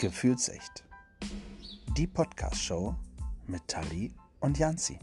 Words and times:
Gefühlsecht. 0.00 0.84
Die 1.96 2.06
Podcast-Show 2.06 2.94
mit 3.48 3.66
Tali 3.66 4.14
und 4.38 4.56
Janzi. 4.56 4.96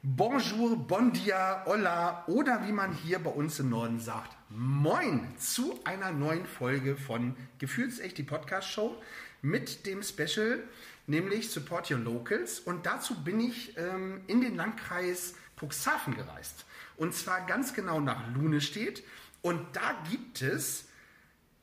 Bonjour, 0.00 0.78
bon 0.78 1.12
dia, 1.12 1.62
hola 1.66 2.24
oder 2.26 2.66
wie 2.66 2.72
man 2.72 2.94
hier 2.94 3.18
bei 3.18 3.28
uns 3.28 3.58
im 3.58 3.68
Norden 3.68 4.00
sagt, 4.00 4.34
moin 4.48 5.36
zu 5.36 5.78
einer 5.84 6.10
neuen 6.10 6.46
Folge 6.46 6.96
von 6.96 7.36
Gefühlsecht, 7.58 8.16
die 8.16 8.22
Podcast-Show 8.22 8.96
mit 9.42 9.84
dem 9.84 10.02
Special, 10.02 10.62
nämlich 11.06 11.50
Support 11.50 11.90
Your 11.90 11.98
Locals. 11.98 12.60
Und 12.60 12.86
dazu 12.86 13.22
bin 13.22 13.40
ich 13.40 13.76
ähm, 13.76 14.22
in 14.26 14.40
den 14.40 14.56
Landkreis 14.56 15.34
Cuxhaven 15.60 16.14
gereist. 16.14 16.64
Und 16.96 17.14
zwar 17.14 17.44
ganz 17.46 17.74
genau 17.74 18.00
nach 18.00 18.32
Lunestedt. 18.34 19.02
Und 19.44 19.60
da 19.76 19.94
gibt 20.10 20.40
es, 20.40 20.86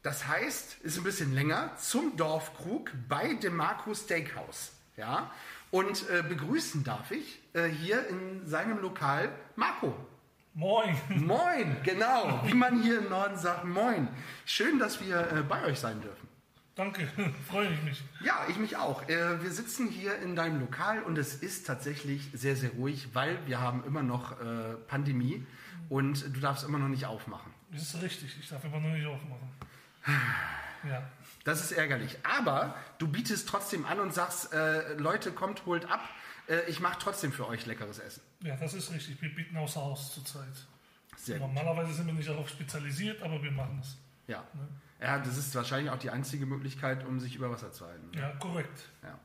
das 0.04 0.28
heißt, 0.28 0.82
ist 0.84 1.00
ein 1.00 1.04
bisschen 1.04 1.34
länger, 1.34 1.76
zum 1.78 2.16
Dorfkrug 2.16 2.92
bei 3.10 3.34
DeMarco 3.34 3.96
Steakhouse. 3.96 4.72
Ja? 4.98 5.32
Und 5.72 6.08
äh, 6.12 6.22
begrüßen 6.22 6.84
darf 6.84 7.10
ich 7.10 7.40
äh, 7.54 7.64
hier 7.64 8.08
in 8.08 8.46
seinem 8.46 8.80
Lokal 8.82 9.32
Marco. 9.56 9.96
Moin. 10.54 10.96
Moin, 11.10 11.76
genau. 11.84 12.42
Wie 12.46 12.54
man 12.54 12.84
hier 12.84 13.00
im 13.00 13.10
Norden 13.10 13.36
sagt, 13.36 13.66
moin. 13.66 14.10
Schön, 14.46 14.78
dass 14.78 15.02
wir 15.02 15.32
äh, 15.32 15.42
bei 15.42 15.66
euch 15.66 15.80
sein 15.80 16.02
dürfen. 16.02 16.28
Danke, 16.76 17.08
freue 17.50 17.74
ich 17.74 17.82
mich. 17.82 18.04
Ja, 18.24 18.46
ich 18.48 18.60
mich 18.60 18.78
auch. 18.78 19.10
Äh, 19.10 19.42
wir 19.42 19.50
sitzen 19.50 19.88
hier 19.88 20.20
in 20.20 20.36
deinem 20.36 20.60
Lokal 20.60 21.02
und 21.02 21.18
es 21.18 21.34
ist 21.34 21.66
tatsächlich 21.66 22.30
sehr, 22.36 22.56
sehr 22.56 22.70
ruhig, 22.74 23.10
weil 23.14 23.40
wir 23.48 23.60
haben 23.60 23.84
immer 23.86 24.04
noch 24.04 24.40
äh, 24.40 24.76
Pandemie 24.88 25.44
und 25.90 26.36
du 26.36 26.40
darfst 26.40 26.64
immer 26.64 26.78
noch 26.78 26.88
nicht 26.88 27.08
aufmachen. 27.08 27.52
Das 27.72 27.82
ist 27.82 28.02
richtig, 28.02 28.36
ich 28.40 28.50
darf 28.50 28.64
immer 28.64 28.80
noch 28.80 28.90
nicht 28.90 29.06
aufmachen. 29.06 29.50
Ja. 30.88 31.10
Das 31.44 31.64
ist 31.64 31.72
ärgerlich. 31.72 32.18
Aber 32.24 32.76
du 32.98 33.08
bietest 33.08 33.48
trotzdem 33.48 33.86
an 33.86 34.00
und 34.00 34.14
sagst, 34.14 34.54
äh, 34.54 34.94
Leute, 34.96 35.32
kommt, 35.32 35.66
holt 35.66 35.90
ab. 35.90 36.02
Äh, 36.48 36.70
ich 36.70 36.80
mache 36.80 36.98
trotzdem 37.00 37.32
für 37.32 37.48
euch 37.48 37.66
leckeres 37.66 38.00
Essen. 38.00 38.22
ja, 38.42 38.56
das 38.56 38.74
ist 38.74 38.92
richtig. 38.92 39.22
Wir 39.22 39.34
bieten 39.34 39.58
außer 39.58 39.80
Haus 39.80 40.14
zurzeit. 40.14 40.48
Sehr 41.18 41.40
gut. 41.40 41.48
Normalerweise 41.48 41.94
sind 41.94 42.08
wir 42.08 42.14
nicht 42.14 42.30
darauf 42.30 42.50
spezialisiert, 42.50 43.22
aber 43.22 43.42
wir 43.44 43.52
machen 43.52 43.80
es. 43.82 43.96
Ja. 44.28 44.44
ja, 45.00 45.20
das 45.20 45.38
ist 45.38 45.54
wahrscheinlich 45.56 45.92
auch 45.92 46.00
die 46.00 46.10
einzige 46.10 46.46
Möglichkeit, 46.46 47.06
um 47.06 47.20
sich 47.20 47.36
über 47.36 47.52
Wasser 47.52 47.72
zu 47.72 47.86
halten. 47.86 48.10
Ja, 48.18 48.30
korrekt. 48.40 48.90
Ja. 49.04 49.20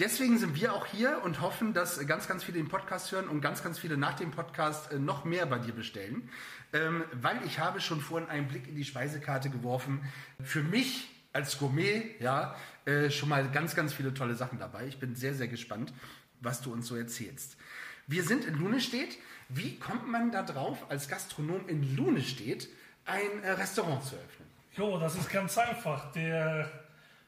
Deswegen 0.00 0.38
sind 0.38 0.56
wir 0.56 0.72
auch 0.72 0.86
hier 0.86 1.20
und 1.22 1.40
hoffen, 1.40 1.72
dass 1.72 2.04
ganz, 2.06 2.26
ganz 2.26 2.42
viele 2.42 2.58
den 2.58 2.68
Podcast 2.68 3.12
hören 3.12 3.28
und 3.28 3.40
ganz, 3.40 3.62
ganz 3.62 3.78
viele 3.78 3.96
nach 3.96 4.14
dem 4.14 4.32
Podcast 4.32 4.90
äh, 4.90 4.98
noch 4.98 5.24
mehr 5.24 5.46
bei 5.46 5.58
dir 5.58 5.72
bestellen. 5.72 6.28
Ähm, 6.72 7.04
weil 7.12 7.36
ich 7.46 7.60
habe 7.60 7.80
schon 7.80 8.00
vorhin 8.00 8.28
einen 8.28 8.48
Blick 8.48 8.66
in 8.66 8.74
die 8.74 8.84
Speisekarte 8.84 9.50
geworfen. 9.50 10.00
Für 10.42 10.64
mich 10.64 11.08
als 11.32 11.58
Gourmet, 11.58 12.16
ja, 12.18 12.56
äh, 12.86 13.08
schon 13.10 13.28
mal 13.28 13.48
ganz, 13.50 13.76
ganz 13.76 13.92
viele 13.92 14.12
tolle 14.12 14.34
Sachen 14.34 14.58
dabei. 14.58 14.86
Ich 14.86 14.98
bin 14.98 15.14
sehr, 15.14 15.34
sehr 15.34 15.46
gespannt, 15.46 15.92
was 16.40 16.60
du 16.60 16.72
uns 16.72 16.88
so 16.88 16.96
erzählst. 16.96 17.56
Wir 18.08 18.24
sind 18.24 18.44
in 18.44 18.58
Lunestedt. 18.58 19.16
Wie 19.48 19.78
kommt 19.78 20.08
man 20.08 20.32
da 20.32 20.42
drauf, 20.42 20.86
als 20.88 21.06
Gastronom 21.06 21.68
in 21.68 21.96
Lunestedt 21.96 22.68
ein 23.04 23.44
äh, 23.44 23.52
Restaurant 23.52 24.02
zu 24.02 24.16
öffnen? 24.16 24.48
Jo, 24.76 24.98
das 24.98 25.14
ist 25.14 25.30
ganz 25.30 25.56
einfach. 25.56 26.10
Der 26.12 26.68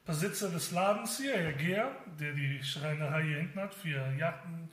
Besitzer 0.07 0.51
des 0.51 0.71
Ladens 0.71 1.19
hier, 1.19 1.37
Herr 1.37 1.53
Gehr, 1.53 1.91
der 2.21 2.33
die 2.33 2.63
Schreinerei 2.63 3.25
hier 3.25 3.39
hinten 3.39 3.61
hat 3.61 3.75
für 3.75 4.01
Yachten 4.17 4.71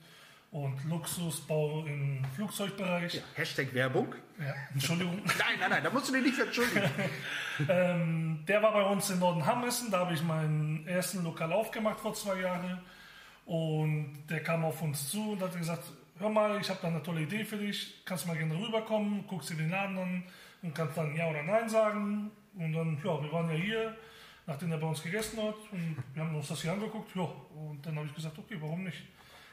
und 0.52 0.84
Luxusbau 0.84 1.84
im 1.86 2.24
Flugzeugbereich. 2.36 3.14
Ja, 3.14 3.22
Hashtag 3.34 3.74
Werbung. 3.74 4.14
Ja, 4.38 4.54
Entschuldigung. 4.72 5.16
Nein, 5.24 5.58
nein, 5.58 5.70
nein, 5.70 5.82
da 5.82 5.90
musst 5.90 6.08
du 6.08 6.12
dich 6.12 6.22
nicht 6.22 6.38
entschuldigen. 6.38 6.90
Ähm, 7.68 8.42
der 8.48 8.60
war 8.64 8.72
bei 8.72 8.82
uns 8.82 9.10
in 9.10 9.20
Nordenhammessen, 9.20 9.88
da 9.88 10.00
habe 10.00 10.12
ich 10.12 10.22
meinen 10.24 10.84
ersten 10.88 11.22
Lokal 11.22 11.52
aufgemacht 11.52 12.00
vor 12.00 12.12
zwei 12.12 12.40
Jahren. 12.40 12.80
Und 13.46 14.24
der 14.28 14.42
kam 14.42 14.64
auf 14.64 14.82
uns 14.82 15.08
zu 15.08 15.32
und 15.32 15.40
hat 15.40 15.56
gesagt, 15.56 15.84
hör 16.18 16.30
mal, 16.30 16.60
ich 16.60 16.68
habe 16.68 16.80
da 16.82 16.88
eine 16.88 17.00
tolle 17.00 17.20
Idee 17.20 17.44
für 17.44 17.56
dich, 17.56 18.04
kannst 18.04 18.26
mal 18.26 18.36
gerne 18.36 18.58
rüberkommen, 18.58 19.24
guckst 19.28 19.50
dir 19.50 19.54
den 19.54 19.70
Laden 19.70 19.96
an 19.96 20.24
und 20.62 20.74
kannst 20.74 20.98
dann 20.98 21.14
Ja 21.14 21.28
oder 21.30 21.44
Nein 21.44 21.68
sagen. 21.68 22.32
Und 22.56 22.72
dann, 22.72 22.96
ja, 23.04 23.22
wir 23.22 23.30
waren 23.30 23.48
ja 23.50 23.54
hier, 23.54 23.96
nachdem 24.46 24.72
er 24.72 24.78
bei 24.78 24.86
uns 24.86 25.02
gegessen 25.02 25.42
hat 25.42 25.56
und 25.72 25.96
wir 26.12 26.22
haben 26.22 26.34
uns 26.34 26.48
das 26.48 26.62
hier 26.62 26.72
angeguckt, 26.72 27.14
ja, 27.14 27.22
und 27.22 27.80
dann 27.84 27.96
habe 27.96 28.06
ich 28.06 28.14
gesagt, 28.14 28.38
okay, 28.38 28.56
warum 28.60 28.84
nicht? 28.84 29.02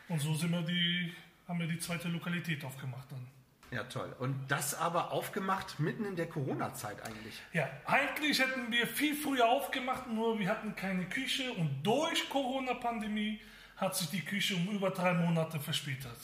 Und 0.09 0.19
so 0.19 0.33
sind 0.35 0.51
wir 0.51 0.61
die, 0.61 1.13
haben 1.47 1.59
wir 1.59 1.67
die 1.67 1.79
zweite 1.79 2.09
Lokalität 2.09 2.63
aufgemacht 2.65 3.11
dann. 3.11 3.25
Ja, 3.71 3.85
toll. 3.85 4.13
Und 4.19 4.51
das 4.51 4.75
aber 4.75 5.11
aufgemacht 5.11 5.79
mitten 5.79 6.03
in 6.03 6.17
der 6.17 6.27
Corona-Zeit 6.27 7.01
eigentlich. 7.03 7.41
Ja, 7.53 7.69
eigentlich 7.85 8.39
hätten 8.39 8.69
wir 8.69 8.85
viel 8.85 9.15
früher 9.15 9.47
aufgemacht, 9.47 10.07
nur 10.07 10.37
wir 10.37 10.49
hatten 10.49 10.75
keine 10.75 11.05
Küche 11.05 11.53
und 11.53 11.81
durch 11.81 12.29
Corona-Pandemie 12.29 13.39
hat 13.77 13.95
sich 13.95 14.09
die 14.09 14.21
Küche 14.21 14.55
um 14.55 14.67
über 14.75 14.89
drei 14.89 15.13
Monate 15.13 15.57
verspätet. 15.59 16.17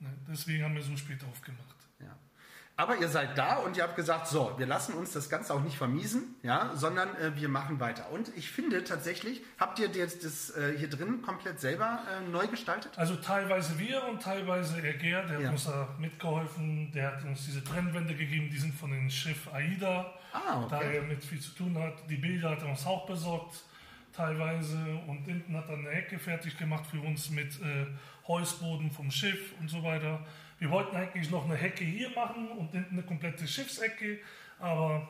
Ne, 0.00 0.12
Deswegen 0.28 0.64
haben 0.64 0.74
wir 0.74 0.82
so 0.82 0.96
spät 0.96 1.22
aufgemacht. 1.24 1.73
Aber 2.76 2.96
ihr 2.98 3.08
seid 3.08 3.38
da 3.38 3.56
und 3.58 3.76
ihr 3.76 3.84
habt 3.84 3.94
gesagt, 3.94 4.26
so, 4.26 4.52
wir 4.58 4.66
lassen 4.66 4.94
uns 4.94 5.12
das 5.12 5.30
Ganze 5.30 5.54
auch 5.54 5.60
nicht 5.62 5.76
vermiesen, 5.78 6.34
ja, 6.42 6.72
sondern 6.74 7.08
äh, 7.18 7.30
wir 7.36 7.48
machen 7.48 7.78
weiter. 7.78 8.10
Und 8.10 8.32
ich 8.36 8.50
finde 8.50 8.82
tatsächlich, 8.82 9.42
habt 9.60 9.78
ihr 9.78 9.86
jetzt 9.88 10.24
das 10.24 10.50
äh, 10.56 10.76
hier 10.76 10.90
drin 10.90 11.22
komplett 11.22 11.60
selber 11.60 12.00
äh, 12.10 12.28
neu 12.28 12.48
gestaltet? 12.48 12.90
Also 12.96 13.14
teilweise 13.14 13.78
wir 13.78 14.02
und 14.08 14.20
teilweise 14.20 14.80
er 14.84 14.94
Ger, 14.94 15.22
der 15.22 15.38
Ja. 15.38 15.46
hat 15.46 15.52
uns 15.52 15.66
da 15.66 15.88
mitgeholfen, 16.00 16.90
der 16.92 17.12
hat 17.16 17.24
uns 17.24 17.44
diese 17.44 17.62
Trennwände 17.62 18.14
gegeben, 18.16 18.48
die 18.50 18.58
sind 18.58 18.74
von 18.74 18.90
dem 18.90 19.08
Schiff 19.08 19.46
AIDA, 19.52 20.12
Ah, 20.32 20.58
okay. 20.64 20.66
da 20.70 20.80
er 20.82 21.02
mit 21.02 21.22
viel 21.22 21.40
zu 21.40 21.52
tun 21.54 21.78
hat. 21.78 21.94
Die 22.10 22.16
Bilder 22.16 22.50
hat 22.50 22.62
er 22.62 22.70
uns 22.70 22.84
auch 22.86 23.06
besorgt, 23.06 23.62
teilweise. 24.14 24.78
Und 25.06 25.24
hinten 25.24 25.56
hat 25.56 25.68
er 25.68 25.76
eine 25.76 25.90
Hecke 25.90 26.18
fertig 26.18 26.56
gemacht 26.58 26.86
für 26.86 27.00
uns 27.00 27.30
mit 27.30 27.60
äh, 27.60 27.86
Holzboden 28.26 28.90
vom 28.90 29.10
Schiff 29.10 29.52
und 29.60 29.68
so 29.68 29.82
weiter. 29.82 30.24
Wir 30.58 30.70
wollten 30.70 30.96
eigentlich 30.96 31.30
noch 31.30 31.44
eine 31.44 31.56
Hecke 31.56 31.84
hier 31.84 32.10
machen 32.10 32.48
und 32.48 32.70
hinten 32.72 32.94
eine 32.94 33.02
komplette 33.02 33.46
Schiffsecke, 33.46 34.20
aber 34.58 35.08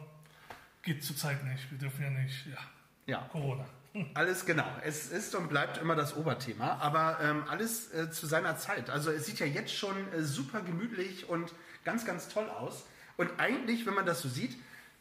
geht 0.82 1.04
zurzeit 1.04 1.44
nicht. 1.44 1.70
Wir 1.70 1.78
dürfen 1.78 2.02
ja 2.02 2.10
nicht, 2.10 2.46
ja, 2.46 2.58
Ja, 3.06 3.28
Corona. 3.30 3.64
alles 4.14 4.44
genau. 4.44 4.66
Es 4.82 5.10
ist 5.10 5.34
und 5.34 5.48
bleibt 5.48 5.78
immer 5.78 5.94
das 5.94 6.16
Oberthema, 6.16 6.78
aber 6.80 7.18
ähm, 7.22 7.44
alles 7.48 7.92
äh, 7.92 8.10
zu 8.10 8.26
seiner 8.26 8.56
Zeit. 8.56 8.90
Also 8.90 9.10
es 9.10 9.26
sieht 9.26 9.38
ja 9.38 9.46
jetzt 9.46 9.74
schon 9.74 10.12
äh, 10.12 10.22
super 10.22 10.60
gemütlich 10.60 11.28
und 11.28 11.52
ganz, 11.84 12.04
ganz 12.04 12.28
toll 12.28 12.48
aus. 12.48 12.86
Und 13.16 13.30
eigentlich, 13.38 13.86
wenn 13.86 13.94
man 13.94 14.06
das 14.06 14.22
so 14.22 14.28
sieht, 14.28 14.56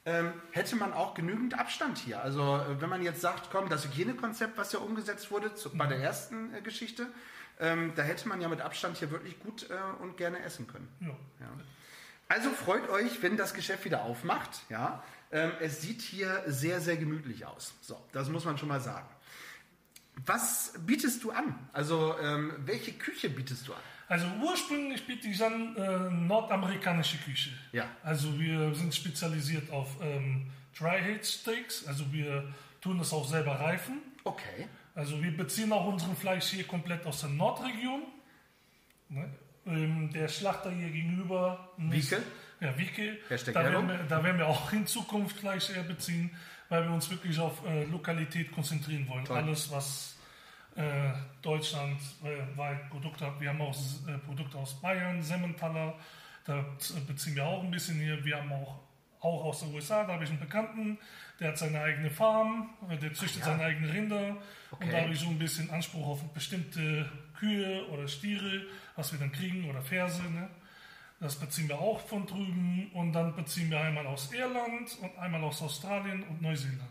ähm, 0.05 0.33
hätte 0.51 0.75
man 0.75 0.93
auch 0.93 1.13
genügend 1.13 1.57
Abstand 1.57 1.97
hier. 1.97 2.21
Also 2.21 2.57
äh, 2.57 2.81
wenn 2.81 2.89
man 2.89 3.01
jetzt 3.01 3.21
sagt, 3.21 3.49
komm, 3.51 3.69
das 3.69 3.85
Hygienekonzept, 3.85 4.57
was 4.57 4.73
ja 4.73 4.79
umgesetzt 4.79 5.31
wurde 5.31 5.55
zu, 5.55 5.69
bei 5.75 5.87
der 5.87 5.99
ersten 5.99 6.53
äh, 6.53 6.61
Geschichte, 6.61 7.07
ähm, 7.59 7.93
da 7.95 8.01
hätte 8.01 8.27
man 8.27 8.41
ja 8.41 8.49
mit 8.49 8.61
Abstand 8.61 8.97
hier 8.97 9.11
wirklich 9.11 9.39
gut 9.39 9.69
äh, 9.69 10.01
und 10.01 10.17
gerne 10.17 10.39
essen 10.39 10.67
können. 10.67 10.89
Ja. 10.99 11.07
Ja. 11.07 11.49
Also 12.27 12.49
freut 12.49 12.89
euch, 12.89 13.21
wenn 13.21 13.37
das 13.37 13.53
Geschäft 13.53 13.85
wieder 13.85 14.03
aufmacht. 14.03 14.63
Ja, 14.69 15.03
ähm, 15.31 15.51
es 15.59 15.81
sieht 15.81 16.01
hier 16.01 16.43
sehr, 16.47 16.81
sehr 16.81 16.97
gemütlich 16.97 17.45
aus. 17.45 17.73
So, 17.81 18.03
das 18.11 18.29
muss 18.29 18.43
man 18.45 18.57
schon 18.57 18.69
mal 18.69 18.81
sagen. 18.81 19.07
Was 20.25 20.73
bietest 20.85 21.23
du 21.23 21.31
an? 21.31 21.69
Also 21.73 22.15
ähm, 22.19 22.53
welche 22.65 22.93
Küche 22.93 23.29
bietest 23.29 23.67
du 23.67 23.73
an? 23.73 23.81
Also 24.07 24.27
ursprünglich 24.41 25.05
biete 25.07 25.27
ich 25.27 25.43
an 25.43 25.75
äh, 25.75 26.09
nordamerikanische 26.11 27.17
Küche. 27.17 27.51
Ja. 27.71 27.85
Also 28.03 28.39
wir 28.39 28.73
sind 28.75 28.93
spezialisiert 28.93 29.71
auf 29.71 29.87
ähm, 30.01 30.47
Dry 30.77 30.99
Aged 30.99 31.25
Steaks. 31.25 31.87
Also 31.87 32.11
wir 32.11 32.53
tun 32.81 32.97
das 32.97 33.13
auch 33.13 33.27
selber 33.27 33.59
reifen. 33.59 34.01
Okay. 34.23 34.67
Also 34.95 35.21
wir 35.21 35.35
beziehen 35.35 35.71
auch 35.71 35.85
unseren 35.85 36.15
Fleisch 36.15 36.45
hier 36.47 36.65
komplett 36.65 37.05
aus 37.05 37.21
der 37.21 37.29
Nordregion. 37.29 38.03
Ne? 39.09 39.29
Ähm, 39.65 40.11
der 40.13 40.27
Schlachter 40.27 40.71
hier 40.71 40.89
gegenüber. 40.89 41.71
Wieke? 41.77 42.21
Ja, 42.59 42.77
Wieke. 42.77 43.17
Da 43.29 43.63
werden, 43.63 43.87
wir, 43.87 43.97
da 44.07 44.23
werden 44.23 44.37
wir 44.37 44.47
auch 44.47 44.71
in 44.73 44.85
Zukunft 44.85 45.37
Fleisch 45.37 45.69
eher 45.69 45.83
beziehen, 45.83 46.35
weil 46.69 46.83
wir 46.83 46.91
uns 46.91 47.09
wirklich 47.09 47.39
auf 47.39 47.65
äh, 47.65 47.85
Lokalität 47.85 48.51
konzentrieren 48.51 49.07
wollen. 49.07 49.25
Toll. 49.25 49.37
Alles, 49.37 49.71
was 49.71 50.15
äh, 50.75 51.11
Deutschland 51.41 51.99
äh, 52.23 52.89
Produkte 52.89 53.27
hat. 53.27 53.39
Wir 53.39 53.49
haben 53.49 53.61
auch 53.61 53.75
äh, 54.07 54.17
Produkte 54.19 54.57
aus 54.57 54.79
Bayern, 54.81 55.21
Semmentaler, 55.21 55.95
da 56.45 56.65
beziehen 57.07 57.35
wir 57.35 57.45
auch 57.45 57.63
ein 57.63 57.71
bisschen 57.71 57.99
hier. 57.99 58.23
Wir 58.25 58.37
haben 58.37 58.51
auch, 58.51 58.79
auch 59.21 59.45
aus 59.45 59.61
den 59.61 59.73
USA, 59.73 60.03
da 60.03 60.13
habe 60.13 60.23
ich 60.23 60.29
einen 60.29 60.39
Bekannten, 60.39 60.97
der 61.39 61.49
hat 61.49 61.57
seine 61.57 61.81
eigene 61.81 62.09
Farm, 62.09 62.69
äh, 62.89 62.97
der 62.97 63.13
züchtet 63.13 63.41
Ach 63.43 63.47
ja. 63.47 63.53
seine 63.53 63.63
eigenen 63.65 63.91
Rinder. 63.91 64.37
Okay. 64.71 64.85
Und 64.85 64.93
da 64.93 65.01
habe 65.01 65.13
ich 65.13 65.19
so 65.19 65.27
ein 65.27 65.39
bisschen 65.39 65.69
Anspruch 65.69 66.07
auf 66.07 66.33
bestimmte 66.33 67.09
Kühe 67.37 67.87
oder 67.87 68.07
Stiere, 68.07 68.63
was 68.95 69.11
wir 69.11 69.19
dann 69.19 69.31
kriegen, 69.31 69.69
oder 69.69 69.81
Ferse. 69.81 70.23
Ne? 70.23 70.49
Das 71.19 71.35
beziehen 71.35 71.69
wir 71.69 71.79
auch 71.79 71.99
von 72.01 72.25
drüben. 72.25 72.91
Und 72.93 73.13
dann 73.13 73.35
beziehen 73.35 73.69
wir 73.69 73.79
einmal 73.79 74.05
aus 74.07 74.31
Irland 74.33 74.97
und 75.01 75.17
einmal 75.17 75.43
aus 75.43 75.61
Australien 75.61 76.23
und 76.23 76.41
Neuseeland. 76.41 76.81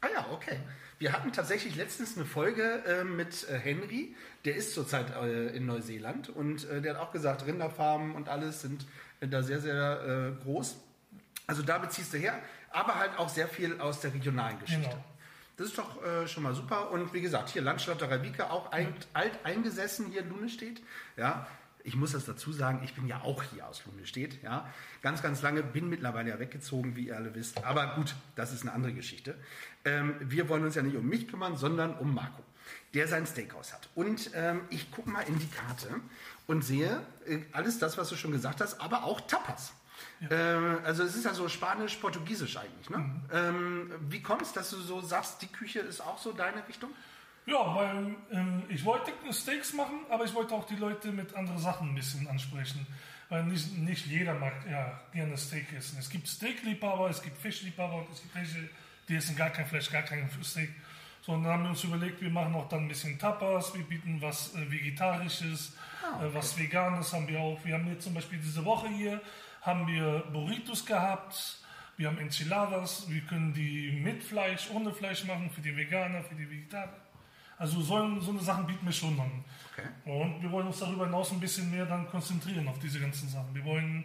Ah 0.00 0.08
ja, 0.14 0.26
okay. 0.32 0.58
Wir 1.02 1.12
hatten 1.12 1.32
tatsächlich 1.32 1.74
letztens 1.74 2.16
eine 2.16 2.24
Folge 2.24 2.84
äh, 2.86 3.02
mit 3.02 3.48
äh, 3.48 3.58
Henry, 3.58 4.14
der 4.44 4.54
ist 4.54 4.72
zurzeit 4.72 5.06
äh, 5.16 5.48
in 5.48 5.66
Neuseeland 5.66 6.28
und 6.28 6.70
äh, 6.70 6.80
der 6.80 6.94
hat 6.94 7.00
auch 7.00 7.10
gesagt, 7.10 7.44
Rinderfarmen 7.44 8.14
und 8.14 8.28
alles 8.28 8.62
sind 8.62 8.86
äh, 9.18 9.26
da 9.26 9.42
sehr, 9.42 9.58
sehr 9.58 10.36
äh, 10.38 10.44
groß. 10.44 10.76
Also 11.48 11.62
da 11.62 11.78
beziehst 11.78 12.14
du 12.14 12.18
her. 12.18 12.38
aber 12.70 13.00
halt 13.00 13.18
auch 13.18 13.28
sehr 13.28 13.48
viel 13.48 13.80
aus 13.80 13.98
der 13.98 14.14
regionalen 14.14 14.60
Geschichte. 14.60 14.90
Genau. 14.90 15.04
Das 15.56 15.66
ist 15.66 15.76
doch 15.76 16.04
äh, 16.04 16.28
schon 16.28 16.44
mal 16.44 16.54
super. 16.54 16.92
Und 16.92 17.12
wie 17.12 17.20
gesagt, 17.20 17.48
hier 17.48 17.62
Landschlotterei 17.62 18.22
Wieke, 18.22 18.52
auch 18.52 18.70
ein, 18.70 18.94
alt 19.12 19.32
eingesessen 19.42 20.06
hier 20.06 20.20
in 20.20 20.28
Lunestedt. 20.28 20.82
Ja, 21.16 21.48
ich 21.84 21.96
muss 21.96 22.12
das 22.12 22.24
dazu 22.24 22.52
sagen, 22.52 22.80
ich 22.84 22.94
bin 22.94 23.06
ja 23.06 23.20
auch 23.22 23.42
hier 23.42 23.66
aus 23.66 23.84
Lunestedt. 23.86 24.42
Ja, 24.42 24.68
ganz, 25.02 25.22
ganz 25.22 25.42
lange, 25.42 25.62
bin 25.62 25.88
mittlerweile 25.88 26.30
ja 26.30 26.38
weggezogen, 26.38 26.96
wie 26.96 27.08
ihr 27.08 27.16
alle 27.16 27.34
wisst. 27.34 27.64
Aber 27.64 27.94
gut, 27.96 28.14
das 28.36 28.52
ist 28.52 28.62
eine 28.62 28.72
andere 28.72 28.92
Geschichte. 28.92 29.36
Ähm, 29.84 30.14
wir 30.20 30.48
wollen 30.48 30.64
uns 30.64 30.74
ja 30.74 30.82
nicht 30.82 30.96
um 30.96 31.06
mich 31.06 31.28
kümmern, 31.28 31.56
sondern 31.56 31.96
um 31.98 32.14
Marco, 32.14 32.42
der 32.94 33.08
sein 33.08 33.26
Steakhouse 33.26 33.72
hat. 33.72 33.88
Und 33.94 34.30
ähm, 34.34 34.62
ich 34.70 34.90
gucke 34.90 35.10
mal 35.10 35.22
in 35.22 35.38
die 35.38 35.48
Karte 35.48 35.88
und 36.46 36.62
sehe 36.62 37.00
äh, 37.26 37.40
alles 37.52 37.78
das, 37.78 37.98
was 37.98 38.08
du 38.08 38.16
schon 38.16 38.32
gesagt 38.32 38.60
hast, 38.60 38.80
aber 38.80 39.04
auch 39.04 39.20
Tapas. 39.22 39.72
Ähm, 40.30 40.78
also 40.84 41.02
es 41.02 41.16
ist 41.16 41.24
ja 41.24 41.34
so 41.34 41.48
Spanisch, 41.48 41.96
Portugiesisch 41.96 42.56
eigentlich. 42.56 42.90
Ne? 42.90 43.22
Ähm, 43.32 43.90
wie 44.08 44.22
kommt 44.22 44.42
es, 44.42 44.52
dass 44.52 44.70
du 44.70 44.76
so 44.76 45.00
sagst, 45.00 45.42
die 45.42 45.48
Küche 45.48 45.80
ist 45.80 46.00
auch 46.00 46.18
so 46.18 46.32
deine 46.32 46.66
Richtung? 46.68 46.90
Ja, 47.44 47.74
weil 47.74 48.14
ähm, 48.30 48.62
ich 48.68 48.84
wollte 48.84 49.12
Steaks 49.32 49.72
machen, 49.72 50.00
aber 50.08 50.24
ich 50.24 50.34
wollte 50.34 50.54
auch 50.54 50.64
die 50.64 50.76
Leute 50.76 51.10
mit 51.10 51.34
anderen 51.34 51.58
Sachen 51.58 51.90
ein 51.90 51.94
bisschen 51.94 52.28
ansprechen. 52.28 52.86
Weil 53.28 53.44
nicht, 53.44 53.76
nicht 53.78 54.06
jeder 54.06 54.34
mag 54.34 54.52
ja, 54.70 55.00
gerne 55.12 55.36
Steak 55.36 55.72
essen. 55.72 55.98
Es 55.98 56.10
gibt 56.10 56.28
Steakliebhaber, 56.28 57.08
es 57.08 57.22
gibt 57.22 57.38
Fischliebhaber, 57.38 58.06
es 58.12 58.20
gibt 58.20 58.34
welche, 58.34 58.68
die 59.08 59.16
essen 59.16 59.34
gar 59.34 59.50
kein 59.50 59.66
Fleisch, 59.66 59.90
gar 59.90 60.02
kein 60.02 60.28
Steak. 60.44 60.70
So, 61.22 61.32
und 61.32 61.44
dann 61.44 61.52
haben 61.52 61.62
wir 61.62 61.70
uns 61.70 61.82
überlegt, 61.82 62.20
wir 62.20 62.30
machen 62.30 62.54
auch 62.54 62.68
dann 62.68 62.80
ein 62.80 62.88
bisschen 62.88 63.18
Tapas, 63.18 63.74
wir 63.74 63.84
bieten 63.84 64.20
was 64.20 64.54
äh, 64.54 64.70
Vegetarisches, 64.70 65.76
äh, 66.20 66.34
was 66.34 66.58
Veganes 66.58 67.12
haben 67.12 67.26
wir 67.26 67.40
auch. 67.40 67.64
Wir 67.64 67.74
haben 67.74 67.88
jetzt 67.88 68.04
zum 68.04 68.14
Beispiel 68.14 68.38
diese 68.38 68.64
Woche 68.64 68.88
hier, 68.88 69.20
haben 69.62 69.86
wir 69.86 70.24
Burritos 70.32 70.84
gehabt, 70.84 71.58
wir 71.96 72.08
haben 72.08 72.18
Enchiladas, 72.18 73.08
wir 73.08 73.22
können 73.22 73.54
die 73.54 73.92
mit 73.92 74.22
Fleisch, 74.22 74.68
ohne 74.72 74.92
Fleisch 74.92 75.24
machen, 75.24 75.50
für 75.50 75.60
die 75.60 75.76
Veganer, 75.76 76.22
für 76.22 76.34
die 76.34 76.50
Vegetarier. 76.50 77.01
Also 77.62 77.80
so, 77.80 78.20
so 78.20 78.32
eine 78.32 78.40
Sachen 78.40 78.66
bieten 78.66 78.84
wir 78.84 78.92
schon 78.92 79.18
an. 79.20 79.30
Okay. 79.70 79.86
Und 80.04 80.42
wir 80.42 80.50
wollen 80.50 80.66
uns 80.66 80.80
darüber 80.80 81.04
hinaus 81.04 81.30
ein 81.30 81.38
bisschen 81.38 81.70
mehr 81.70 81.86
dann 81.86 82.08
konzentrieren 82.08 82.66
auf 82.66 82.80
diese 82.80 82.98
ganzen 82.98 83.28
Sachen. 83.28 83.54
Wir 83.54 83.64
wollen 83.64 84.04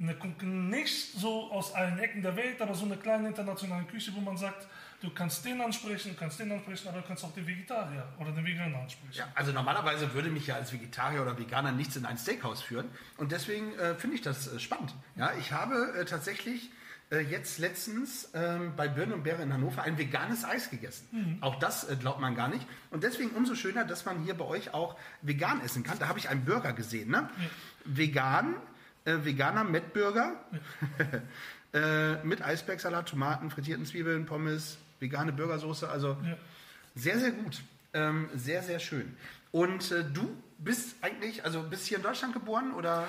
eine, 0.00 0.16
nicht 0.44 1.12
so 1.12 1.48
aus 1.52 1.72
allen 1.74 1.96
Ecken 2.00 2.22
der 2.22 2.34
Welt, 2.34 2.60
aber 2.60 2.74
so 2.74 2.86
eine 2.86 2.96
kleine 2.96 3.28
internationale 3.28 3.84
Küche, 3.84 4.12
wo 4.16 4.20
man 4.20 4.36
sagt, 4.36 4.66
du 5.00 5.10
kannst 5.10 5.44
den 5.44 5.60
ansprechen, 5.60 6.10
du 6.10 6.18
kannst 6.18 6.40
den 6.40 6.50
ansprechen, 6.50 6.88
aber 6.88 7.00
du 7.00 7.06
kannst 7.06 7.24
auch 7.24 7.32
den 7.32 7.46
Vegetarier 7.46 8.04
oder 8.18 8.32
den 8.32 8.44
Veganer 8.44 8.80
ansprechen. 8.80 9.16
Ja, 9.16 9.28
also 9.36 9.52
normalerweise 9.52 10.12
würde 10.12 10.30
mich 10.30 10.48
ja 10.48 10.56
als 10.56 10.72
Vegetarier 10.72 11.22
oder 11.22 11.38
Veganer 11.38 11.70
nichts 11.70 11.94
in 11.94 12.04
ein 12.04 12.18
Steakhouse 12.18 12.62
führen. 12.62 12.90
Und 13.16 13.30
deswegen 13.30 13.78
äh, 13.78 13.94
finde 13.94 14.16
ich 14.16 14.22
das 14.22 14.52
äh, 14.52 14.58
spannend. 14.58 14.92
Ja, 15.14 15.30
ich 15.38 15.52
habe 15.52 15.94
äh, 16.00 16.04
tatsächlich 16.04 16.70
äh, 17.10 17.20
jetzt 17.20 17.58
letztens 17.58 18.30
ähm, 18.34 18.74
bei 18.76 18.86
Birne 18.88 19.14
und 19.14 19.22
Bäre 19.22 19.42
in 19.42 19.52
Hannover 19.52 19.82
ein 19.82 19.96
veganes 19.96 20.44
Eis 20.44 20.70
gegessen. 20.70 21.06
Auch 21.40 21.58
das 21.58 21.88
äh, 21.88 21.96
glaubt 21.96 22.20
man 22.20 22.34
gar 22.34 22.48
nicht. 22.48 22.66
Und 22.90 23.02
deswegen 23.02 23.30
umso 23.30 23.54
schöner, 23.54 23.84
dass 23.84 24.04
man 24.04 24.22
hier 24.24 24.34
bei 24.34 24.44
euch 24.44 24.74
auch 24.74 24.96
vegan 25.22 25.62
essen 25.62 25.82
kann. 25.82 25.98
Da 25.98 26.08
habe 26.08 26.18
ich 26.18 26.28
einen 26.28 26.44
Burger 26.44 26.72
gesehen. 26.72 27.10
Ne? 27.10 27.30
Vegan, 27.84 28.56
äh, 29.04 29.16
veganer 29.22 29.64
Mettburger 29.64 30.36
äh, 31.72 32.22
mit 32.24 32.42
Eisbergsalat, 32.42 33.08
Tomaten, 33.08 33.50
frittierten 33.50 33.86
Zwiebeln, 33.86 34.26
Pommes, 34.26 34.76
vegane 35.00 35.32
Burgersoße. 35.32 35.88
Also 35.88 36.18
sehr, 36.94 37.18
sehr 37.18 37.32
gut. 37.32 37.62
Ähm, 37.94 38.28
sehr, 38.34 38.62
sehr 38.62 38.80
schön. 38.80 39.16
Und 39.50 39.90
äh, 39.92 40.04
du 40.04 40.36
bist 40.58 40.96
eigentlich, 41.00 41.44
also 41.44 41.62
bist 41.62 41.86
hier 41.86 41.96
in 41.96 42.02
Deutschland 42.02 42.34
geboren 42.34 42.72
oder? 42.72 43.08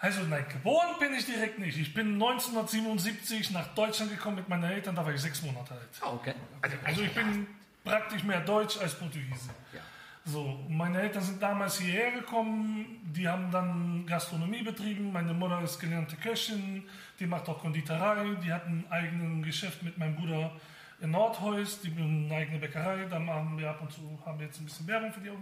Also 0.00 0.22
nein, 0.22 0.44
geboren 0.48 0.94
bin 1.00 1.12
ich 1.14 1.26
direkt 1.26 1.58
nicht. 1.58 1.76
Ich 1.76 1.92
bin 1.92 2.14
1977 2.14 3.50
nach 3.50 3.66
Deutschland 3.74 4.12
gekommen 4.12 4.36
mit 4.36 4.48
meinen 4.48 4.64
Eltern, 4.64 4.94
da 4.94 5.04
war 5.04 5.12
ich 5.12 5.20
sechs 5.20 5.42
Monate 5.42 5.74
alt. 5.74 5.88
Ah, 6.00 6.12
okay. 6.12 6.34
Also, 6.62 6.76
Also 6.84 7.02
ich 7.02 7.12
bin 7.12 7.46
praktisch 7.84 8.22
mehr 8.22 8.40
Deutsch 8.40 8.78
als 8.78 8.94
Portugiese. 8.94 9.50
Ja. 9.72 9.80
So, 10.24 10.60
meine 10.68 11.00
Eltern 11.00 11.22
sind 11.22 11.42
damals 11.42 11.80
hierher 11.80 12.12
gekommen, 12.12 13.00
die 13.14 13.26
haben 13.26 13.50
dann 13.50 14.04
Gastronomie 14.06 14.62
betrieben. 14.62 15.10
Meine 15.10 15.32
Mutter 15.32 15.62
ist 15.62 15.80
gelernte 15.80 16.16
Köchin, 16.16 16.84
die 17.18 17.26
macht 17.26 17.48
auch 17.48 17.58
Konditorei, 17.58 18.36
die 18.44 18.52
hat 18.52 18.66
ein 18.66 18.84
eigenes 18.90 19.46
Geschäft 19.46 19.82
mit 19.82 19.96
meinem 19.96 20.14
Bruder 20.14 20.52
in 21.00 21.12
Nordheus, 21.12 21.80
die 21.80 21.90
haben 21.90 22.26
eine 22.26 22.36
eigene 22.36 22.58
Bäckerei, 22.58 23.06
da 23.08 23.18
machen 23.18 23.56
wir 23.58 23.70
ab 23.70 23.80
und 23.80 23.90
zu, 23.90 24.18
haben 24.26 24.38
wir 24.38 24.46
jetzt 24.46 24.60
ein 24.60 24.66
bisschen 24.66 24.86
Werbung 24.86 25.12
für 25.12 25.20
die 25.20 25.30
auch 25.30 25.36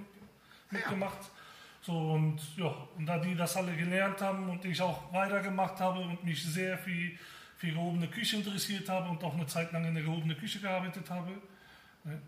mitgemacht. 0.70 1.19
So, 1.87 1.97
und 2.15 2.41
ja, 2.56 2.75
und 2.97 3.06
da 3.06 3.17
die 3.21 3.37
das 3.37 3.56
alle 3.56 3.73
gelernt 3.77 4.21
haben 4.21 4.49
und 4.50 4.65
ich 4.65 4.83
auch 4.83 5.12
weitergemacht 5.12 5.79
habe 5.79 6.00
und 6.00 6.25
mich 6.25 6.44
sehr 6.44 6.77
viel 6.77 7.17
für 7.56 7.69
gehobene 7.69 8.09
Küche 8.09 8.38
interessiert 8.38 8.88
habe 8.88 9.09
und 9.09 9.23
auch 9.23 9.35
eine 9.35 9.47
Zeit 9.47 9.71
lang 9.71 9.85
in 9.85 9.94
der 9.94 10.03
gehobenen 10.03 10.37
Küche 10.37 10.59
gearbeitet 10.59 11.09
habe, 11.09 11.31
ne, 12.03 12.21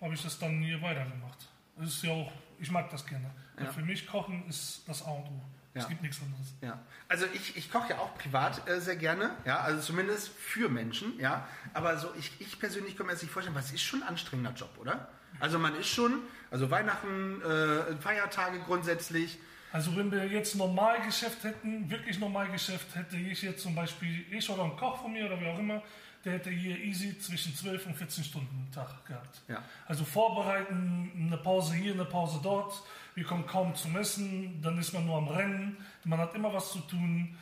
habe 0.00 0.14
ich 0.14 0.22
das 0.22 0.38
dann 0.38 0.62
hier 0.62 0.80
weitergemacht. 0.80 1.48
Das 1.76 1.88
ist 1.88 2.04
ja 2.04 2.12
auch, 2.12 2.30
ich 2.60 2.70
mag 2.70 2.88
das 2.90 3.04
gerne. 3.04 3.28
Ja. 3.58 3.72
Für 3.72 3.82
mich 3.82 4.06
Kochen 4.06 4.48
ist 4.48 4.88
das 4.88 5.04
A 5.04 5.10
und 5.10 5.26
O. 5.26 5.40
Es 5.74 5.82
Ja. 5.82 5.88
gibt 5.88 6.02
nichts 6.02 6.20
anderes. 6.22 6.54
Ja, 6.60 6.78
also 7.08 7.26
ich, 7.34 7.56
ich 7.56 7.72
koche 7.72 7.90
ja 7.90 7.98
auch 7.98 8.14
privat 8.16 8.68
äh, 8.68 8.80
sehr 8.80 8.96
gerne, 8.96 9.32
ja, 9.44 9.58
also 9.58 9.80
zumindest 9.80 10.28
für 10.28 10.68
Menschen, 10.68 11.18
ja, 11.18 11.48
aber 11.74 11.98
so 11.98 12.08
ich, 12.16 12.40
ich 12.40 12.60
persönlich 12.60 12.96
kann 12.96 13.06
mir 13.06 13.12
das 13.12 13.22
nicht 13.22 13.32
vorstellen, 13.32 13.56
es 13.56 13.72
ist 13.72 13.82
schon 13.82 14.02
ein 14.04 14.08
anstrengender 14.08 14.52
Job, 14.52 14.70
oder? 14.78 15.08
Also 15.40 15.58
man 15.58 15.74
ist 15.76 15.88
schon, 15.88 16.20
also 16.50 16.70
Weihnachten, 16.70 17.40
äh, 17.42 17.96
Feiertage 18.00 18.58
grundsätzlich, 18.60 19.38
Also 19.70 19.94
wenn 19.96 20.10
wir 20.10 20.26
jetzt 20.26 20.54
Normalgeschäft 20.54 21.44
hätten, 21.44 21.90
wirklich 21.90 22.18
Normalgeschäft, 22.18 22.94
hätte 22.94 23.16
ich 23.16 23.42
jetzt 23.42 23.62
zum 23.62 23.74
Beispiel, 23.74 24.24
ich 24.30 24.48
oder 24.48 24.64
ein 24.64 24.76
Koch 24.76 25.02
von 25.02 25.12
mir 25.12 25.26
oder 25.26 25.38
wie 25.40 25.46
auch 25.46 25.58
immer, 25.58 25.82
der 26.24 26.32
hätte 26.34 26.50
hier 26.50 26.78
easy 26.78 27.18
zwischen 27.18 27.54
12 27.54 27.86
und 27.86 27.94
14 27.94 28.24
Stunden 28.24 28.66
am 28.66 28.72
Tag 28.72 29.04
gehabt. 29.04 29.40
Ja. 29.46 29.62
Also 29.86 30.04
vorbereiten, 30.04 31.12
eine 31.14 31.36
Pause 31.36 31.74
hier, 31.74 31.92
eine 31.92 32.06
Pause 32.06 32.40
dort, 32.42 32.82
wir 33.14 33.24
kommen 33.24 33.46
kaum 33.46 33.74
zum 33.74 33.96
Essen, 33.96 34.60
dann 34.62 34.78
ist 34.78 34.92
man 34.94 35.04
nur 35.06 35.16
am 35.16 35.28
Rennen, 35.28 35.76
man 36.04 36.18
hat 36.18 36.34
immer 36.34 36.52
was 36.52 36.72
zu 36.72 36.80
tun. 36.80 37.36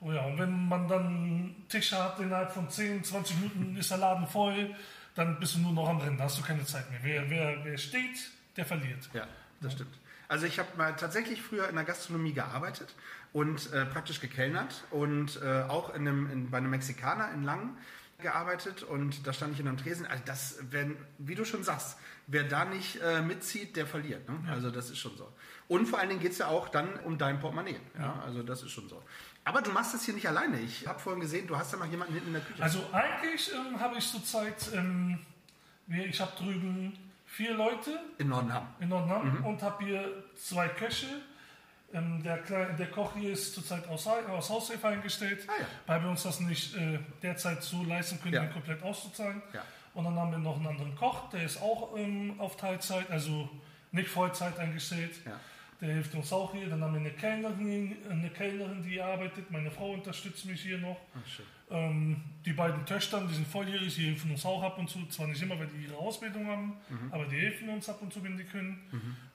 Oh 0.00 0.12
ja, 0.12 0.24
und 0.24 0.38
wenn 0.38 0.68
man 0.68 0.88
dann 0.88 1.54
Tische 1.68 1.96
hat, 1.96 2.18
innerhalb 2.20 2.52
von 2.52 2.68
10, 2.68 3.04
20 3.04 3.36
Minuten 3.36 3.76
ist 3.76 3.90
der 3.90 3.98
Laden 3.98 4.26
voll, 4.26 4.74
dann 5.14 5.38
bist 5.38 5.54
du 5.54 5.60
nur 5.60 5.72
noch 5.72 5.88
am 5.88 5.98
Rennen, 5.98 6.16
da 6.16 6.24
hast 6.24 6.38
du 6.38 6.42
keine 6.42 6.64
Zeit 6.64 6.90
mehr. 6.90 7.00
Wer, 7.02 7.30
wer, 7.30 7.64
wer 7.64 7.78
steht, 7.78 8.30
der 8.56 8.64
verliert. 8.64 9.08
Ja, 9.12 9.26
das 9.60 9.74
stimmt. 9.74 9.94
Also 10.28 10.46
ich 10.46 10.58
habe 10.58 10.68
mal 10.78 10.96
tatsächlich 10.96 11.42
früher 11.42 11.68
in 11.68 11.74
der 11.74 11.84
Gastronomie 11.84 12.32
gearbeitet 12.32 12.94
und 13.32 13.70
äh, 13.72 13.84
praktisch 13.84 14.20
gekellnert 14.20 14.84
und 14.90 15.40
äh, 15.42 15.62
auch 15.62 15.94
in 15.94 16.08
einem, 16.08 16.30
in, 16.30 16.50
bei 16.50 16.58
einem 16.58 16.70
Mexikaner 16.70 17.30
in 17.32 17.44
Langen 17.44 17.76
gearbeitet 18.18 18.82
und 18.82 19.26
da 19.26 19.32
stand 19.32 19.54
ich 19.54 19.60
in 19.60 19.68
einem 19.68 19.76
Tresen. 19.76 20.06
Also 20.06 20.22
das, 20.24 20.58
wenn, 20.70 20.96
wie 21.18 21.34
du 21.34 21.44
schon 21.44 21.64
sagst, 21.64 21.98
wer 22.28 22.44
da 22.44 22.64
nicht 22.64 23.00
äh, 23.02 23.20
mitzieht, 23.20 23.76
der 23.76 23.86
verliert. 23.86 24.26
Ne? 24.28 24.38
Also 24.50 24.70
das 24.70 24.90
ist 24.90 24.98
schon 24.98 25.16
so. 25.16 25.30
Und 25.68 25.86
vor 25.86 25.98
allen 25.98 26.08
Dingen 26.08 26.20
geht 26.20 26.32
es 26.32 26.38
ja 26.38 26.48
auch 26.48 26.68
dann 26.68 26.88
um 27.00 27.18
dein 27.18 27.40
Portemonnaie. 27.40 27.80
Ja? 27.98 28.22
Also 28.24 28.42
das 28.42 28.62
ist 28.62 28.70
schon 28.70 28.88
so. 28.88 29.02
Aber 29.44 29.60
du 29.60 29.70
machst 29.72 29.92
das 29.94 30.04
hier 30.04 30.14
nicht 30.14 30.28
alleine. 30.28 30.60
Ich 30.60 30.86
habe 30.86 30.98
vorhin 31.00 31.20
gesehen, 31.20 31.46
du 31.46 31.56
hast 31.56 31.72
da 31.72 31.76
noch 31.76 31.86
jemanden 31.90 32.14
hinten 32.14 32.28
in 32.28 32.34
der 32.34 32.42
Küche. 32.42 32.62
Also 32.62 32.80
eigentlich 32.92 33.50
ähm, 33.52 33.80
habe 33.80 33.96
ich 33.98 34.08
zurzeit, 34.10 34.70
ähm, 34.74 35.18
ich 35.88 36.20
habe 36.20 36.30
drüben 36.36 36.96
vier 37.26 37.54
Leute 37.54 37.98
in 38.18 38.28
Nordenham. 38.28 38.68
in 38.78 38.88
Nordham 38.88 39.44
und 39.44 39.62
habe 39.62 39.84
hier 39.84 40.24
zwei 40.36 40.68
Köche. 40.68 41.06
Ähm, 41.94 42.22
der, 42.22 42.38
der 42.38 42.90
Koch 42.90 43.14
hier 43.14 43.32
ist 43.32 43.52
zurzeit 43.54 43.86
aus, 43.88 44.06
aus 44.06 44.48
Haushilfe 44.48 44.86
eingestellt, 44.88 45.44
Ah, 45.48 45.52
ja. 45.60 45.66
weil 45.86 46.02
wir 46.02 46.08
uns 46.10 46.22
das 46.22 46.40
nicht 46.40 46.74
äh, 46.76 46.98
derzeit 47.22 47.62
so 47.62 47.82
leisten 47.82 48.18
können, 48.22 48.34
Ja. 48.34 48.44
ihn 48.44 48.52
komplett 48.52 48.82
auszuzahlen. 48.82 49.42
Ja. 49.52 49.62
Und 49.92 50.04
dann 50.04 50.14
haben 50.16 50.30
wir 50.30 50.38
noch 50.38 50.56
einen 50.56 50.68
anderen 50.68 50.96
Koch, 50.96 51.28
der 51.30 51.42
ist 51.44 51.60
auch 51.60 51.94
ähm, 51.98 52.34
auf 52.38 52.56
Teilzeit, 52.56 53.10
also 53.10 53.46
nicht 53.90 54.08
Vollzeit 54.08 54.58
eingestellt. 54.58 55.16
Ja. 55.26 55.32
Der 55.82 55.92
hilft 55.94 56.14
uns 56.14 56.32
auch 56.32 56.52
hier. 56.54 56.68
Dann 56.68 56.80
haben 56.82 56.94
wir 56.94 57.00
eine 57.00 57.10
Kellnerin, 57.10 57.96
eine 58.08 58.30
Kellnerin, 58.30 58.82
die 58.82 59.00
arbeitet. 59.00 59.50
Meine 59.50 59.70
Frau 59.70 59.90
unterstützt 59.92 60.46
mich 60.46 60.62
hier 60.62 60.78
noch. 60.78 60.96
Ach, 61.14 61.28
schön. 61.28 61.44
Ähm, 61.70 62.22
die 62.46 62.52
beiden 62.52 62.86
Töchter, 62.86 63.20
die 63.28 63.34
sind 63.34 63.46
volljährig, 63.48 63.92
die 63.96 64.06
helfen 64.06 64.30
uns 64.30 64.46
auch 64.46 64.62
ab 64.62 64.78
und 64.78 64.88
zu. 64.88 65.04
Zwar 65.06 65.26
nicht 65.26 65.42
immer, 65.42 65.58
weil 65.58 65.66
die 65.66 65.84
ihre 65.86 65.96
Ausbildung 65.96 66.46
haben, 66.46 66.74
aber 67.10 67.24
die 67.26 67.36
helfen 67.36 67.68
uns 67.70 67.88
ab 67.88 68.00
und 68.00 68.12
zu, 68.12 68.22
wenn 68.22 68.36
die 68.36 68.44
können. 68.44 68.80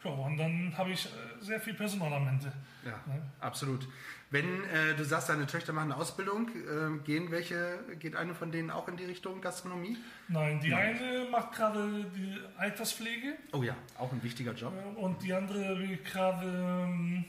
Ja, 0.03 0.11
und 0.11 0.37
dann 0.37 0.73
habe 0.77 0.91
ich 0.91 1.05
äh, 1.05 1.09
sehr 1.41 1.59
viel 1.59 1.73
Personal 1.73 2.13
am 2.13 2.27
Ende. 2.27 2.51
Ja, 2.85 2.91
Ne? 3.13 3.21
absolut. 3.41 3.87
Wenn 4.29 4.63
äh, 4.65 4.93
du 4.97 5.05
sagst, 5.05 5.29
deine 5.29 5.47
Töchter 5.47 5.71
machen 5.71 5.91
eine 5.91 6.01
Ausbildung, 6.01 6.49
äh, 6.49 6.97
gehen 7.05 7.31
welche, 7.31 7.79
geht 7.99 8.15
eine 8.15 8.35
von 8.35 8.51
denen 8.51 8.69
auch 8.69 8.87
in 8.89 8.97
die 8.97 9.05
Richtung 9.05 9.39
Gastronomie? 9.39 9.97
Nein, 10.27 10.59
die 10.59 10.73
eine 10.73 11.27
macht 11.31 11.53
gerade 11.53 12.05
die 12.13 12.37
Alterspflege 12.57 13.37
Oh 13.53 13.63
ja, 13.63 13.75
auch 13.97 14.11
ein 14.11 14.21
wichtiger 14.21 14.51
Job. 14.53 14.73
äh, 14.73 14.99
und 14.99 15.21
die 15.23 15.33
andere 15.33 15.79
will 15.79 15.97
gerade 15.97 16.45
ähm, 16.45 17.23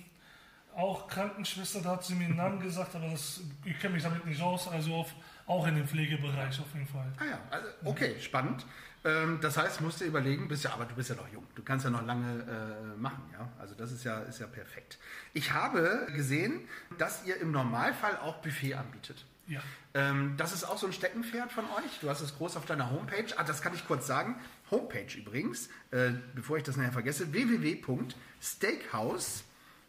auch 0.74 1.06
Krankenschwester, 1.08 1.80
da 1.82 1.90
hat 1.90 2.04
sie 2.04 2.14
mir 2.14 2.26
einen 2.26 2.36
Namen 2.36 2.60
gesagt, 2.60 2.94
aber 2.96 3.08
das, 3.08 3.42
ich 3.64 3.78
kenne 3.78 3.94
mich 3.94 4.02
damit 4.02 4.24
nicht 4.26 4.40
aus, 4.40 4.68
also 4.68 4.94
auf, 4.94 5.14
auch 5.46 5.66
in 5.66 5.76
dem 5.76 5.86
Pflegebereich 5.86 6.58
auf 6.60 6.72
jeden 6.74 6.86
Fall. 6.86 7.12
Ah 7.18 7.24
ja, 7.24 7.40
also, 7.50 7.68
okay, 7.84 8.14
spannend. 8.20 8.64
Ähm, 9.04 9.38
das 9.40 9.56
heißt, 9.56 9.80
musst 9.80 10.00
du 10.00 10.04
überlegen, 10.04 10.48
bist 10.48 10.64
ja, 10.64 10.72
aber 10.72 10.84
du 10.84 10.94
bist 10.94 11.10
ja 11.10 11.16
noch 11.16 11.28
jung. 11.32 11.46
Du 11.54 11.62
kannst 11.62 11.84
ja 11.84 11.90
noch 11.90 12.04
lange 12.04 12.42
äh, 12.42 12.98
machen, 12.98 13.22
ja. 13.32 13.48
Also 13.58 13.74
das 13.74 13.92
ist 13.92 14.04
ja, 14.04 14.20
ist 14.20 14.40
ja 14.40 14.46
perfekt. 14.46 14.98
Ich 15.34 15.52
habe 15.52 16.06
gesehen, 16.14 16.60
dass 16.98 17.24
ihr 17.24 17.40
im 17.40 17.52
Normalfall 17.52 18.16
auch 18.18 18.42
Buffet 18.42 18.74
anbietet. 18.74 19.24
Ja. 19.46 19.60
Ähm, 19.94 20.34
das 20.36 20.52
ist 20.52 20.64
auch 20.64 20.76
so 20.78 20.86
ein 20.86 20.92
Steckenpferd 20.92 21.50
von 21.50 21.64
euch. 21.64 22.00
Du 22.00 22.10
hast 22.10 22.20
es 22.20 22.36
groß 22.36 22.56
auf 22.56 22.66
deiner 22.66 22.90
Homepage. 22.90 23.24
Ah, 23.36 23.44
das 23.44 23.62
kann 23.62 23.72
ich 23.74 23.86
kurz 23.86 24.06
sagen. 24.06 24.36
Homepage 24.70 25.16
übrigens, 25.16 25.70
äh, 25.90 26.10
bevor 26.34 26.58
ich 26.58 26.64
das 26.64 26.76
nachher 26.76 26.92
vergesse, 26.92 27.32
www.steakhouse, 27.32 29.44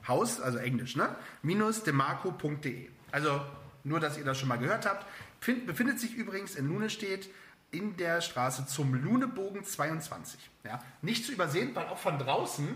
Haus, 0.07 0.39
also 0.39 0.59
Englisch, 0.59 0.95
ne? 0.95 1.13
minus 1.41 1.83
demarco.de. 1.83 2.87
Also 3.11 3.41
nur, 3.83 3.99
dass 3.99 4.17
ihr 4.17 4.23
das 4.23 4.39
schon 4.39 4.47
mal 4.47 4.57
gehört 4.57 4.85
habt. 4.85 5.05
Find, 5.41 5.65
befindet 5.65 5.99
sich 5.99 6.15
übrigens 6.15 6.55
in 6.55 6.67
Lunestedt 6.67 7.29
in 7.71 7.97
der 7.97 8.21
Straße 8.21 8.65
zum 8.65 8.93
Lunebogen 8.93 9.63
22. 9.63 10.39
Ja? 10.63 10.79
Nicht 11.01 11.25
zu 11.25 11.31
übersehen, 11.31 11.75
weil 11.75 11.87
auch 11.87 11.97
von 11.97 12.17
draußen 12.17 12.67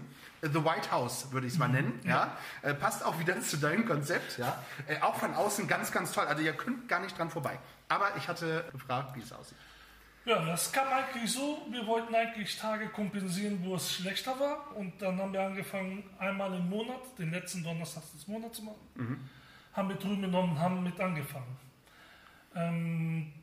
äh, 0.42 0.50
The 0.50 0.64
White 0.64 0.92
House, 0.92 1.32
würde 1.32 1.48
ich 1.48 1.54
es 1.54 1.60
mal 1.60 1.68
nennen. 1.68 2.00
Ja? 2.06 2.38
Äh, 2.62 2.74
passt 2.74 3.04
auch 3.04 3.20
wieder 3.20 3.40
zu 3.42 3.58
deinem 3.58 3.86
Konzept. 3.86 4.38
Ja? 4.38 4.64
Äh, 4.88 5.02
auch 5.02 5.16
von 5.16 5.34
außen 5.34 5.68
ganz, 5.68 5.92
ganz 5.92 6.12
toll. 6.12 6.26
Also 6.26 6.44
ihr 6.44 6.54
könnt 6.54 6.88
gar 6.88 7.00
nicht 7.00 7.18
dran 7.18 7.30
vorbei. 7.30 7.58
Aber 7.90 8.16
ich 8.18 8.28
hatte 8.28 8.66
gefragt, 8.72 9.16
wie 9.16 9.22
es 9.22 9.32
aussieht. 9.32 9.58
Ja, 10.26 10.46
das 10.46 10.72
kam 10.72 10.88
eigentlich 10.88 11.34
so. 11.34 11.66
Wir 11.70 11.86
wollten 11.86 12.16
eigentlich 12.16 12.58
Tage 12.58 12.88
kompensieren, 12.88 13.60
wo 13.64 13.76
es 13.76 13.94
schlechter 13.94 14.40
war. 14.40 14.74
Und 14.78 15.02
dann 15.02 15.20
haben 15.20 15.34
wir 15.34 15.42
angefangen, 15.42 16.04
einmal 16.18 16.54
im 16.54 16.70
Monat, 16.70 17.02
den 17.18 17.32
letzten 17.32 17.62
Donnerstag 17.62 18.04
des 18.14 18.26
Monats 18.28 18.58
zu 18.58 18.64
machen. 18.64 19.30
Haben 19.74 19.90
wir 19.90 19.98
drüben 19.98 20.22
genommen 20.22 20.58
haben 20.58 20.82
mit 20.82 20.98
angefangen. 20.98 21.58
Ähm, 22.56 23.34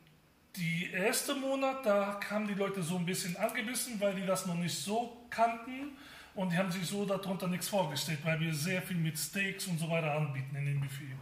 die 0.57 0.90
erste 0.92 1.35
Monat, 1.35 1.85
da 1.87 2.14
kamen 2.14 2.49
die 2.49 2.54
Leute 2.54 2.83
so 2.83 2.97
ein 2.97 3.07
bisschen 3.07 3.37
angebissen, 3.37 4.00
weil 4.00 4.14
die 4.14 4.26
das 4.26 4.47
noch 4.47 4.54
nicht 4.57 4.76
so 4.76 5.26
kannten. 5.30 5.97
Und 6.35 6.52
die 6.52 6.57
haben 6.57 6.71
sich 6.71 6.87
so 6.87 7.04
darunter 7.04 7.49
nichts 7.49 7.69
vorgestellt, 7.69 8.21
weil 8.25 8.38
wir 8.40 8.54
sehr 8.54 8.80
viel 8.83 8.97
mit 8.97 9.19
Steaks 9.19 9.66
und 9.66 9.78
so 9.78 9.90
weiter 9.90 10.12
anbieten 10.12 10.54
in 10.57 10.64
dem 10.64 10.80
Buffet. 10.80 11.16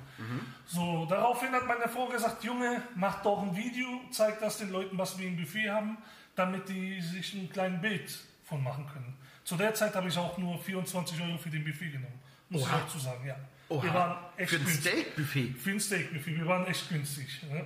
So, 0.67 1.07
daraufhin 1.07 1.51
hat 1.53 1.67
meine 1.67 1.89
Frau 1.89 2.07
gesagt, 2.09 2.43
Junge, 2.45 2.83
mach 2.95 3.23
doch 3.23 3.43
ein 3.43 3.57
Video, 3.57 4.01
zeig 4.11 4.41
das 4.41 4.59
den 4.59 4.71
Leuten, 4.71 4.99
was 4.99 5.19
wir 5.19 5.27
im 5.29 5.37
Buffet 5.37 5.71
haben, 5.71 5.97
damit 6.35 6.69
die 6.69 7.01
sich 7.01 7.35
ein 7.35 7.49
kleines 7.51 7.81
Bild 7.81 8.19
von 8.45 8.63
machen 8.63 8.87
können. 8.93 9.17
Zu 9.45 9.57
der 9.57 9.73
Zeit 9.75 9.95
habe 9.95 10.09
ich 10.09 10.19
auch 10.19 10.37
nur 10.37 10.59
24 10.59 11.21
Euro 11.23 11.39
für 11.39 11.51
den 11.51 11.65
Buffet 11.65 11.91
genommen. 11.91 12.21
Muss 12.51 12.63
Oha. 12.63 12.77
ich 12.77 12.83
auch 12.83 12.89
zu 12.89 12.99
sagen, 12.99 13.27
ja. 13.27 13.37
Oha, 13.69 13.83
Wir 13.83 13.95
waren 13.95 14.17
echt 14.37 14.51
für 14.51 14.61
ein. 14.61 14.69
Steakbuffet. 14.69 15.55
Für 15.59 15.71
ein 15.71 15.81
Steakbuffet. 15.81 16.37
Wir 16.37 16.47
waren 16.47 16.67
echt 16.67 16.89
günstig. 16.89 17.43
Ne? 17.45 17.65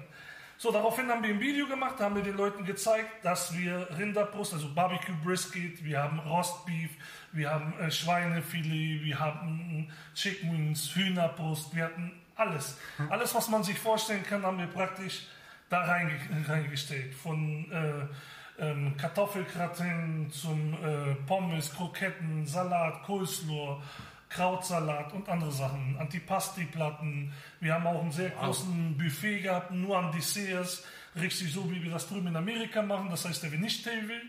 So, 0.63 0.71
daraufhin 0.71 1.11
haben 1.11 1.25
wir 1.25 1.31
ein 1.31 1.41
Video 1.41 1.67
gemacht, 1.67 1.99
haben 1.99 2.15
wir 2.15 2.23
den 2.23 2.37
Leuten 2.37 2.65
gezeigt, 2.65 3.25
dass 3.25 3.53
wir 3.59 3.89
Rinderbrust, 3.99 4.55
also 4.55 4.73
Barbecue 4.73 5.13
Brisket, 5.25 5.85
wir 5.85 6.01
haben 6.01 6.21
Rostbeef, 6.21 6.93
wir 7.33 7.51
haben 7.51 7.77
äh, 7.81 7.91
Schweinefilet, 7.91 9.03
wir 9.03 9.19
haben 9.19 9.89
äh, 9.91 10.15
Chicken 10.15 10.53
Wings, 10.53 10.95
Hühnerbrust, 10.95 11.75
wir 11.75 11.87
hatten 11.87 12.13
alles. 12.37 12.79
Alles, 13.11 13.35
was 13.35 13.49
man 13.49 13.65
sich 13.65 13.77
vorstellen 13.77 14.23
kann, 14.23 14.45
haben 14.45 14.57
wir 14.57 14.69
praktisch 14.69 15.27
da 15.69 15.83
reinge 15.83 16.17
reingestellt. 16.47 17.13
Von 17.13 17.69
äh, 17.73 18.63
ähm, 18.63 18.97
Kartoffelgratin 18.97 20.31
zum 20.31 20.75
äh, 20.75 21.17
Pommes, 21.27 21.75
Kroketten, 21.75 22.47
Salat, 22.47 23.03
Coleslaw, 23.03 23.83
Krautsalat 24.33 25.13
und 25.13 25.29
andere 25.29 25.53
Sachen, 25.53 25.97
Antipasti-Platten. 25.99 27.33
Wir 27.61 27.75
haben 27.75 27.87
auch 27.87 28.01
einen 28.01 28.13
sehr 28.13 28.31
großen 28.31 28.97
Buffet 28.97 29.41
gehabt, 29.41 29.71
nur 29.71 29.99
an 29.99 30.13
Desserts, 30.13 30.85
richtig 31.21 31.53
so, 31.53 31.71
wie 31.71 31.83
wir 31.83 31.91
das 31.91 32.09
drüben 32.09 32.29
in 32.29 32.37
Amerika 32.37 32.83
machen. 32.83 33.09
Das 33.11 33.25
heißt, 33.25 33.43
der 33.43 33.51
Nicht-Table. 33.51 34.21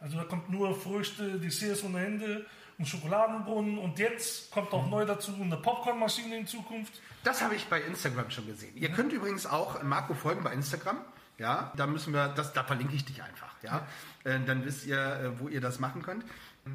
Also 0.00 0.16
da 0.16 0.24
kommt 0.24 0.50
nur 0.50 0.74
Früchte, 0.78 1.38
Desserts 1.38 1.84
ohne 1.84 2.04
Ende 2.04 2.44
und 2.78 2.88
Schokoladenbrunnen. 2.88 3.78
Und 3.78 3.98
jetzt 3.98 4.50
kommt 4.50 4.72
auch 4.72 4.88
neu 4.88 5.04
dazu 5.04 5.32
eine 5.40 5.56
Popcornmaschine 5.56 6.36
in 6.38 6.46
Zukunft. 6.46 6.92
Das 7.22 7.40
habe 7.42 7.54
ich 7.54 7.66
bei 7.66 7.80
Instagram 7.80 8.30
schon 8.30 8.46
gesehen. 8.46 8.76
Ihr 8.76 8.88
könnt 8.90 9.12
übrigens 9.12 9.46
auch 9.46 9.80
Marco 9.82 10.14
folgen 10.14 10.42
bei 10.42 10.52
Instagram. 10.52 10.98
Ja, 11.38 11.72
da 11.76 11.86
müssen 11.86 12.12
wir, 12.12 12.28
das, 12.28 12.52
da 12.52 12.62
verlinke 12.64 12.94
ich 12.94 13.04
dich 13.04 13.22
einfach. 13.22 13.54
Ja, 13.62 13.86
Äh, 14.24 14.38
dann 14.46 14.64
wisst 14.64 14.86
ihr, 14.86 14.98
äh, 14.98 15.40
wo 15.40 15.48
ihr 15.48 15.60
das 15.60 15.78
machen 15.80 16.02
könnt. 16.02 16.24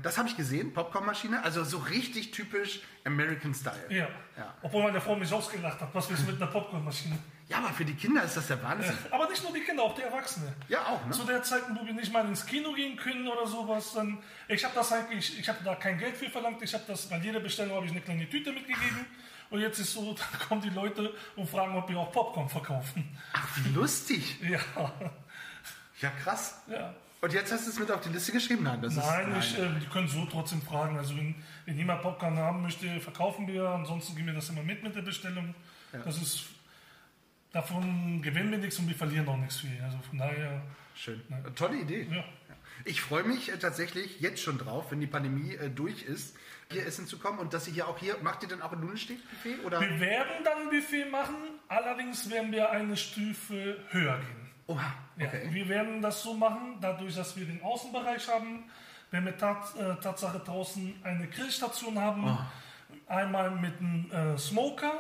Das 0.04 0.18
habe 0.18 0.28
ich 0.28 0.36
gesehen, 0.36 0.74
Popcornmaschine, 0.74 1.44
also 1.44 1.64
so 1.64 1.78
richtig 1.78 2.32
typisch 2.32 2.82
American 3.06 3.54
Style. 3.54 3.86
Ja. 3.90 4.10
Ja. 4.38 4.54
Obwohl 4.62 4.84
meine 4.84 5.00
Frau 5.00 5.16
mich 5.16 5.32
ausgelacht 5.32 5.80
hat, 5.80 5.90
was 5.94 6.10
willst 6.10 6.24
du 6.28 6.32
mit 6.32 6.42
einer 6.42 6.52
Popcornmaschine? 6.52 7.18
Ja, 7.48 7.60
aber 7.60 7.70
für 7.70 7.86
die 7.86 7.94
Kinder 7.94 8.22
ist 8.24 8.36
das 8.36 8.48
der 8.48 8.62
Wahnsinn. 8.62 8.98
Aber 9.12 9.30
nicht 9.30 9.42
nur 9.42 9.54
die 9.54 9.62
Kinder, 9.62 9.84
auch 9.84 9.96
die 9.96 10.02
Erwachsenen. 10.02 10.54
Ja, 10.68 10.86
auch, 10.88 11.06
ne? 11.06 11.12
Zu 11.12 11.24
der 11.24 11.42
Zeit, 11.42 11.62
wo 11.74 11.86
wir 11.86 11.94
nicht 11.94 12.12
mal 12.12 12.26
ins 12.28 12.46
Kino 12.46 12.74
gehen 12.74 12.98
können 12.98 13.26
oder 13.30 13.48
sowas, 13.48 13.94
dann, 13.94 14.18
ich 14.50 14.62
habe 14.66 14.76
das 14.76 14.92
eigentlich, 14.92 15.40
ich 15.40 15.48
habe 15.48 15.60
da 15.64 15.76
kein 15.76 15.98
Geld 15.98 16.18
für 16.18 16.30
verlangt, 16.30 16.62
ich 16.62 16.74
habe 16.74 16.84
das, 16.86 17.08
bei 17.08 17.18
jeder 17.20 17.40
Bestellung 17.40 17.78
habe 17.78 17.86
ich 17.86 17.92
eine 17.94 18.02
kleine 18.02 18.30
Tüte 18.30 18.52
mitgegeben 18.52 19.06
und 19.50 19.62
jetzt 19.62 19.80
ist 19.80 19.94
so, 19.94 20.14
dann 20.32 20.40
kommen 20.50 20.62
die 20.62 20.70
Leute 20.70 21.14
und 21.38 21.50
fragen, 21.50 21.78
ob 21.78 21.88
wir 21.88 21.98
auch 21.98 22.12
Popcorn 22.12 22.50
verkaufen. 22.50 23.18
Ach, 23.32 23.48
wie 23.64 23.70
lustig. 23.70 24.38
Ja, 24.42 24.60
Ja, 26.02 26.10
krass. 26.22 26.62
ja. 26.68 26.94
Und 27.20 27.34
jetzt 27.34 27.52
hast 27.52 27.66
du 27.66 27.72
es 27.72 27.80
mit 27.80 27.90
auf 27.90 28.02
die 28.02 28.10
Liste 28.10 28.32
geschrieben? 28.32 28.64
Nein, 28.64 28.82
das 28.82 28.96
Nein, 28.96 29.32
ist. 29.38 29.54
ich, 29.54 29.60
äh, 29.60 29.68
die 29.82 29.88
können 29.88 30.08
so 30.08 30.26
trotzdem 30.26 30.62
fragen. 30.62 30.98
Also 30.98 31.18
wenn, 31.18 31.34
wenn 31.66 31.78
jemand 31.78 32.02
Popcorn 32.02 32.38
haben 32.38 32.62
möchte, 32.62 33.00
verkaufen 33.00 33.48
wir. 33.48 33.68
Ansonsten 33.70 34.16
geben 34.16 34.28
wir 34.28 34.34
das 34.36 34.50
immer 34.50 34.64
mit 34.64 34.84
mit 34.84 34.96
der 34.96 35.02
Bestellung. 35.02 35.56
Das 35.92 36.18
ist, 36.22 36.46
davon 37.52 38.22
gewinnen 38.22 38.52
wir 38.52 38.58
nichts 38.60 38.78
und 38.78 38.88
wir 38.88 38.96
verlieren 38.96 39.28
auch 39.28 39.38
nichts 39.38 39.58
viel. 39.62 39.82
Also 39.84 39.98
von 40.10 40.18
daher, 40.20 40.62
Schön. 40.96 41.22
Tolle 41.56 41.78
Idee. 41.78 42.08
ja. 42.12 42.24
Ich 42.86 43.02
freue 43.02 43.24
mich 43.24 43.52
äh, 43.52 43.58
tatsächlich 43.58 44.20
jetzt 44.20 44.42
schon 44.42 44.58
drauf, 44.58 44.92
wenn 44.92 45.00
die 45.00 45.08
Pandemie 45.08 45.56
äh, 45.56 45.70
durch 45.70 46.04
ist, 46.04 46.36
hier 46.72 46.86
essen 46.86 47.08
zu 47.08 47.18
kommen 47.18 47.40
und 47.40 47.54
dass 47.54 47.68
ihr 47.68 47.74
hier 47.74 47.88
auch 47.88 47.98
hier, 47.98 48.18
macht 48.22 48.44
ihr 48.44 48.50
denn 48.50 48.62
auch 48.62 48.72
ein 48.72 48.82
Lunensteg-Buffet? 48.82 49.66
Oder? 49.66 49.82
Wir 49.82 50.00
werden 50.00 50.44
dann 50.44 50.64
ein 50.64 50.70
Buffet 50.70 51.06
machen, 51.06 51.36
allerdings 51.68 52.30
werden 52.30 52.52
wir 52.52 52.70
eine 52.70 52.96
Stufe 52.96 53.78
höher 53.90 54.18
gehen. 54.20 54.47
Oha, 54.68 54.94
Ja, 55.18 55.28
okay. 55.28 55.48
Wir 55.52 55.70
werden 55.70 56.02
das 56.02 56.22
so 56.22 56.34
machen, 56.34 56.78
dadurch, 56.82 57.16
dass 57.16 57.36
wir 57.38 57.46
den 57.46 57.62
Außenbereich 57.64 58.28
haben, 58.28 58.66
werden 59.12 59.26
wir 59.26 59.38
tat, 59.38 59.74
äh, 59.78 59.96
Tatsache 60.02 60.40
draußen 60.40 60.94
eine 61.04 61.28
Grillstation 61.28 61.98
haben. 61.98 62.26
Oh. 62.26 62.38
Einmal 63.08 63.52
mit 63.52 63.80
einem 63.80 64.12
äh, 64.12 64.38
Smoker, 64.38 64.92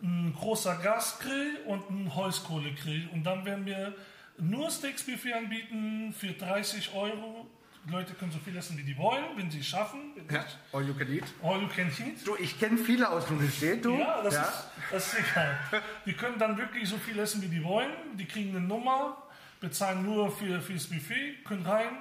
ein 0.00 0.32
großer 0.32 0.76
Gasgrill 0.76 1.58
und 1.66 1.90
ein 1.90 2.14
Holzkohlegrill. 2.14 3.08
Und 3.12 3.24
dann 3.24 3.44
werden 3.44 3.66
wir 3.66 3.94
nur 4.38 4.70
Steaks-Buffet 4.70 5.32
anbieten 5.32 6.14
für 6.16 6.32
30 6.32 6.94
Euro. 6.94 7.46
Die 7.86 7.90
Leute 7.92 8.14
können 8.14 8.32
so 8.32 8.38
viel 8.38 8.56
essen, 8.56 8.78
wie 8.78 8.82
die 8.82 8.96
wollen, 8.96 9.24
wenn 9.36 9.50
sie 9.50 9.60
es 9.60 9.66
schaffen. 9.66 10.12
Ja, 10.30 10.44
all 10.72 10.86
you 10.86 10.94
can 10.94 11.12
eat. 11.12 11.24
All 11.42 11.60
you 11.60 11.68
can 11.68 11.88
eat. 11.88 12.26
Du, 12.26 12.34
ich 12.36 12.58
kenne 12.58 12.78
viele 12.78 13.08
aus 13.08 13.28
Lunensteg, 13.28 13.82
du. 13.82 13.98
Ja, 13.98 14.22
das, 14.22 14.34
Ist, 14.34 14.64
das 14.90 15.12
ist 15.12 15.18
egal. 15.20 15.58
Die 16.06 16.14
können 16.14 16.38
dann 16.38 16.56
wirklich 16.56 16.88
so 16.88 16.96
viel 16.96 17.18
essen, 17.18 17.42
wie 17.42 17.48
die 17.48 17.62
wollen. 17.62 17.90
Die 18.14 18.24
kriegen 18.24 18.56
eine 18.56 18.66
Nummer, 18.66 19.18
bezahlen 19.60 20.02
nur 20.02 20.30
für, 20.30 20.62
fürs 20.62 20.86
Buffet, 20.86 21.44
können 21.44 21.66
rein. 21.66 21.98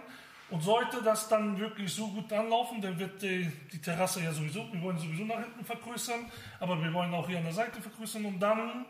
Und 0.49 0.61
sollte 0.61 1.01
das 1.01 1.27
dann 1.27 1.57
wirklich 1.57 1.91
so 1.91 2.07
gut 2.09 2.31
anlaufen, 2.31 2.79
dann 2.79 2.97
wird 2.99 3.21
die, 3.21 3.51
die 3.71 3.81
Terrasse 3.81 4.21
ja 4.21 4.31
sowieso, 4.31 4.71
wir 4.71 4.81
wollen 4.81 4.99
sowieso 4.99 5.23
nach 5.25 5.39
hinten 5.39 5.65
vergrößern, 5.65 6.25
aber 6.59 6.81
wir 6.81 6.93
wollen 6.93 7.11
auch 7.13 7.27
hier 7.27 7.39
an 7.39 7.45
der 7.45 7.53
Seite 7.53 7.81
vergrößern 7.81 8.23
und 8.23 8.39
dann 8.39 8.85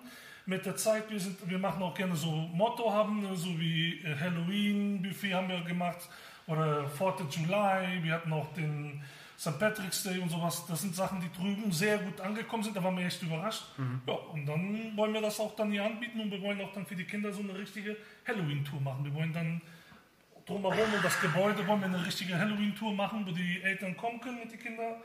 mit 0.46 0.66
der 0.66 0.76
Zeit, 0.76 1.10
wir, 1.10 1.20
sind, 1.20 1.38
wir 1.50 1.60
machen 1.60 1.82
auch 1.82 1.94
gerne 1.94 2.18
so 2.18 2.32
Motto 2.32 2.92
haben, 2.92 3.26
so 3.36 3.58
wie 3.58 4.02
äh, 4.02 4.14
Halloween-Buffet 4.20 5.34
haben 5.34 5.48
wir 5.48 5.62
gemacht 5.62 6.10
oder 6.48 6.86
4th 7.00 7.22
of 7.26 7.36
July, 7.36 8.00
wir 8.04 8.14
hatten 8.14 8.34
auch 8.34 8.52
den 8.54 9.02
St. 9.40 9.58
Patrick's 9.60 10.04
Day 10.04 10.20
und 10.20 10.30
sowas. 10.30 10.66
Das 10.68 10.82
sind 10.82 10.96
Sachen, 10.96 11.20
die 11.22 11.32
drüben 11.32 11.72
sehr 11.72 11.98
gut 11.98 12.20
angekommen 12.22 12.64
sind, 12.64 12.76
da 12.76 12.84
waren 12.84 12.98
wir 12.98 13.06
echt 13.06 13.22
überrascht. 13.24 13.64
Ja, 14.08 14.14
und 14.14 14.46
dann 14.46 14.96
wollen 14.96 15.14
wir 15.14 15.22
das 15.22 15.40
auch 15.40 15.56
dann 15.56 15.72
hier 15.72 15.84
anbieten 15.86 16.20
und 16.22 16.32
wir 16.32 16.42
wollen 16.42 16.62
auch 16.62 16.72
dann 16.74 16.86
für 16.86 16.96
die 16.96 17.06
Kinder 17.06 17.32
so 17.34 17.42
eine 17.42 17.58
richtige 17.58 17.98
Halloween-Tour 18.28 18.82
machen. 18.82 19.04
Wir 19.06 19.14
wollen 19.14 19.34
dann 19.34 19.62
drumherum 20.46 20.94
um 20.94 21.02
das 21.02 21.20
Gebäude 21.22 21.66
wollen 21.68 21.80
wir 21.82 21.88
eine 21.88 22.06
richtige 22.06 22.38
Halloween-Tour 22.38 22.94
machen, 22.94 23.26
wo 23.26 23.32
die 23.32 23.62
Eltern 23.64 23.96
kommen 23.96 24.20
können 24.20 24.40
mit 24.40 24.52
den 24.52 24.60
Kindern 24.60 24.96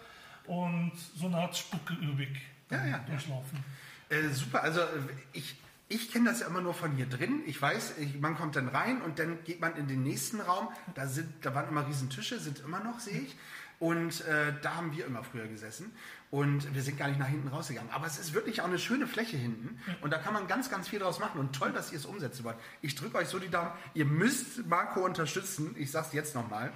und 0.46 0.92
so 0.96 1.26
eine 1.26 1.36
Art 1.36 1.56
Spucke-Übig 1.56 2.40
Ja, 2.70 2.78
ja, 2.78 2.86
ja. 2.90 2.98
durchlaufen. 2.98 3.62
Äh, 4.08 4.28
super, 4.30 4.62
also 4.62 4.80
äh, 4.80 4.84
ich, 5.32 5.54
ich 5.88 6.12
kenne 6.12 6.30
das 6.30 6.40
ja 6.40 6.46
immer 6.46 6.60
nur 6.60 6.74
von 6.74 6.92
hier 6.92 7.06
drin. 7.06 7.42
Ich 7.46 7.60
weiß, 7.60 7.94
ich, 7.98 8.20
man 8.20 8.36
kommt 8.36 8.56
dann 8.56 8.68
rein 8.68 9.00
und 9.00 9.18
dann 9.18 9.42
geht 9.44 9.60
man 9.60 9.74
in 9.76 9.88
den 9.88 10.02
nächsten 10.02 10.40
Raum. 10.40 10.68
Da, 10.94 11.06
sind, 11.06 11.28
da 11.42 11.54
waren 11.54 11.68
immer 11.68 11.86
riesen 11.86 12.10
Tische, 12.10 12.38
sind 12.38 12.60
immer 12.60 12.80
noch, 12.80 13.00
sehe 13.00 13.20
ich. 13.20 13.36
Und 13.80 14.26
äh, 14.26 14.52
da 14.60 14.74
haben 14.74 14.94
wir 14.94 15.06
immer 15.06 15.22
früher 15.22 15.46
gesessen. 15.46 15.92
Und 16.30 16.74
wir 16.74 16.82
sind 16.82 16.98
gar 16.98 17.08
nicht 17.08 17.18
nach 17.18 17.28
hinten 17.28 17.48
rausgegangen. 17.48 17.90
Aber 17.90 18.06
es 18.06 18.18
ist 18.18 18.34
wirklich 18.34 18.60
auch 18.60 18.66
eine 18.66 18.78
schöne 18.78 19.06
Fläche 19.06 19.36
hinten. 19.38 19.80
Und 20.02 20.12
da 20.12 20.18
kann 20.18 20.34
man 20.34 20.46
ganz, 20.46 20.68
ganz 20.68 20.88
viel 20.88 20.98
draus 20.98 21.20
machen. 21.20 21.40
Und 21.40 21.54
toll, 21.54 21.72
dass 21.72 21.90
ihr 21.90 21.98
es 21.98 22.04
umsetzen 22.04 22.44
wollt. 22.44 22.56
Ich 22.82 22.94
drücke 22.94 23.16
euch 23.16 23.28
so 23.28 23.38
die 23.38 23.48
Daumen. 23.48 23.70
Ihr 23.94 24.04
müsst 24.04 24.66
Marco 24.66 25.04
unterstützen. 25.04 25.74
Ich 25.78 25.90
sage 25.90 26.08
es 26.08 26.12
jetzt 26.12 26.34
nochmal. 26.34 26.72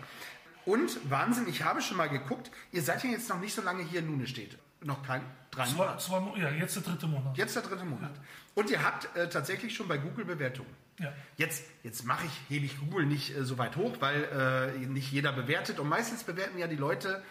Und 0.65 1.11
Wahnsinn, 1.11 1.49
ich 1.49 1.65
habe 1.65 1.83
schon 1.83 1.97
mal 1.99 2.09
geguckt. 2.09 2.51
Ihr 2.71 2.83
seid 2.83 3.05
ja 3.05 3.11
jetzt 3.11 3.29
noch 3.29 3.41
nicht 3.41 3.55
so 3.55 3.63
lange 3.63 3.83
hier 3.83 4.01
in 4.01 4.07
Lune 4.07 4.27
steht. 4.27 4.57
Noch 4.81 5.03
kein 5.03 5.23
drei 5.53 5.65
Zwei, 5.67 5.77
Monate. 5.77 5.99
zwei, 5.99 6.39
ja, 6.41 6.51
jetzt 6.51 6.75
der 6.75 6.83
dritte 6.83 7.07
Monat. 7.07 7.37
Jetzt 7.37 7.55
der 7.55 7.63
dritte 7.63 7.85
Monat. 7.85 8.11
Und 8.55 8.69
ihr 8.71 8.83
habt 8.83 9.15
äh, 9.17 9.29
tatsächlich 9.29 9.75
schon 9.75 9.87
bei 9.87 9.99
Google 9.99 10.25
Bewertungen. 10.25 10.75
Ja. 10.99 11.13
Jetzt, 11.37 11.65
jetzt 11.85 12.05
mache 12.05 12.27
ich, 12.27 12.33
hebe 12.55 12.67
ich 12.67 12.79
Google 12.81 13.07
nicht 13.07 13.37
äh, 13.37 13.45
so 13.45 13.57
weit 13.59 13.77
hoch, 13.77 13.97
weil 14.01 14.73
äh, 14.77 14.87
nicht 14.87 15.13
jeder 15.13 15.33
bewertet. 15.33 15.79
Und 15.79 15.89
meistens 15.89 16.25
bewerten 16.25 16.59
ja 16.59 16.67
die 16.67 16.77
Leute, 16.77 17.23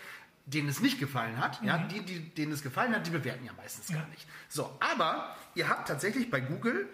denen 0.45 0.69
es 0.69 0.79
nicht 0.79 0.99
gefallen 0.99 1.37
hat. 1.37 1.61
Ja, 1.63 1.77
die, 1.77 2.03
die, 2.03 2.19
denen 2.29 2.51
es 2.51 2.63
gefallen 2.63 2.95
hat, 2.95 3.05
die 3.05 3.11
bewerten 3.11 3.45
ja 3.45 3.51
meistens 3.57 3.87
gar 3.95 4.07
nicht. 4.07 4.25
So, 4.49 4.75
aber 4.79 5.35
ihr 5.55 5.67
habt 5.69 5.87
tatsächlich 5.87 6.31
bei 6.31 6.39
Google 6.41 6.87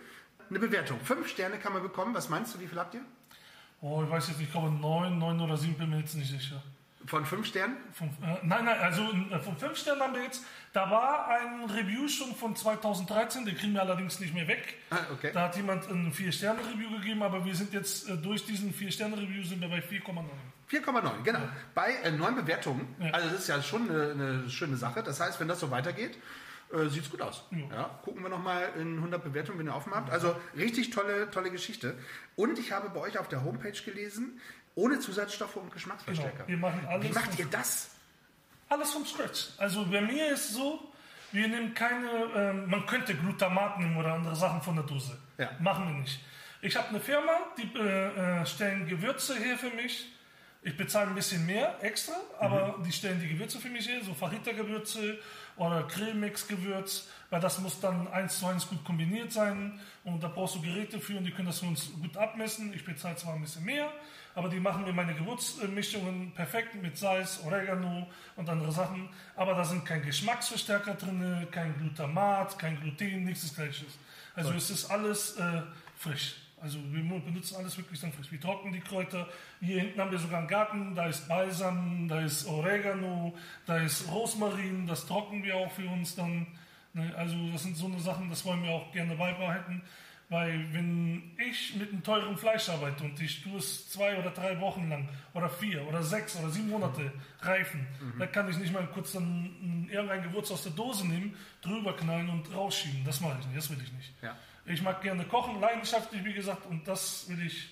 eine 0.50 0.60
Bewertung. 0.60 1.00
Fünf 1.02 1.30
Sterne 1.30 1.58
kann 1.58 1.74
man 1.74 1.84
bekommen. 1.84 2.14
Was 2.16 2.30
meinst 2.30 2.56
du, 2.56 2.60
wie 2.60 2.68
viel 2.68 2.80
habt 2.80 2.94
ihr? 2.96 3.02
Oh, 3.82 4.02
ich 4.04 4.10
weiß 4.10 4.28
jetzt 4.30 4.38
nicht, 4.40 4.48
ich 4.48 4.52
glaube 4.54 4.72
neun, 4.72 5.20
neun 5.20 5.40
oder 5.40 5.56
sieben, 5.56 5.76
bin 5.76 5.90
mir 5.90 6.00
jetzt 6.00 6.16
nicht 6.16 6.30
sicher. 6.30 6.62
Von 7.08 7.26
fünf 7.26 7.48
Sternen? 7.48 7.78
Von, 7.94 8.10
äh, 8.22 8.38
nein, 8.44 8.66
nein, 8.66 8.80
also 8.80 9.02
äh, 9.02 9.40
von 9.40 9.58
fünf 9.58 9.78
Sternen 9.78 10.02
haben 10.02 10.14
wir 10.14 10.24
jetzt, 10.24 10.44
da 10.74 10.92
war 10.92 11.30
ein 11.30 11.70
Review 11.70 12.08
schon 12.10 12.36
von 12.36 12.56
2013, 12.56 13.46
den 13.46 13.56
kriegen 13.56 13.74
wir 13.74 13.82
allerdings 13.82 14.20
nicht 14.20 14.34
mehr 14.34 14.48
weg. 14.48 14.76
Ah, 14.90 14.98
okay. 15.14 15.32
Da 15.34 15.44
hat 15.44 15.56
jemand 15.56 15.90
ein 15.90 16.12
Vier-Sterne-Review 16.12 16.92
gegeben, 17.00 17.24
aber 17.24 17.46
wir 17.46 17.56
sind 17.56 17.74
jetzt 17.74 18.10
äh, 18.10 18.18
durch 18.18 18.46
diesen 18.46 18.74
Vier-Sterne-Review 18.74 19.44
sind 19.44 19.62
wir 19.62 19.70
bei 19.70 19.80
4,9. 19.80 20.26
4,9, 20.70 21.24
genau. 21.24 21.40
Bei 21.74 21.94
äh, 22.04 22.12
neun 22.12 22.36
Bewertungen. 22.36 22.94
Ja. 23.00 23.12
Also 23.12 23.30
das 23.30 23.40
ist 23.40 23.48
ja 23.48 23.62
schon 23.62 23.90
eine, 23.90 24.12
eine 24.12 24.50
schöne 24.50 24.76
Sache. 24.76 25.02
Das 25.02 25.22
heißt, 25.22 25.40
wenn 25.40 25.48
das 25.48 25.62
so 25.62 25.72
weitergeht, 25.72 26.18
äh, 26.74 26.90
sieht's 26.90 27.10
gut 27.10 27.22
aus. 27.22 27.46
Ja. 27.72 28.00
gucken 28.04 28.22
wir 28.24 28.30
nochmal 28.30 28.72
in 28.78 28.98
100 28.98 29.24
Bewertungen, 29.24 29.60
wenn 29.60 29.68
ihr 29.68 29.76
offen 29.76 29.94
habt. 29.96 30.10
Also 30.10 30.36
richtig 30.58 30.90
tolle, 30.90 31.32
tolle 31.32 31.52
Geschichte. 31.52 31.98
Und 32.36 32.60
ich 32.60 32.74
habe 32.74 32.90
bei 32.90 33.00
euch 33.00 33.18
auf 33.18 33.30
der 33.30 33.46
Homepage 33.46 33.72
gelesen, 33.72 34.42
ohne 34.78 35.00
Zusatzstoffe 35.00 35.56
und 35.56 35.72
Geschmacksverstärker. 35.74 36.46
Genau. 36.46 36.48
Wir 36.48 36.58
machen 36.58 36.88
alles 36.88 37.10
Wie 37.10 37.14
macht 37.14 37.40
ihr 37.40 37.48
das? 37.48 37.90
Alles 38.70 38.92
vom 38.92 39.06
Scratch. 39.06 39.48
Also 39.58 39.86
bei 39.86 40.02
mir 40.02 40.32
ist 40.32 40.54
so, 40.54 40.80
wir 41.32 41.48
nehmen 41.48 41.74
keine, 41.74 42.08
ähm, 42.36 42.70
man 42.70 42.86
könnte 42.86 43.16
Glutamat 43.16 43.80
nehmen 43.80 43.98
oder 43.98 44.14
andere 44.14 44.36
Sachen 44.36 44.62
von 44.62 44.76
der 44.76 44.86
Dose. 44.86 45.18
Ja. 45.38 45.50
Machen 45.60 45.88
wir 45.88 45.94
nicht. 46.02 46.20
Ich 46.62 46.76
habe 46.76 46.90
eine 46.90 47.00
Firma, 47.00 47.32
die 47.58 47.76
äh, 47.78 48.42
äh, 48.42 48.46
stellen 48.46 48.88
Gewürze 48.88 49.36
her 49.36 49.58
für 49.58 49.72
mich. 49.72 50.06
Ich 50.62 50.76
bezahle 50.76 51.10
ein 51.10 51.16
bisschen 51.16 51.46
mehr 51.46 51.78
extra, 51.82 52.14
aber 52.40 52.76
die 52.86 52.92
stellen 52.92 53.20
die 53.20 53.30
Gewürze 53.30 53.60
für 53.60 53.70
mich 53.70 53.88
her, 53.88 54.02
so 54.04 54.14
Fajita-Gewürze 54.14 55.18
oder 55.56 55.84
Grillmix-Gewürz, 55.84 57.08
weil 57.30 57.40
das 57.40 57.60
muss 57.60 57.80
dann 57.80 58.08
eins 58.10 58.40
zu 58.40 58.48
eins 58.48 58.68
gut 58.68 58.84
kombiniert 58.84 59.32
sein 59.32 59.80
und 60.04 60.22
da 60.22 60.28
brauchst 60.28 60.56
du 60.56 60.62
Geräte 60.62 61.00
für 61.00 61.18
und 61.18 61.26
die 61.26 61.32
können 61.32 61.48
das 61.48 61.60
für 61.60 61.68
uns 61.68 61.90
gut 62.02 62.18
abmessen. 62.18 62.74
Ich 62.74 62.84
bezahle 62.84 63.16
zwar 63.16 63.36
ein 63.36 63.42
bisschen 63.42 63.64
mehr, 63.64 63.92
aber 64.38 64.50
die 64.50 64.60
machen 64.60 64.84
mir 64.84 64.94
meine 64.94 65.16
Gewürzmischungen 65.16 66.32
perfekt 66.32 66.76
mit 66.76 66.96
Salz, 66.96 67.42
Oregano 67.44 68.06
und 68.36 68.48
andere 68.48 68.72
Sachen, 68.72 69.10
aber 69.36 69.56
da 69.56 69.66
sind 69.66 69.84
kein 69.84 70.04
Geschmacksverstärker 70.04 70.94
drin, 70.94 71.48
kein 71.50 71.76
Glutamat, 71.80 72.60
kein 72.60 72.80
Gluten, 72.80 73.26
nichts 73.26 73.42
des 73.42 73.56
Gleiches. 73.56 73.98
Also 74.36 74.52
es 74.52 74.70
ist 74.70 74.92
alles 74.92 75.38
äh, 75.38 75.64
frisch. 75.96 76.36
Also 76.62 76.78
wir 76.92 77.02
benutzen 77.02 77.56
alles 77.56 77.76
wirklich 77.78 78.00
dann 78.00 78.14
frisch. 78.14 78.32
Wir 78.32 78.40
trocknen 78.40 78.74
die 78.74 78.80
Kräuter. 78.80 79.28
Hier 79.60 79.82
hinten 79.82 80.00
haben 80.00 80.12
wir 80.12 80.20
sogar 80.20 80.38
einen 80.38 80.48
Garten. 80.48 80.94
Da 80.94 81.08
ist 81.08 81.28
Balsam, 81.28 82.08
da 82.08 82.22
ist 82.22 82.46
Oregano, 82.46 83.36
da 83.66 83.80
ist 83.80 84.08
Rosmarin. 84.12 84.86
Das 84.86 85.08
trocknen 85.08 85.44
wir 85.44 85.56
auch 85.56 85.72
für 85.72 85.90
uns 85.90 86.16
dann. 86.16 86.46
Ne? 86.94 87.12
Also 87.18 87.36
das 87.52 87.64
sind 87.64 87.76
so 87.76 87.88
eine 87.88 88.00
Sachen, 88.00 88.30
das 88.30 88.46
wollen 88.46 88.62
wir 88.62 88.70
auch 88.70 88.92
gerne 88.92 89.16
beibehalten. 89.16 89.82
Weil 90.30 90.74
wenn 90.74 91.38
ich 91.38 91.76
mit 91.76 91.90
einem 91.90 92.04
teuren 92.04 92.38
Fleisch 92.38 92.68
arbeite 92.68 93.06
und 93.06 93.22
ich 93.22 93.44
tue 93.44 93.60
es 93.60 93.90
zwei 93.90 94.18
oder 94.20 94.32
drei 94.32 94.60
Wochen 94.60 94.90
lang 94.90 95.08
oder 95.34 95.48
vier 95.48 95.88
oder 95.88 96.04
sechs 96.04 96.36
oder 96.36 96.50
sieben 96.50 96.70
Monate 96.70 97.14
reifen, 97.40 97.88
dann 98.20 98.30
kann 98.34 98.50
ich 98.50 98.58
nicht 98.58 98.74
mal 98.74 98.86
kurz 98.88 99.14
dann 99.14 99.88
irgendein 99.90 100.24
Gewürz 100.24 100.52
aus 100.52 100.64
der 100.64 100.74
Dose 100.74 101.08
nehmen, 101.08 101.34
drüber 101.62 101.96
knallen 101.96 102.30
und 102.30 102.54
rausschieben. 102.54 103.06
Das 103.06 103.22
mache 103.22 103.38
ich 103.40 103.46
nicht, 103.46 103.58
das 103.58 103.70
will 103.70 103.78
ich 103.82 103.94
nicht. 103.94 104.14
Ja. 104.22 104.36
Ich 104.66 104.82
mag 104.82 105.02
gerne 105.02 105.24
kochen, 105.24 105.62
leidenschaftlich, 105.62 106.26
wie 106.26 106.34
gesagt, 106.34 106.66
und 106.66 106.86
das 106.86 107.30
will 107.30 107.46
ich. 107.46 107.70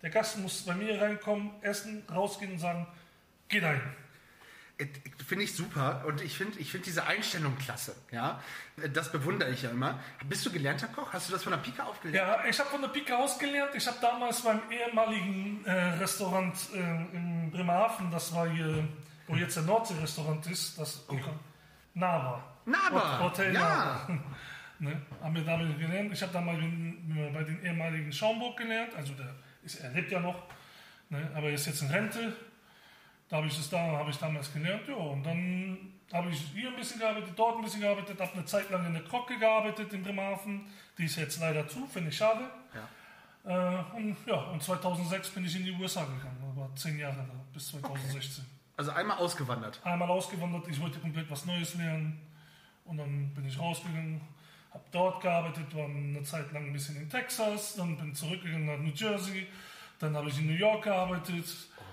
Der 0.00 0.08
Gast 0.08 0.38
muss 0.38 0.62
bei 0.62 0.74
mir 0.74 0.98
reinkommen, 0.98 1.50
essen, 1.60 2.04
rausgehen 2.10 2.52
und 2.52 2.58
sagen, 2.58 2.86
geh 3.48 3.60
dahin. 3.60 3.82
Äh, 4.78 4.86
Finde 5.26 5.44
ich 5.44 5.54
super 5.54 6.04
und 6.06 6.20
ich 6.22 6.36
finde 6.38 6.58
ich 6.58 6.70
find 6.70 6.86
diese 6.86 7.06
Einstellung 7.06 7.56
klasse. 7.58 7.94
Ja? 8.10 8.40
Äh, 8.82 8.88
Das 8.88 9.10
bewundere 9.12 9.50
ich 9.50 9.62
ja 9.62 9.70
immer. 9.70 9.98
Bist 10.28 10.46
du 10.46 10.50
gelernter 10.52 10.86
Koch? 10.88 11.12
Hast 11.12 11.28
du 11.28 11.32
das 11.32 11.42
von 11.42 11.52
der 11.52 11.58
Pika 11.58 11.84
aufgelernt? 11.84 12.16
Ja, 12.44 12.48
ich 12.48 12.58
habe 12.58 12.70
von 12.70 12.80
der 12.80 12.88
Pike 12.88 13.16
aus 13.16 13.38
gelernt. 13.38 13.74
Ich 13.74 13.86
habe 13.86 13.98
damals 14.00 14.40
beim 14.42 14.60
ehemaligen 14.70 15.64
äh, 15.66 15.72
Restaurant 15.98 16.54
äh, 16.74 16.78
in 16.78 17.50
Bremerhaven, 17.50 18.10
das 18.10 18.32
war 18.34 18.48
hier, 18.48 18.86
wo 19.26 19.34
jetzt 19.36 19.56
der 19.56 19.64
Nordsee-Restaurant 19.64 20.46
ist, 20.46 20.78
das 20.78 21.04
Nava. 21.94 22.42
Nava, 22.64 23.18
Hotel 23.20 23.52
ja. 23.54 23.60
Nava. 23.60 24.08
ne? 24.78 25.02
Haben 25.22 25.34
wir 25.34 25.44
damit 25.44 25.78
gelernt. 25.78 26.12
Ich 26.12 26.22
habe 26.22 26.32
dann 26.32 26.44
mal 26.46 26.56
den- 26.56 27.30
bei 27.34 27.42
den 27.42 27.62
ehemaligen 27.64 28.12
Schaumburg 28.12 28.56
gelernt. 28.56 28.94
Also 28.96 29.12
der 29.14 29.34
ist, 29.64 29.80
er 29.80 29.90
lebt 29.90 30.10
ja 30.12 30.20
noch, 30.20 30.42
ne? 31.10 31.30
aber 31.34 31.48
er 31.48 31.54
ist 31.54 31.66
jetzt 31.66 31.82
in 31.82 31.88
Rente. 31.90 32.32
Da 33.28 33.36
habe 33.36 33.46
ich 33.46 33.58
es 33.58 33.68
da, 33.68 33.78
habe 33.78 34.10
ich 34.10 34.16
damals 34.16 34.52
gelernt. 34.52 34.88
Ja, 34.88 34.94
und 34.94 35.22
dann 35.22 35.92
habe 36.12 36.30
ich 36.30 36.40
hier 36.54 36.68
ein 36.68 36.76
bisschen 36.76 36.98
gearbeitet, 36.98 37.32
dort 37.36 37.56
ein 37.56 37.62
bisschen 37.62 37.80
gearbeitet, 37.80 38.20
habe 38.20 38.32
eine 38.32 38.44
Zeit 38.44 38.70
lang 38.70 38.86
in 38.86 38.94
der 38.94 39.04
Krocke 39.04 39.38
gearbeitet 39.38 39.92
in 39.92 40.02
Bremerhaven. 40.02 40.66
Die 40.96 41.04
ist 41.04 41.16
jetzt 41.16 41.40
leider 41.40 41.68
zu, 41.68 41.86
finde 41.86 42.08
ich 42.10 42.16
schade. 42.16 42.50
Äh, 43.44 43.96
und 43.96 44.16
ja, 44.26 44.36
und 44.36 44.62
2006 44.62 45.30
bin 45.30 45.44
ich 45.44 45.56
in 45.56 45.64
die 45.64 45.72
USA 45.72 46.04
gegangen. 46.04 46.52
War 46.54 46.74
zehn 46.74 46.98
Jahre 46.98 47.16
da, 47.16 47.34
bis 47.52 47.68
2016. 47.68 48.44
Also 48.76 48.90
einmal 48.92 49.18
ausgewandert. 49.18 49.80
Einmal 49.84 50.10
ausgewandert, 50.10 50.68
ich 50.68 50.80
wollte 50.80 50.98
komplett 50.98 51.30
was 51.30 51.46
Neues 51.46 51.74
lernen. 51.74 52.20
Und 52.84 52.96
dann 52.96 53.34
bin 53.34 53.46
ich 53.46 53.58
rausgegangen, 53.58 54.20
habe 54.72 54.84
dort 54.90 55.20
gearbeitet, 55.20 55.74
war 55.74 55.84
eine 55.84 56.22
Zeit 56.22 56.52
lang 56.52 56.66
ein 56.66 56.72
bisschen 56.72 56.96
in 56.96 57.08
Texas, 57.08 57.74
dann 57.76 57.96
bin 57.96 58.14
zurückgegangen 58.14 58.66
nach 58.66 58.78
New 58.78 58.92
Jersey, 58.94 59.46
dann 59.98 60.16
habe 60.16 60.28
ich 60.30 60.38
in 60.38 60.46
New 60.46 60.54
York 60.54 60.84
gearbeitet. 60.84 61.44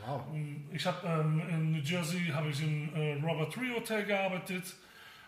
Wow. 0.08 0.22
Und 0.32 0.70
Ich 0.72 0.86
habe 0.86 1.08
ähm, 1.08 1.42
in 1.50 1.72
New 1.72 1.82
Jersey 1.82 2.28
habe 2.34 2.50
ich 2.50 2.62
im 2.62 2.94
äh, 2.94 3.14
Robert 3.24 3.54
Tree 3.54 3.74
Hotel 3.74 4.06
gearbeitet. 4.06 4.64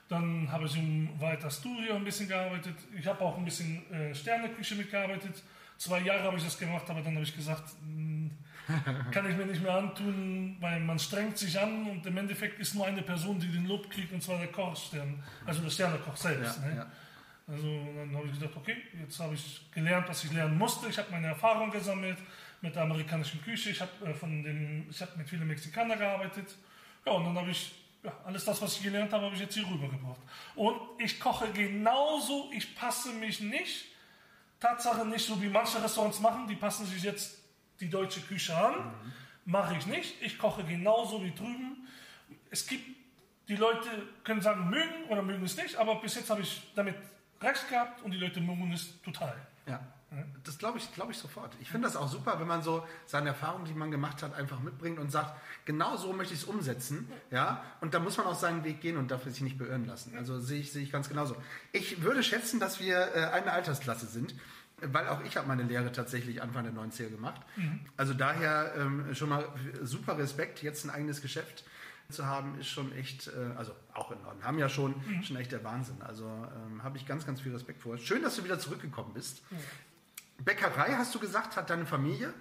Dann 0.09 0.49
habe 0.51 0.65
ich 0.65 0.77
im 0.77 1.09
Walter 1.19 1.49
Studio 1.49 1.95
ein 1.95 2.03
bisschen 2.03 2.27
gearbeitet. 2.27 2.75
Ich 2.97 3.05
habe 3.05 3.21
auch 3.21 3.37
ein 3.37 3.45
bisschen 3.45 3.91
äh, 3.91 4.15
Sterneküche 4.15 4.75
mitgearbeitet. 4.75 5.43
Zwei 5.77 5.99
Jahre 5.99 6.23
habe 6.23 6.37
ich 6.37 6.43
das 6.43 6.57
gemacht, 6.57 6.89
aber 6.89 7.01
dann 7.01 7.13
habe 7.15 7.23
ich 7.23 7.35
gesagt, 7.35 7.63
mh, 7.85 8.29
kann 9.11 9.29
ich 9.29 9.37
mir 9.37 9.45
nicht 9.45 9.61
mehr 9.61 9.75
antun, 9.75 10.57
weil 10.59 10.79
man 10.79 10.97
strengt 10.97 11.37
sich 11.37 11.59
an 11.59 11.87
und 11.89 12.05
im 12.05 12.17
Endeffekt 12.17 12.59
ist 12.59 12.75
nur 12.75 12.85
eine 12.85 13.01
Person, 13.01 13.39
die 13.39 13.47
den 13.47 13.65
Lob 13.65 13.89
kriegt, 13.89 14.11
und 14.11 14.21
zwar 14.21 14.39
der 14.39 14.47
Kochstern, 14.47 15.21
also 15.45 15.61
der 15.61 15.69
Sternekoch 15.69 16.15
selbst. 16.17 16.59
Ja, 16.61 16.67
ne? 16.67 16.75
ja. 16.77 16.85
Also 17.49 17.67
dann 17.95 18.13
habe 18.13 18.27
ich 18.27 18.37
gedacht, 18.37 18.57
okay, 18.57 18.75
jetzt 18.99 19.19
habe 19.19 19.33
ich 19.33 19.71
gelernt, 19.71 20.09
was 20.09 20.23
ich 20.23 20.33
lernen 20.33 20.57
musste. 20.57 20.89
Ich 20.89 20.97
habe 20.97 21.09
meine 21.11 21.27
Erfahrung 21.27 21.71
gesammelt 21.71 22.17
mit 22.61 22.75
der 22.75 22.83
amerikanischen 22.83 23.41
Küche. 23.41 23.69
Ich 23.69 23.81
habe 23.81 23.91
äh, 24.05 24.13
von 24.13 24.43
dem, 24.43 24.89
ich 24.89 25.01
habe 25.01 25.11
mit 25.17 25.29
vielen 25.29 25.47
Mexikanern 25.47 25.97
gearbeitet. 25.97 26.55
Ja, 27.05 27.13
und 27.13 27.25
dann 27.25 27.37
habe 27.37 27.51
ich 27.51 27.73
ja, 28.03 28.13
alles 28.25 28.45
das, 28.45 28.61
was 28.61 28.77
ich 28.77 28.83
gelernt 28.83 29.11
habe, 29.13 29.25
habe 29.25 29.35
ich 29.35 29.41
jetzt 29.41 29.53
hier 29.53 29.67
rübergebracht. 29.67 30.19
Und 30.55 30.79
ich 30.99 31.19
koche 31.19 31.51
genauso. 31.51 32.49
Ich 32.53 32.75
passe 32.75 33.13
mich 33.13 33.41
nicht. 33.41 33.85
Tatsache 34.59 35.05
nicht 35.05 35.25
so 35.25 35.41
wie 35.41 35.49
manche 35.49 35.81
Restaurants 35.83 36.19
machen. 36.19 36.47
Die 36.47 36.55
passen 36.55 36.85
sich 36.85 37.03
jetzt 37.03 37.39
die 37.79 37.89
deutsche 37.89 38.21
Küche 38.21 38.55
an. 38.55 38.93
Mache 39.45 39.77
ich 39.77 39.85
nicht. 39.85 40.21
Ich 40.21 40.37
koche 40.37 40.63
genauso 40.63 41.23
wie 41.23 41.31
drüben. 41.31 41.87
Es 42.49 42.65
gibt 42.65 42.97
die 43.47 43.55
Leute 43.55 43.89
können 44.23 44.41
sagen, 44.41 44.69
mögen 44.69 45.05
oder 45.09 45.21
mögen 45.21 45.45
es 45.45 45.55
nicht, 45.55 45.75
aber 45.77 45.95
bis 46.01 46.15
jetzt 46.15 46.29
habe 46.29 46.41
ich 46.41 46.61
damit 46.75 46.95
recht 47.41 47.69
gehabt 47.69 48.01
und 48.03 48.11
die 48.11 48.17
Leute 48.17 48.41
mögen 48.41 48.71
es 48.73 49.01
total. 49.01 49.35
Ja. 49.65 49.79
Das 50.43 50.57
glaube 50.57 50.77
ich, 50.77 50.93
glaube 50.93 51.11
ich 51.11 51.17
sofort. 51.17 51.53
Ich 51.59 51.69
finde 51.69 51.87
das 51.87 51.97
auch 51.97 52.07
super, 52.07 52.39
wenn 52.39 52.47
man 52.47 52.61
so 52.61 52.85
seine 53.05 53.29
Erfahrungen, 53.29 53.65
die 53.65 53.73
man 53.73 53.91
gemacht 53.91 54.23
hat, 54.23 54.33
einfach 54.35 54.61
mitbringt 54.61 54.99
und 54.99 55.11
sagt, 55.11 55.37
genau 55.65 55.97
so 55.97 56.13
möchte 56.13 56.33
ich 56.33 56.41
es 56.41 56.45
umsetzen. 56.45 57.09
Ja. 57.29 57.63
Und 57.81 57.93
da 57.93 57.99
muss 57.99 58.17
man 58.17 58.25
auch 58.25 58.39
seinen 58.39 58.63
Weg 58.63 58.79
gehen 58.79 58.95
und 58.97 59.11
darf 59.11 59.25
sich 59.25 59.41
nicht 59.41 59.57
beirren 59.57 59.85
lassen. 59.85 60.17
Also 60.17 60.39
sehe 60.39 60.61
ich, 60.61 60.71
sehe 60.71 60.81
ich 60.81 60.91
ganz 60.91 61.09
genauso. 61.09 61.35
Ich 61.73 62.01
würde 62.03 62.23
schätzen, 62.23 62.59
dass 62.59 62.79
wir 62.79 63.15
äh, 63.15 63.25
eine 63.25 63.51
Altersklasse 63.51 64.05
sind. 64.05 64.33
Weil 64.79 65.07
auch 65.07 65.23
ich 65.23 65.35
habe 65.37 65.47
meine 65.47 65.63
Lehre 65.63 65.91
tatsächlich 65.91 66.41
Anfang 66.43 66.63
der 66.63 66.71
90er 66.71 67.09
gemacht. 67.09 67.41
Also 67.97 68.13
daher 68.13 68.75
ähm, 68.77 69.15
schon 69.15 69.29
mal 69.29 69.47
super 69.81 70.19
Respekt, 70.19 70.61
jetzt 70.61 70.85
ein 70.85 70.91
eigenes 70.91 71.23
Geschäft 71.23 71.63
zu 72.09 72.27
haben, 72.27 72.59
ist 72.59 72.67
schon 72.67 72.91
echt, 72.93 73.27
äh, 73.27 73.57
also 73.57 73.73
auch 73.93 74.11
in 74.11 74.21
Norden 74.21 74.43
haben 74.43 74.59
ja 74.59 74.69
schon, 74.69 74.93
schon 75.23 75.35
echt 75.35 75.51
der 75.51 75.63
Wahnsinn. 75.63 76.01
Also 76.01 76.25
ähm, 76.25 76.83
habe 76.83 76.97
ich 76.97 77.07
ganz, 77.07 77.25
ganz 77.25 77.41
viel 77.41 77.53
Respekt 77.53 77.81
vor. 77.81 77.97
Schön, 77.97 78.21
dass 78.21 78.35
du 78.35 78.43
wieder 78.43 78.59
zurückgekommen 78.59 79.13
bist. 79.15 79.41
Bäckerei, 80.43 80.93
hast 80.97 81.13
du 81.15 81.19
gesagt, 81.19 81.55
hat 81.55 81.69
deine 81.69 81.85
Familie. 81.85 82.33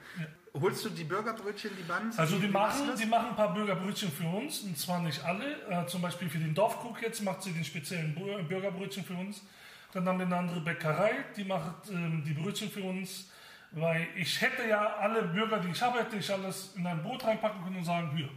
Holst 0.55 0.85
du 0.85 0.89
die 0.91 1.05
Burgerbrötchen, 1.05 1.71
die 1.77 1.83
Buns? 1.83 2.19
Also 2.19 2.39
die 2.39 2.49
machen, 2.49 2.91
die 2.99 3.05
machen 3.07 3.29
ein 3.31 3.37
paar 3.37 3.53
Burgerbrötchen 3.53 4.11
für 4.11 4.27
uns, 4.27 4.61
und 4.61 4.79
zwar 4.79 5.01
nicht 5.01 5.23
alle. 5.25 5.61
Äh, 5.69 5.87
zum 5.87 6.01
Beispiel 6.01 6.31
für 6.31 6.39
den 6.39 6.55
Dorfkrug 6.55 7.03
jetzt 7.03 7.23
macht 7.23 7.43
sie 7.43 7.53
den 7.53 7.65
speziellen 7.65 8.15
Bu- 8.15 8.43
Burgerbrötchen 8.49 9.05
für 9.05 9.15
uns. 9.15 9.43
Dann 9.93 10.07
haben 10.09 10.19
wir 10.19 10.27
eine 10.27 10.37
andere 10.37 10.61
Bäckerei, 10.61 11.13
die 11.37 11.45
macht 11.45 11.91
ähm, 11.91 12.23
die 12.27 12.33
Brötchen 12.33 12.71
für 12.71 12.83
uns. 12.83 13.31
Weil 13.73 14.07
ich 14.17 14.41
hätte 14.41 14.67
ja 14.67 14.97
alle 14.97 15.23
Burger, 15.25 15.59
die 15.59 15.69
ich 15.71 15.83
habe, 15.83 15.99
hätte 15.99 16.17
ich 16.17 16.33
alles 16.33 16.73
in 16.77 16.87
ein 16.87 17.03
Brot 17.03 17.25
reinpacken 17.25 17.63
können 17.63 17.77
und 17.77 17.85
sagen, 17.85 18.13
hier. 18.17 18.29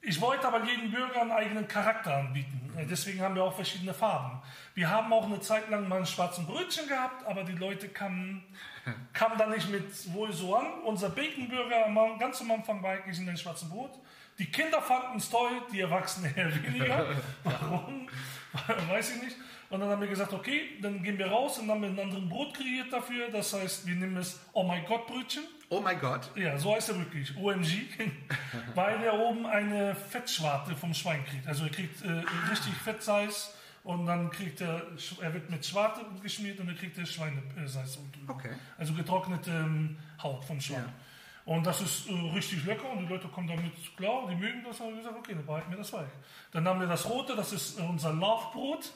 Ich 0.00 0.20
wollte 0.20 0.46
aber 0.46 0.64
jedem 0.64 0.90
Bürger 0.90 1.22
einen 1.22 1.32
eigenen 1.32 1.66
Charakter 1.66 2.16
anbieten. 2.16 2.72
Deswegen 2.88 3.20
haben 3.20 3.34
wir 3.34 3.42
auch 3.42 3.54
verschiedene 3.54 3.92
Farben. 3.92 4.40
Wir 4.74 4.88
haben 4.88 5.12
auch 5.12 5.24
eine 5.24 5.40
Zeit 5.40 5.68
lang 5.70 5.88
mal 5.88 5.96
einen 5.96 6.06
schwarzen 6.06 6.46
Brötchen 6.46 6.86
gehabt, 6.86 7.26
aber 7.26 7.42
die 7.42 7.52
Leute 7.52 7.88
kamen, 7.88 8.44
kamen 9.12 9.36
dann 9.36 9.50
nicht 9.50 9.68
mit 9.70 10.14
wohl 10.14 10.32
so 10.32 10.54
an. 10.54 10.66
Unser 10.84 11.10
Baconburger 11.10 12.16
ganz 12.18 12.40
am 12.40 12.52
Anfang 12.52 12.82
war 12.82 12.92
eigentlich 12.92 13.18
in 13.18 13.28
einem 13.28 13.36
schwarzen 13.36 13.68
Brot. 13.68 13.90
Die 14.38 14.46
Kinder 14.46 14.80
fanden 14.80 15.18
es 15.18 15.28
toll, 15.28 15.50
die 15.72 15.80
Erwachsenen 15.80 16.32
eher 16.36 16.64
weniger. 16.64 17.06
Warum? 17.42 18.08
Weiß 18.88 19.16
ich 19.16 19.22
nicht. 19.22 19.36
Und 19.70 19.80
dann 19.80 19.90
haben 19.90 20.00
wir 20.00 20.08
gesagt, 20.08 20.32
okay, 20.32 20.78
dann 20.80 21.02
gehen 21.02 21.18
wir 21.18 21.26
raus 21.26 21.58
und 21.58 21.68
haben 21.68 21.84
einen 21.84 21.98
anderen 21.98 22.28
Brot 22.28 22.54
kreiert 22.54 22.92
dafür. 22.92 23.28
Das 23.30 23.52
heißt, 23.52 23.86
wir 23.86 23.96
nehmen 23.96 24.16
es 24.16 24.40
Oh 24.52 24.62
my 24.62 24.80
God 24.86 25.06
Brötchen. 25.06 25.44
Oh 25.70 25.80
mein 25.80 26.00
Gott. 26.00 26.30
Ja, 26.34 26.56
so 26.56 26.74
heißt 26.74 26.88
er 26.90 26.98
wirklich, 26.98 27.36
OMG, 27.36 27.88
weil 28.74 29.02
er 29.02 29.14
oben 29.14 29.46
eine 29.46 29.94
Fettschwarte 29.94 30.74
vom 30.74 30.94
Schwein 30.94 31.24
kriegt. 31.26 31.46
Also 31.46 31.64
er 31.64 31.70
kriegt 31.70 32.02
äh, 32.02 32.22
richtig 32.50 32.72
Fettsalz 32.74 33.54
und 33.84 34.06
dann 34.06 34.30
kriegt 34.30 34.60
er, 34.60 34.82
er 35.20 35.34
wird 35.34 35.50
mit 35.50 35.64
Schwarte 35.64 36.00
geschmiert 36.22 36.58
und 36.60 36.68
er 36.68 36.74
kriegt 36.74 36.96
er 36.96 37.04
Schweinesalz 37.04 37.96
unten 37.96 38.12
drüber. 38.12 38.34
Okay. 38.34 38.50
Also 38.78 38.94
getrocknete 38.94 39.50
ähm, 39.50 39.98
Haut 40.22 40.44
vom 40.44 40.60
Schwein. 40.60 40.84
Ja. 40.86 41.54
Und 41.54 41.66
das 41.66 41.80
ist 41.80 42.08
äh, 42.08 42.12
richtig 42.34 42.64
lecker 42.64 42.90
und 42.90 43.00
die 43.00 43.06
Leute 43.06 43.28
kommen 43.28 43.48
damit 43.48 43.72
klar, 43.96 44.26
die 44.30 44.36
mögen 44.36 44.62
das. 44.64 44.80
Und 44.80 44.90
wir 44.90 44.96
gesagt, 44.98 45.16
okay, 45.18 45.34
dann 45.34 45.46
behalten 45.46 45.70
wir 45.70 45.78
das 45.78 45.92
weich. 45.92 46.08
Dann 46.52 46.66
haben 46.66 46.80
wir 46.80 46.86
das 46.86 47.08
rote, 47.08 47.36
das 47.36 47.52
ist 47.52 47.78
äh, 47.78 47.82
unser 47.82 48.12
Laufbrot, 48.12 48.92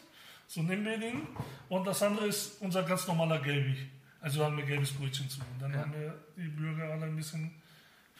so 0.46 0.62
nennen 0.62 0.84
wir 0.84 0.98
den. 0.98 1.26
Und 1.68 1.86
das 1.86 2.02
andere 2.02 2.26
ist 2.26 2.60
unser 2.60 2.82
ganz 2.82 3.06
normaler 3.06 3.40
Gelbi. 3.40 3.90
Also 4.22 4.44
haben 4.44 4.56
wir 4.56 4.64
gelbes 4.64 4.92
Brötchen 4.92 5.28
zu. 5.28 5.40
Und 5.40 5.60
dann 5.60 5.72
Ja. 5.74 5.80
haben 5.80 5.92
wir 5.92 6.14
die 6.36 6.48
Bürger 6.48 6.84
alle 6.92 7.04
ein 7.06 7.16
bisschen, 7.16 7.50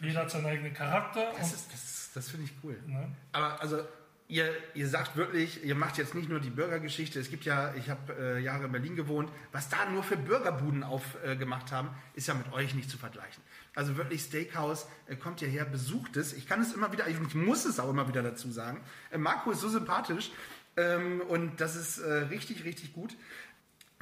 jeder 0.00 0.20
hat 0.20 0.30
seinen 0.30 0.46
eigenen 0.46 0.74
Charakter. 0.74 1.32
Das, 1.38 1.52
ist, 1.54 1.72
das, 1.72 2.10
das 2.12 2.28
finde 2.28 2.46
ich 2.46 2.52
cool. 2.62 2.76
ne? 2.86 3.08
Aber 3.32 3.60
also 3.60 3.82
ihr, 4.28 4.50
ihr 4.74 4.88
sagt 4.88 5.16
wirklich, 5.16 5.62
ihr 5.64 5.74
macht 5.76 5.98
jetzt 5.98 6.14
nicht 6.14 6.28
nur 6.28 6.40
die 6.40 6.50
Bürgergeschichte. 6.50 7.20
Es 7.20 7.30
gibt 7.30 7.44
ja, 7.44 7.72
ich 7.74 7.88
habe 7.88 8.12
äh, 8.18 8.38
Jahre 8.40 8.64
in 8.64 8.72
Berlin 8.72 8.96
gewohnt, 8.96 9.30
was 9.52 9.68
da 9.68 9.88
nur 9.88 10.02
für 10.02 10.16
Bürgerbuden 10.16 10.82
aufgemacht 10.82 11.70
äh, 11.70 11.74
haben, 11.74 11.90
ist 12.14 12.26
ja 12.28 12.34
mit 12.34 12.52
euch 12.52 12.74
nicht 12.74 12.90
zu 12.90 12.98
vergleichen. 12.98 13.42
Also 13.74 13.96
wirklich 13.96 14.22
Steakhouse, 14.22 14.86
äh, 15.06 15.14
kommt 15.16 15.38
hierher, 15.40 15.64
besucht 15.64 16.16
es. 16.16 16.32
Ich 16.32 16.46
kann 16.48 16.60
es 16.60 16.72
immer 16.72 16.92
wieder, 16.92 17.06
ich 17.08 17.34
muss 17.34 17.64
es 17.64 17.78
auch 17.78 17.90
immer 17.90 18.08
wieder 18.08 18.22
dazu 18.22 18.50
sagen. 18.50 18.80
Äh, 19.12 19.18
Marco 19.18 19.52
ist 19.52 19.60
so 19.60 19.68
sympathisch 19.68 20.30
ähm, 20.76 21.20
und 21.28 21.60
das 21.60 21.76
ist 21.76 21.98
äh, 21.98 22.12
richtig, 22.24 22.64
richtig 22.64 22.92
gut. 22.92 23.14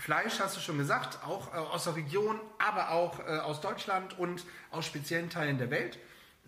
Fleisch 0.00 0.40
hast 0.40 0.56
du 0.56 0.60
schon 0.60 0.78
gesagt, 0.78 1.18
auch 1.26 1.52
äh, 1.52 1.58
aus 1.58 1.84
der 1.84 1.94
Region, 1.94 2.40
aber 2.58 2.90
auch 2.90 3.18
äh, 3.20 3.38
aus 3.38 3.60
Deutschland 3.60 4.18
und 4.18 4.44
aus 4.70 4.86
speziellen 4.86 5.28
Teilen 5.28 5.58
der 5.58 5.70
Welt. 5.70 5.98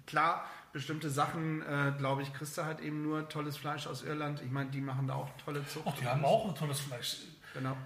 Klar, 0.07 0.49
bestimmte 0.73 1.11
Sachen, 1.11 1.61
äh, 1.62 1.93
glaube 1.99 2.23
ich, 2.23 2.33
du 2.33 2.65
halt 2.65 2.81
eben 2.81 3.03
nur 3.03 3.29
tolles 3.29 3.59
Fleisch 3.59 3.87
aus 3.87 4.03
Irland. 4.03 4.41
Ich 4.43 4.51
meine, 4.51 4.71
die 4.71 4.81
machen 4.81 5.07
da 5.07 5.15
auch 5.15 5.29
tolle 5.45 5.67
Zucht. 5.67 5.85
Ach, 5.87 5.95
die 5.99 6.07
haben 6.07 6.25
auch 6.25 6.49
ein 6.49 6.55
tolles 6.55 6.81
Fleisch. 6.81 7.19
Genau. 7.53 7.77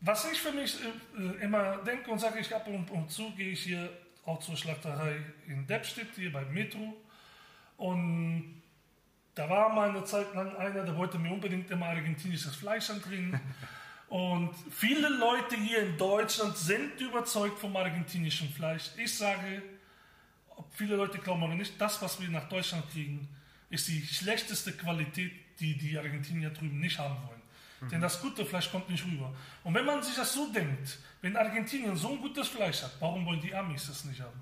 Was 0.00 0.30
ich 0.30 0.40
für 0.40 0.52
mich 0.52 0.76
äh, 0.82 1.22
äh, 1.22 1.44
immer 1.44 1.76
denke 1.78 2.10
und 2.10 2.18
sage, 2.18 2.40
ich 2.40 2.54
ab 2.54 2.66
und, 2.66 2.90
und 2.90 3.10
zu 3.10 3.30
gehe 3.36 3.52
ich 3.52 3.62
hier 3.62 3.88
auch 4.26 4.40
zur 4.40 4.56
Schlachterei 4.56 5.24
in 5.46 5.66
Deppstedt, 5.68 6.08
hier 6.16 6.32
beim 6.32 6.52
Metro. 6.52 6.96
Und 7.76 8.60
da 9.36 9.48
war 9.48 9.72
mal 9.72 9.90
eine 9.90 10.04
Zeit 10.04 10.34
lang 10.34 10.56
einer, 10.56 10.82
der 10.82 10.96
wollte 10.96 11.18
mir 11.18 11.32
unbedingt 11.32 11.70
immer 11.70 11.86
argentinisches 11.86 12.56
Fleisch 12.56 12.90
anbringen. 12.90 13.40
Und 14.08 14.54
viele 14.70 15.08
Leute 15.08 15.56
hier 15.56 15.80
in 15.80 15.96
Deutschland 15.96 16.56
sind 16.56 17.00
überzeugt 17.00 17.58
vom 17.58 17.76
argentinischen 17.76 18.48
Fleisch. 18.50 18.90
Ich 18.96 19.16
sage, 19.16 19.62
ob 20.50 20.72
viele 20.74 20.96
Leute 20.96 21.18
glauben 21.18 21.42
oder 21.42 21.54
nicht, 21.54 21.80
das, 21.80 22.00
was 22.02 22.20
wir 22.20 22.28
nach 22.28 22.48
Deutschland 22.48 22.88
kriegen, 22.90 23.28
ist 23.70 23.88
die 23.88 24.00
schlechteste 24.02 24.72
Qualität, 24.72 25.32
die 25.58 25.76
die 25.76 25.98
Argentinier 25.98 26.50
drüben 26.50 26.80
nicht 26.80 26.98
haben 26.98 27.16
wollen. 27.26 27.42
Denn 27.90 28.00
das 28.00 28.20
gute 28.20 28.46
Fleisch 28.46 28.70
kommt 28.70 28.88
nicht 28.88 29.04
rüber. 29.04 29.34
Und 29.62 29.74
wenn 29.74 29.84
man 29.84 30.02
sich 30.02 30.14
das 30.14 30.32
so 30.32 30.50
denkt, 30.52 30.98
wenn 31.20 31.36
Argentinien 31.36 31.96
so 31.96 32.12
ein 32.12 32.20
gutes 32.20 32.48
Fleisch 32.48 32.82
hat, 32.82 32.92
warum 33.00 33.26
wollen 33.26 33.40
die 33.40 33.54
Amis 33.54 33.86
das 33.86 34.04
nicht 34.04 34.20
haben? 34.20 34.40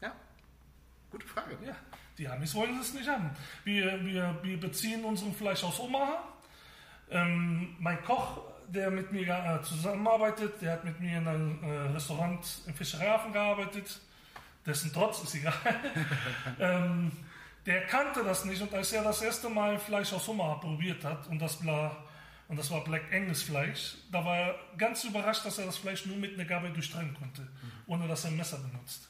Ja, 0.00 0.14
gute 1.10 1.26
Frage. 1.26 1.58
Ja, 1.64 1.76
die 2.16 2.28
Amis 2.28 2.54
wollen 2.54 2.78
es 2.80 2.94
nicht 2.94 3.08
haben. 3.08 3.30
Wir, 3.64 4.04
wir, 4.04 4.38
wir 4.42 4.58
beziehen 4.58 5.04
unseren 5.04 5.34
Fleisch 5.34 5.62
aus 5.62 5.78
Omaha. 5.78 6.31
Ähm, 7.10 7.76
mein 7.78 8.02
Koch, 8.04 8.40
der 8.68 8.90
mit 8.90 9.12
mir 9.12 9.28
äh, 9.28 9.62
zusammenarbeitet, 9.62 10.60
der 10.62 10.72
hat 10.72 10.84
mit 10.84 10.98
mir 11.00 11.18
in 11.18 11.28
einem 11.28 11.62
äh, 11.62 11.92
Restaurant 11.92 12.40
im 12.66 12.74
Fischereihafen 12.74 13.32
gearbeitet. 13.32 14.00
Dessen 14.64 14.92
Trotz 14.92 15.22
ist 15.22 15.34
egal. 15.34 15.54
ähm, 16.60 17.12
der 17.66 17.86
kannte 17.86 18.24
das 18.24 18.44
nicht 18.44 18.60
und 18.60 18.74
als 18.74 18.92
er 18.92 19.04
das 19.04 19.22
erste 19.22 19.48
Mal 19.48 19.78
Fleisch 19.78 20.12
aus 20.12 20.28
Omaha 20.28 20.54
probiert 20.54 21.04
hat 21.04 21.28
und 21.28 21.38
das 21.40 21.64
war, 21.64 22.04
und 22.48 22.58
das 22.58 22.70
war 22.70 22.82
Black 22.82 23.12
Angus 23.12 23.42
Fleisch, 23.42 23.94
da 24.10 24.24
war 24.24 24.36
er 24.36 24.54
ganz 24.76 25.04
überrascht, 25.04 25.44
dass 25.44 25.58
er 25.58 25.66
das 25.66 25.76
Fleisch 25.76 26.06
nur 26.06 26.16
mit 26.16 26.34
einer 26.34 26.44
Gabel 26.44 26.72
durchtrennen 26.72 27.14
konnte, 27.14 27.46
ohne 27.86 28.08
dass 28.08 28.24
er 28.24 28.30
ein 28.30 28.36
Messer 28.36 28.58
benutzt. 28.58 29.08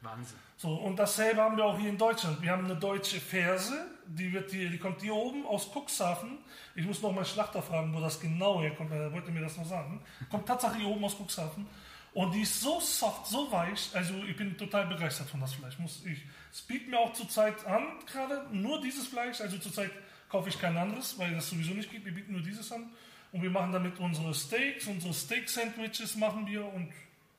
Wahnsinn. 0.00 0.38
So, 0.56 0.74
und 0.74 0.96
dasselbe 0.96 1.42
haben 1.42 1.56
wir 1.56 1.64
auch 1.64 1.78
hier 1.78 1.88
in 1.88 1.98
Deutschland. 1.98 2.40
Wir 2.42 2.52
haben 2.52 2.64
eine 2.64 2.76
deutsche 2.76 3.20
Ferse, 3.20 3.74
die, 4.06 4.32
wird 4.32 4.50
hier, 4.50 4.70
die 4.70 4.78
kommt 4.78 5.02
hier 5.02 5.14
oben 5.14 5.46
aus 5.46 5.70
Cuxhaven. 5.72 6.38
Ich 6.74 6.84
muss 6.84 7.02
noch 7.02 7.12
mal 7.12 7.24
Schlachter 7.24 7.62
fragen, 7.62 7.94
wo 7.94 8.00
das 8.00 8.20
genau 8.20 8.60
herkommt, 8.60 8.92
er 8.92 9.12
wollte 9.12 9.30
mir 9.30 9.40
das 9.40 9.56
noch 9.56 9.66
sagen. 9.66 10.00
Kommt 10.30 10.46
tatsächlich 10.46 10.82
hier 10.82 10.88
oben 10.88 11.04
aus 11.04 11.16
Cuxhaven. 11.16 11.66
Und 12.14 12.32
die 12.32 12.42
ist 12.42 12.60
so 12.60 12.80
soft, 12.80 13.26
so 13.26 13.50
weich, 13.52 13.90
also 13.94 14.14
ich 14.24 14.36
bin 14.36 14.56
total 14.56 14.86
begeistert 14.86 15.28
von 15.28 15.40
das 15.40 15.54
Fleisch. 15.54 15.78
Muss 15.78 16.04
ich, 16.06 16.24
es 16.50 16.62
bietet 16.62 16.88
mir 16.88 16.98
auch 16.98 17.12
zurzeit 17.12 17.64
an, 17.66 17.84
gerade 18.06 18.46
nur 18.50 18.80
dieses 18.80 19.06
Fleisch. 19.06 19.40
Also 19.40 19.58
zurzeit 19.58 19.90
kaufe 20.28 20.48
ich 20.48 20.60
kein 20.60 20.76
anderes, 20.76 21.18
weil 21.18 21.34
das 21.34 21.50
sowieso 21.50 21.74
nicht 21.74 21.90
gibt. 21.90 22.04
Wir 22.04 22.14
bieten 22.14 22.32
nur 22.32 22.42
dieses 22.42 22.72
an. 22.72 22.90
Und 23.30 23.42
wir 23.42 23.50
machen 23.50 23.72
damit 23.72 23.98
unsere 23.98 24.34
Steaks, 24.34 24.86
unsere 24.86 25.12
Steak-Sandwiches 25.12 26.16
machen 26.16 26.46
wir 26.46 26.64
und 26.64 26.90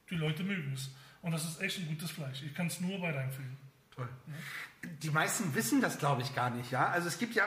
die 0.10 0.16
Leute 0.16 0.44
mögen 0.44 0.74
es. 0.74 0.92
Und 1.22 1.32
das 1.32 1.44
ist 1.46 1.62
echt 1.62 1.80
ein 1.80 1.88
gutes 1.88 2.12
Fleisch. 2.12 2.42
Ich 2.44 2.54
kann 2.54 2.68
es 2.68 2.80
nur 2.80 3.02
weiterempfehlen. 3.02 3.58
Toll. 3.96 4.08
Die 5.04 5.10
meisten 5.10 5.54
wissen 5.56 5.82
das, 5.82 5.98
glaube 6.00 6.22
ich, 6.22 6.34
gar 6.34 6.50
nicht. 6.50 6.72
Ja? 6.72 6.88
Also 6.88 7.08
es 7.08 7.18
gibt 7.20 7.36
ja, 7.36 7.44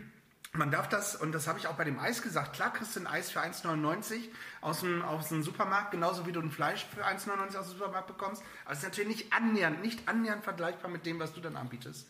man 0.52 0.70
darf 0.70 0.88
das, 0.88 1.16
und 1.16 1.32
das 1.32 1.48
habe 1.48 1.58
ich 1.58 1.66
auch 1.66 1.74
bei 1.74 1.82
dem 1.82 1.98
Eis 1.98 2.22
gesagt, 2.22 2.52
klar 2.52 2.72
kriegst 2.72 2.94
du 2.94 3.00
ein 3.00 3.08
Eis 3.08 3.32
für 3.32 3.40
1,99 3.40 4.20
aus 4.60 4.80
dem, 4.80 5.02
aus 5.02 5.28
dem 5.28 5.42
Supermarkt, 5.42 5.90
genauso 5.90 6.26
wie 6.26 6.32
du 6.32 6.40
ein 6.40 6.52
Fleisch 6.52 6.86
für 6.94 7.04
1,99 7.04 7.56
aus 7.56 7.68
dem 7.70 7.78
Supermarkt 7.78 8.06
bekommst. 8.06 8.42
Aber 8.64 8.72
es 8.72 8.78
ist 8.78 8.84
natürlich 8.84 9.08
nicht 9.08 9.32
annähernd, 9.32 9.82
nicht 9.82 10.06
annähernd 10.08 10.44
vergleichbar 10.44 10.88
mit 10.90 11.04
dem, 11.04 11.18
was 11.18 11.32
du 11.32 11.40
dann 11.40 11.56
anbietest. 11.56 12.08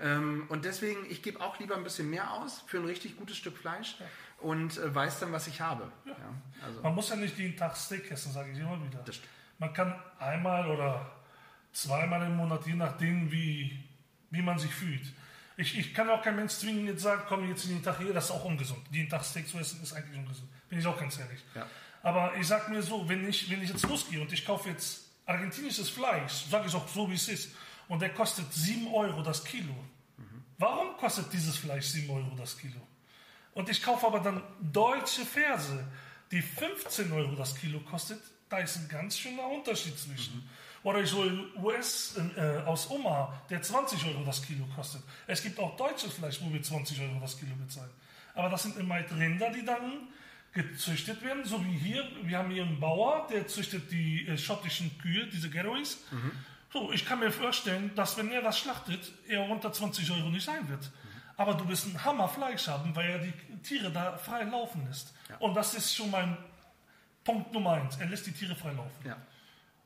Ähm, 0.00 0.46
und 0.48 0.64
deswegen, 0.64 1.04
ich 1.10 1.22
gebe 1.22 1.40
auch 1.40 1.58
lieber 1.58 1.76
ein 1.76 1.82
bisschen 1.82 2.08
mehr 2.08 2.32
aus 2.32 2.62
für 2.68 2.78
ein 2.78 2.84
richtig 2.84 3.16
gutes 3.16 3.36
Stück 3.36 3.56
Fleisch 3.56 3.96
und 4.38 4.78
äh, 4.78 4.94
weiß 4.94 5.18
dann, 5.18 5.32
was 5.32 5.48
ich 5.48 5.60
habe. 5.60 5.90
Ja. 6.04 6.14
also, 6.64 6.82
Man 6.82 6.94
muss 6.94 7.08
ja 7.08 7.16
nicht 7.16 7.36
jeden 7.36 7.56
Tag 7.56 7.76
Steak 7.76 8.08
essen, 8.12 8.32
sage 8.32 8.52
ich 8.52 8.58
immer 8.58 8.80
wieder. 8.84 9.00
Das 9.04 9.16
stimmt. 9.16 9.32
Man 9.58 9.72
kann 9.72 9.94
einmal 10.18 10.70
oder 10.70 11.10
zweimal 11.72 12.26
im 12.26 12.36
Monat, 12.36 12.66
je 12.66 12.74
nachdem, 12.74 13.30
wie, 13.30 13.78
wie 14.30 14.42
man 14.42 14.58
sich 14.58 14.72
fühlt. 14.72 15.12
Ich, 15.56 15.78
ich 15.78 15.94
kann 15.94 16.10
auch 16.10 16.22
kein 16.22 16.36
Mensch 16.36 16.52
zwingen, 16.52 16.86
jetzt 16.86 17.02
sagen, 17.02 17.22
komm 17.28 17.48
jetzt 17.48 17.64
jeden 17.64 17.82
Tag 17.82 17.98
hier, 17.98 18.12
das 18.12 18.26
ist 18.26 18.30
auch 18.32 18.44
ungesund. 18.44 18.82
Jeden 18.90 19.08
Tag 19.08 19.24
Steak 19.24 19.46
zu 19.46 19.58
essen 19.58 19.82
ist 19.82 19.92
eigentlich 19.92 20.18
ungesund. 20.18 20.48
Bin 20.68 20.78
ich 20.78 20.86
auch 20.86 20.98
ganz 20.98 21.18
ehrlich. 21.18 21.40
Ja. 21.54 21.66
Aber 22.02 22.36
ich 22.36 22.46
sag 22.46 22.68
mir 22.68 22.82
so, 22.82 23.08
wenn 23.08 23.28
ich, 23.28 23.48
wenn 23.50 23.62
ich 23.62 23.70
jetzt 23.70 23.86
losgehe 23.88 24.20
und 24.20 24.32
ich 24.32 24.44
kaufe 24.44 24.68
jetzt 24.68 25.08
argentinisches 25.26 25.88
Fleisch, 25.88 26.46
sage 26.50 26.66
ich 26.66 26.74
auch 26.74 26.86
so, 26.88 27.08
wie 27.08 27.14
es 27.14 27.28
ist, 27.28 27.54
und 27.88 28.00
der 28.00 28.10
kostet 28.10 28.52
7 28.52 28.92
Euro 28.92 29.22
das 29.22 29.44
Kilo. 29.44 29.74
Warum 30.58 30.96
kostet 30.96 31.32
dieses 31.32 31.56
Fleisch 31.56 31.86
7 31.86 32.10
Euro 32.10 32.34
das 32.36 32.56
Kilo? 32.56 32.80
Und 33.52 33.68
ich 33.68 33.82
kaufe 33.82 34.06
aber 34.06 34.20
dann 34.20 34.42
deutsche 34.60 35.24
Ferse, 35.24 35.86
die 36.30 36.42
15 36.42 37.12
Euro 37.12 37.34
das 37.34 37.54
Kilo 37.54 37.80
kostet. 37.80 38.20
Da 38.48 38.58
ist 38.58 38.76
ein 38.76 38.88
ganz 38.88 39.18
schöner 39.18 39.46
Unterschied 39.48 39.98
zwischen. 39.98 40.48
Oder 40.82 41.00
ich 41.00 41.12
hole 41.14 41.46
US 41.56 42.16
äh, 42.36 42.58
aus 42.66 42.90
Omaha, 42.90 43.32
der 43.48 43.62
20 43.62 44.04
Euro 44.06 44.22
das 44.24 44.42
Kilo 44.42 44.66
kostet. 44.76 45.02
Es 45.26 45.42
gibt 45.42 45.58
auch 45.58 45.76
deutsches 45.76 46.12
Fleisch, 46.12 46.40
wo 46.42 46.52
wir 46.52 46.62
20 46.62 47.00
Euro 47.00 47.18
das 47.20 47.38
Kilo 47.38 47.54
bezahlen. 47.56 47.90
Aber 48.34 48.50
das 48.50 48.64
sind 48.64 48.76
immer 48.76 48.96
Rinder, 48.96 49.50
die 49.50 49.64
dann 49.64 50.08
gezüchtet 50.52 51.22
werden, 51.22 51.44
so 51.44 51.64
wie 51.64 51.76
hier. 51.78 52.06
Wir 52.22 52.38
haben 52.38 52.50
hier 52.50 52.64
einen 52.64 52.78
Bauer, 52.78 53.26
der 53.30 53.46
züchtet 53.46 53.90
die 53.90 54.26
äh, 54.26 54.36
schottischen 54.36 54.96
Kühe, 54.98 55.26
diese 55.26 55.48
Garrows. 55.48 55.98
So, 56.72 56.92
ich 56.92 57.06
kann 57.06 57.20
mir 57.20 57.30
vorstellen, 57.30 57.92
dass 57.94 58.16
wenn 58.18 58.30
er 58.30 58.42
das 58.42 58.58
schlachtet, 58.58 59.12
er 59.28 59.48
unter 59.48 59.72
20 59.72 60.10
Euro 60.10 60.28
nicht 60.28 60.44
sein 60.44 60.68
wird. 60.68 60.90
Aber 61.36 61.54
du 61.54 61.68
wirst 61.68 61.86
ein 61.86 62.04
Hammerfleisch 62.04 62.68
haben, 62.68 62.94
weil 62.94 63.10
er 63.10 63.18
die 63.18 63.32
Tiere 63.62 63.90
da 63.90 64.16
frei 64.16 64.42
laufen 64.42 64.86
lässt. 64.86 65.14
Und 65.38 65.54
das 65.54 65.74
ist 65.74 65.94
schon 65.94 66.10
mein 66.10 66.36
Punkt 67.24 67.52
Nummer 67.52 67.72
eins. 67.72 67.96
Er 67.96 68.06
lässt 68.06 68.26
die 68.26 68.32
Tiere 68.32 68.54
frei 68.54 68.72
laufen. 68.72 69.06
ja. 69.06 69.16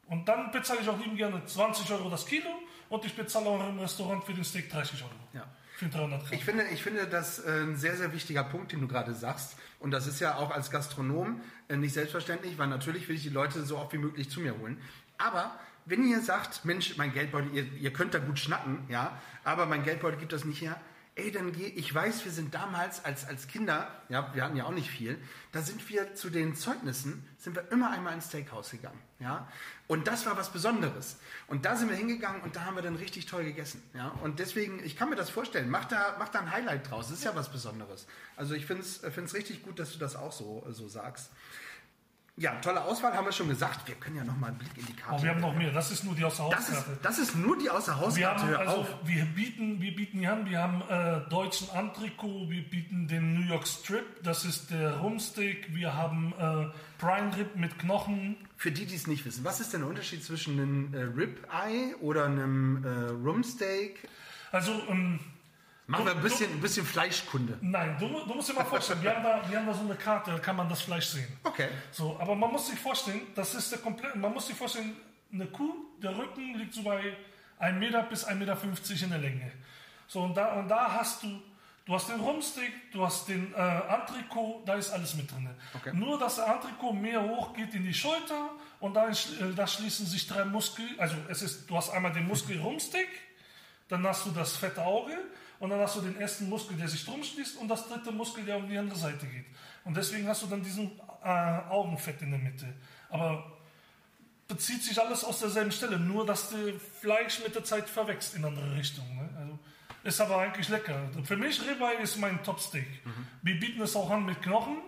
Und 0.09 0.27
dann 0.27 0.51
bezahle 0.51 0.81
ich 0.81 0.89
auch 0.89 0.99
lieben 0.99 1.17
gerne 1.17 1.45
20 1.45 1.91
Euro 1.93 2.09
das 2.09 2.25
Kilo 2.25 2.49
und 2.89 3.05
ich 3.05 3.15
bezahle 3.15 3.47
auch 3.47 3.69
im 3.69 3.79
Restaurant 3.79 4.25
für 4.25 4.33
den 4.33 4.43
Steak 4.45 4.71
30 4.71 5.03
Euro. 5.03 5.13
Ja. 5.35 5.47
Für 5.77 5.87
300 5.87 6.21
Gramm. 6.21 6.33
Ich 6.33 6.45
finde, 6.45 6.65
ich 6.73 6.83
finde 6.83 7.07
das 7.07 7.41
äh, 7.41 7.61
ein 7.63 7.77
sehr, 7.77 7.95
sehr 7.95 8.13
wichtiger 8.13 8.43
Punkt, 8.43 8.73
den 8.73 8.81
du 8.81 8.89
gerade 8.89 9.15
sagst. 9.15 9.57
Und 9.79 9.91
das 9.91 10.07
ist 10.07 10.19
ja 10.19 10.37
auch 10.37 10.51
als 10.51 10.71
Gastronom 10.71 11.43
äh, 11.69 11.77
nicht 11.77 11.93
selbstverständlich, 11.93 12.57
weil 12.59 12.69
natürlich 12.69 13.07
will 13.09 13.17
ich 13.17 13.23
die 13.23 13.29
Leute 13.29 13.63
so 13.65 13.77
oft 13.79 13.93
wie 13.93 13.99
möglich 13.99 14.31
zu 14.31 14.41
mir 14.41 14.59
holen. 14.59 14.81
Aber 15.19 15.55
wenn 15.85 16.07
ihr 16.09 16.21
sagt, 16.21 16.65
Mensch, 16.65 16.97
mein 16.97 17.13
Geldbeutel, 17.13 17.55
ihr, 17.55 17.65
ihr 17.75 17.93
könnt 17.93 18.15
da 18.15 18.19
gut 18.19 18.39
schnacken, 18.39 18.85
ja, 18.89 19.21
aber 19.45 19.67
mein 19.67 19.85
Geldbeutel 19.85 20.19
gibt 20.19 20.33
das 20.33 20.45
nicht 20.45 20.63
her, 20.63 20.81
ey, 21.19 21.33
dann 21.33 21.53
geh, 21.53 21.67
ich 21.67 21.93
weiß, 21.93 22.25
wir 22.25 22.33
sind 22.33 22.55
damals 22.55 23.05
als, 23.05 23.27
als 23.27 23.49
Kinder, 23.49 23.91
ja, 24.09 24.33
wir 24.35 24.45
hatten 24.45 24.57
ja 24.57 24.65
auch 24.65 24.73
nicht 24.73 24.89
viel, 24.91 25.19
da 25.53 25.61
sind 25.61 25.87
wir 25.89 26.15
zu 26.15 26.31
den 26.31 26.55
Zeugnissen, 26.55 27.29
sind 27.39 27.57
wir 27.57 27.71
immer 27.73 27.91
einmal 27.91 28.15
ins 28.15 28.29
Steakhouse 28.29 28.71
gegangen, 28.71 29.01
ja. 29.19 29.49
Und 29.89 30.07
das 30.07 30.27
war 30.27 30.37
was 30.37 30.53
Besonderes. 30.53 31.17
Und 31.47 31.65
da 31.65 31.75
sind 31.77 31.89
wir 31.89 31.97
hingegangen 31.97 32.43
und 32.43 32.57
da 32.57 32.65
haben 32.65 32.77
wir 32.77 32.83
dann 32.83 32.97
richtig 32.97 33.27
toll 33.27 33.45
gegessen, 33.45 33.83
ja. 33.95 34.09
Und 34.23 34.39
deswegen, 34.39 34.83
ich 34.85 34.97
kann 34.97 35.11
mir 35.11 35.17
das 35.17 35.29
vorstellen, 35.29 35.69
mach 35.69 35.87
da, 35.87 36.17
mach 36.19 36.29
da 36.29 36.41
ein 36.41 36.51
Highlight 36.53 36.91
draus, 36.91 37.09
das 37.09 37.19
ist 37.19 37.25
ja 37.25 37.35
was 37.35 37.51
Besonderes. 37.51 38.07
Also 38.37 38.55
ich 38.55 38.67
finde 38.67 38.83
es 38.85 39.35
richtig 39.35 39.63
gut, 39.63 39.79
dass 39.79 39.93
du 39.93 39.99
das 39.99 40.17
auch 40.17 40.33
so, 40.33 40.65
so 40.71 40.89
sagst. 40.89 41.31
Ja, 42.39 42.53
tolle 42.61 42.81
Auswahl, 42.81 43.13
haben 43.15 43.25
wir 43.25 43.33
schon 43.33 43.49
gesagt. 43.49 43.89
Wir 43.89 43.97
können 43.97 44.17
ja 44.17 44.25
noch 44.25 44.37
mal 44.37 44.49
einen 44.49 44.59
Blick 44.59 44.71
in 44.77 44.87
die 44.87 44.93
Karte. 44.93 45.15
Aber 45.15 45.23
wir 45.25 45.31
haben 45.31 45.41
noch 45.41 45.55
mehr. 45.57 45.73
Das 45.73 45.91
ist 45.91 46.05
nur 46.05 46.15
die 46.15 46.23
das 46.23 46.69
ist, 46.69 46.85
das 47.03 47.19
ist 47.19 47.35
nur 47.35 47.59
die 47.59 47.69
Außerhauskarte. 47.69 48.49
Wir 48.49 48.59
haben 48.59 48.69
also, 48.69 48.87
wir 49.05 49.25
bieten, 49.25 49.81
wir 49.81 49.95
bieten 49.95 50.21
hier 50.21 50.33
an, 50.33 50.49
wir 50.49 50.63
haben 50.63 50.83
äh, 50.89 51.29
deutschen 51.29 51.69
Antrikot, 51.71 52.49
wir 52.49 52.63
bieten 52.63 53.09
den 53.09 53.35
New 53.35 53.49
York 53.49 53.67
Strip, 53.67 54.23
das 54.23 54.45
ist 54.45 54.71
der 54.71 54.99
Rumsteak, 54.99 55.75
wir 55.75 55.95
haben 55.95 56.33
äh, 56.39 56.67
Prime 56.99 57.37
Rib 57.37 57.57
mit 57.57 57.77
Knochen. 57.81 58.37
Für 58.57 58.71
die, 58.71 58.87
die 58.87 58.95
es 58.95 59.09
nicht 59.09 59.25
wissen, 59.25 59.45
was 59.45 59.59
ist 59.59 59.73
denn 59.73 59.81
der 59.81 59.89
Unterschied 59.89 60.23
zwischen 60.23 60.61
einem 60.61 60.95
äh, 60.95 61.03
Rib-Eye 61.03 61.97
oder 62.01 62.27
einem 62.27 62.85
äh, 62.85 63.11
Rumsteak? 63.29 64.09
Also, 64.53 64.81
ähm, 64.89 65.19
Machen 65.91 66.05
wir 66.05 66.13
ein 66.13 66.21
bisschen, 66.21 66.53
ein 66.53 66.61
bisschen 66.61 66.85
Fleischkunde. 66.85 67.57
nein, 67.63 67.97
du, 67.99 68.09
du 68.09 68.35
musst 68.35 68.51
dir 68.51 68.53
mal 68.53 68.65
vorstellen, 68.67 69.03
wir 69.03 69.17
haben, 69.17 69.25
da, 69.25 69.43
wir 69.49 69.59
haben 69.59 69.67
da 69.67 69.73
so 69.73 69.81
eine 69.81 69.95
Karte, 69.95 70.33
da 70.33 70.39
kann 70.39 70.55
man 70.55 70.69
das 70.69 70.83
Fleisch 70.83 71.07
sehen. 71.07 71.27
Okay. 71.43 71.69
So, 71.91 72.15
aber 72.21 72.35
man 72.35 72.53
muss 72.53 72.67
sich 72.69 72.79
vorstellen, 72.79 73.23
das 73.35 73.55
ist 73.55 73.73
der 73.73 73.79
komplette, 73.79 74.19
man 74.19 74.35
muss 74.35 74.49
sich 74.49 74.55
vorstellen, 74.55 74.95
eine 75.33 75.47
Kuh, 75.47 75.73
der 76.03 76.15
Rücken 76.15 76.57
liegt 76.59 76.75
so 76.75 76.83
bei 76.83 77.17
1 77.59 77.79
Meter 77.79 78.03
bis 78.03 78.27
1,50 78.27 78.35
Meter 78.35 78.59
in 79.03 79.11
der 79.11 79.19
Länge. 79.19 79.53
So, 80.09 80.21
und 80.21 80.37
da, 80.37 80.59
und 80.59 80.69
da 80.69 80.93
hast 80.93 81.23
du, 81.23 81.41
du 81.87 81.95
hast 81.95 82.11
den 82.11 82.21
Rumsteak, 82.21 82.93
du 82.93 83.07
hast 83.07 83.27
den 83.27 83.55
äh, 83.55 83.57
Antrikot, 83.57 84.65
da 84.67 84.75
ist 84.75 84.91
alles 84.91 85.15
mit 85.15 85.31
drin. 85.31 85.49
Okay. 85.73 85.93
Nur, 85.95 86.19
dass 86.19 86.37
der 86.37 86.51
Antrikot 86.53 86.93
mehr 86.93 87.23
hoch 87.23 87.55
geht 87.55 87.73
in 87.73 87.85
die 87.85 87.95
Schulter 87.95 88.51
und 88.81 88.93
da, 88.93 89.09
äh, 89.09 89.15
da 89.57 89.67
schließen 89.67 90.05
sich 90.05 90.27
drei 90.27 90.45
Muskeln, 90.45 90.97
also 90.99 91.17
es 91.29 91.41
ist, 91.41 91.71
du 91.71 91.79
hast 91.79 91.89
einmal 91.89 92.13
den 92.13 92.29
Muskel 92.29 92.61
Rumsteak, 92.61 93.09
dann 93.89 94.07
hast 94.07 94.27
du 94.27 94.33
das 94.33 94.55
fette 94.55 94.85
Auge 94.85 95.17
und 95.61 95.71
dann 95.71 95.81
hast 95.81 95.97
du 95.97 96.01
den 96.01 96.17
ersten 96.21 96.49
Muskel, 96.49 96.77
der 96.77 96.89
sich 96.89 97.05
drum 97.05 97.23
schließt 97.23 97.59
und 97.59 97.69
das 97.69 97.89
dritte 97.89 98.13
Muskel, 98.13 98.45
der 98.45 98.57
um 98.57 98.69
die 98.69 98.79
andere 98.79 98.99
Seite 98.99 99.27
geht. 99.27 99.47
Und 99.85 99.97
deswegen 99.97 100.29
hast 100.29 100.43
du 100.43 100.47
dann 100.47 100.63
diesen 100.63 100.91
äh, 101.25 101.29
Augenfett 101.29 102.23
in 102.23 102.31
der 102.31 102.39
Mitte. 102.39 102.73
Aber 103.11 103.59
bezieht 104.47 104.83
sich 104.83 105.01
alles 105.01 105.25
aus 105.25 105.41
derselben 105.41 105.73
Stelle, 105.73 105.99
nur 105.99 106.25
dass 106.25 106.51
das 106.51 106.61
Fleisch 107.01 107.43
mit 107.43 107.55
der 107.55 107.65
Zeit 107.65 107.89
verwächst 107.89 108.35
in 108.35 108.45
andere 108.45 108.77
Richtungen. 108.77 109.17
Ne? 109.17 109.29
Also, 109.39 109.59
ist 110.05 110.21
aber 110.21 110.39
eigentlich 110.39 110.69
lecker. 110.69 111.11
Für 111.25 111.37
mich 111.37 111.61
Ribeye 111.61 112.03
ist 112.03 112.19
mein 112.19 112.43
Top-Steak. 112.43 112.87
Wir 113.43 113.59
bieten 113.59 113.83
es 113.83 113.95
auch 113.97 114.11
an 114.11 114.25
mit 114.25 114.41
Knochen. 114.41 114.79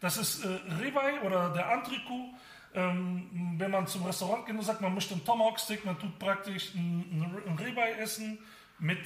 Das 0.00 0.16
ist 0.16 0.44
äh, 0.44 0.48
Ribeye 0.80 1.20
oder 1.24 1.50
der 1.50 1.70
Antrikot. 1.70 2.34
Ähm, 2.74 3.54
wenn 3.58 3.70
man 3.70 3.86
zum 3.86 4.04
Restaurant 4.04 4.46
geht 4.46 4.56
und 4.56 4.62
sagt, 4.62 4.80
man 4.80 4.92
möchte 4.92 5.14
einen 5.14 5.24
Tomahawk-Steak, 5.24 5.84
man 5.84 5.98
tut 5.98 6.18
praktisch 6.18 6.74
ein, 6.74 7.42
ein 7.46 7.58
Ribeye 7.58 7.96
essen 7.98 8.38
mit, 8.78 8.98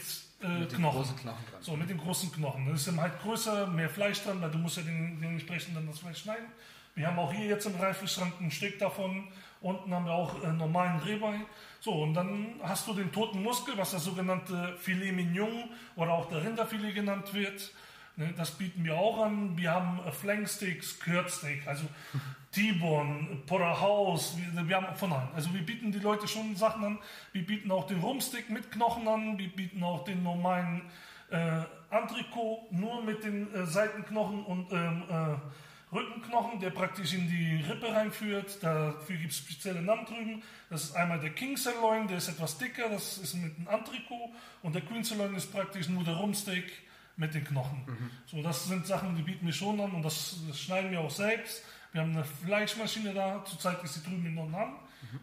äh, 0.42 0.48
Mit 0.61 0.74
Knochen. 0.74 0.98
großen 0.98 1.16
Knochen 1.16 1.44
dran. 1.50 1.62
So, 1.62 1.76
mit 1.76 1.90
den 1.90 1.98
großen 1.98 2.33
Knochen. 2.33 2.66
Das 2.66 2.81
ist 2.81 2.88
dann 2.88 3.00
halt 3.00 3.20
größer, 3.22 3.66
mehr 3.66 3.88
Fleisch 3.90 4.22
dran, 4.22 4.40
weil 4.40 4.50
du 4.50 4.59
musst 4.59 4.76
ja 4.79 4.83
den, 4.83 5.20
dementsprechend 5.20 5.76
dann 5.76 5.87
das 5.87 5.98
Fleisch 5.98 6.22
schneiden. 6.22 6.46
Wir 6.94 7.07
haben 7.07 7.18
auch 7.18 7.33
hier 7.33 7.46
jetzt 7.46 7.66
im 7.66 7.76
Reifeschrank 7.76 8.35
ein 8.40 8.50
Stück 8.50 8.79
davon. 8.79 9.29
Unten 9.61 9.94
haben 9.94 10.07
wir 10.07 10.12
auch 10.12 10.42
äh, 10.42 10.53
normalen 10.53 10.98
Ribeye. 11.00 11.40
So, 11.81 11.92
und 11.92 12.14
dann 12.14 12.55
hast 12.62 12.87
du 12.87 12.94
den 12.94 13.12
toten 13.12 13.42
Muskel, 13.42 13.76
was 13.76 13.92
das 13.92 14.05
sogenannte 14.05 14.76
Filet 14.79 15.12
Mignon 15.12 15.68
oder 15.96 16.12
auch 16.12 16.29
der 16.29 16.42
Rinderfilet 16.42 16.94
genannt 16.94 17.33
wird. 17.33 17.72
Ne, 18.20 18.35
das 18.37 18.50
bieten 18.50 18.85
wir 18.85 18.98
auch 18.98 19.24
an. 19.24 19.56
Wir 19.56 19.70
haben 19.70 19.98
äh, 20.06 20.12
Flanksteaks, 20.12 21.00
Kürzsteak, 21.00 21.66
also 21.66 21.87
T-Bone, 22.52 23.38
Porterhouse, 23.46 24.37
wir, 24.37 24.68
wir 24.68 24.76
haben 24.76 24.94
von 24.94 25.11
an. 25.11 25.28
Also 25.35 25.54
wir 25.54 25.64
bieten 25.64 25.90
die 25.90 26.00
Leute 26.00 26.28
schon 26.28 26.54
Sachen 26.54 26.85
an. 26.85 26.98
Wir 27.33 27.46
bieten 27.46 27.70
auch 27.70 27.87
den 27.87 28.00
Rumsteak 28.00 28.50
mit 28.50 28.70
Knochen 28.72 29.09
an. 29.09 29.38
Wir 29.38 29.48
bieten 29.48 29.83
auch 29.83 30.04
den 30.04 30.22
normalen 30.22 30.83
äh, 31.30 31.62
Antrikot 31.88 32.68
nur 32.72 33.02
mit 33.02 33.24
den 33.24 33.54
äh, 33.54 33.64
Seitenknochen 33.64 34.44
und 34.44 34.70
ähm, 34.70 35.02
äh, 35.09 35.94
Rückenknochen, 35.96 36.61
der 36.61 36.70
praktisch 36.70 37.14
in 37.14 37.26
die 37.26 37.64
Rippe 37.66 37.90
reinführt. 37.90 38.62
Dafür 38.62 39.16
gibt 39.16 39.33
es 39.33 39.38
spezielle 39.38 39.80
Namen 39.80 40.04
drüben. 40.04 40.42
Das 40.68 40.85
ist 40.85 40.94
einmal 40.94 41.20
der 41.20 41.30
King 41.30 41.56
Sirloin, 41.56 42.06
der 42.06 42.18
ist 42.18 42.28
etwas 42.28 42.59
dicker, 42.59 42.90
das 42.90 43.16
ist 43.16 43.33
mit 43.33 43.56
einem 43.56 43.66
Antrikot. 43.66 44.30
Und 44.62 44.74
der 44.74 44.83
Queen 44.83 45.04
Sirloin 45.04 45.35
ist 45.35 45.50
praktisch 45.50 45.88
nur 45.88 46.04
der 46.04 46.16
Rumsteak 46.16 46.70
mit 47.16 47.34
den 47.34 47.44
Knochen. 47.44 47.84
So, 48.26 48.42
das 48.42 48.66
sind 48.66 48.86
Sachen, 48.86 49.14
die 49.16 49.22
bieten 49.22 49.46
wir 49.46 49.52
schon 49.52 49.80
an 49.80 49.92
und 49.92 50.02
das, 50.02 50.36
das 50.48 50.58
schneiden 50.60 50.90
wir 50.90 51.00
auch 51.00 51.10
selbst. 51.10 51.62
Wir 51.92 52.00
haben 52.02 52.12
eine 52.12 52.24
Fleischmaschine 52.24 53.12
da, 53.12 53.44
zurzeit 53.44 53.82
ist 53.82 53.94
sie 53.94 54.02
drüben 54.02 54.24
in 54.26 54.34
Nordham. 54.34 54.76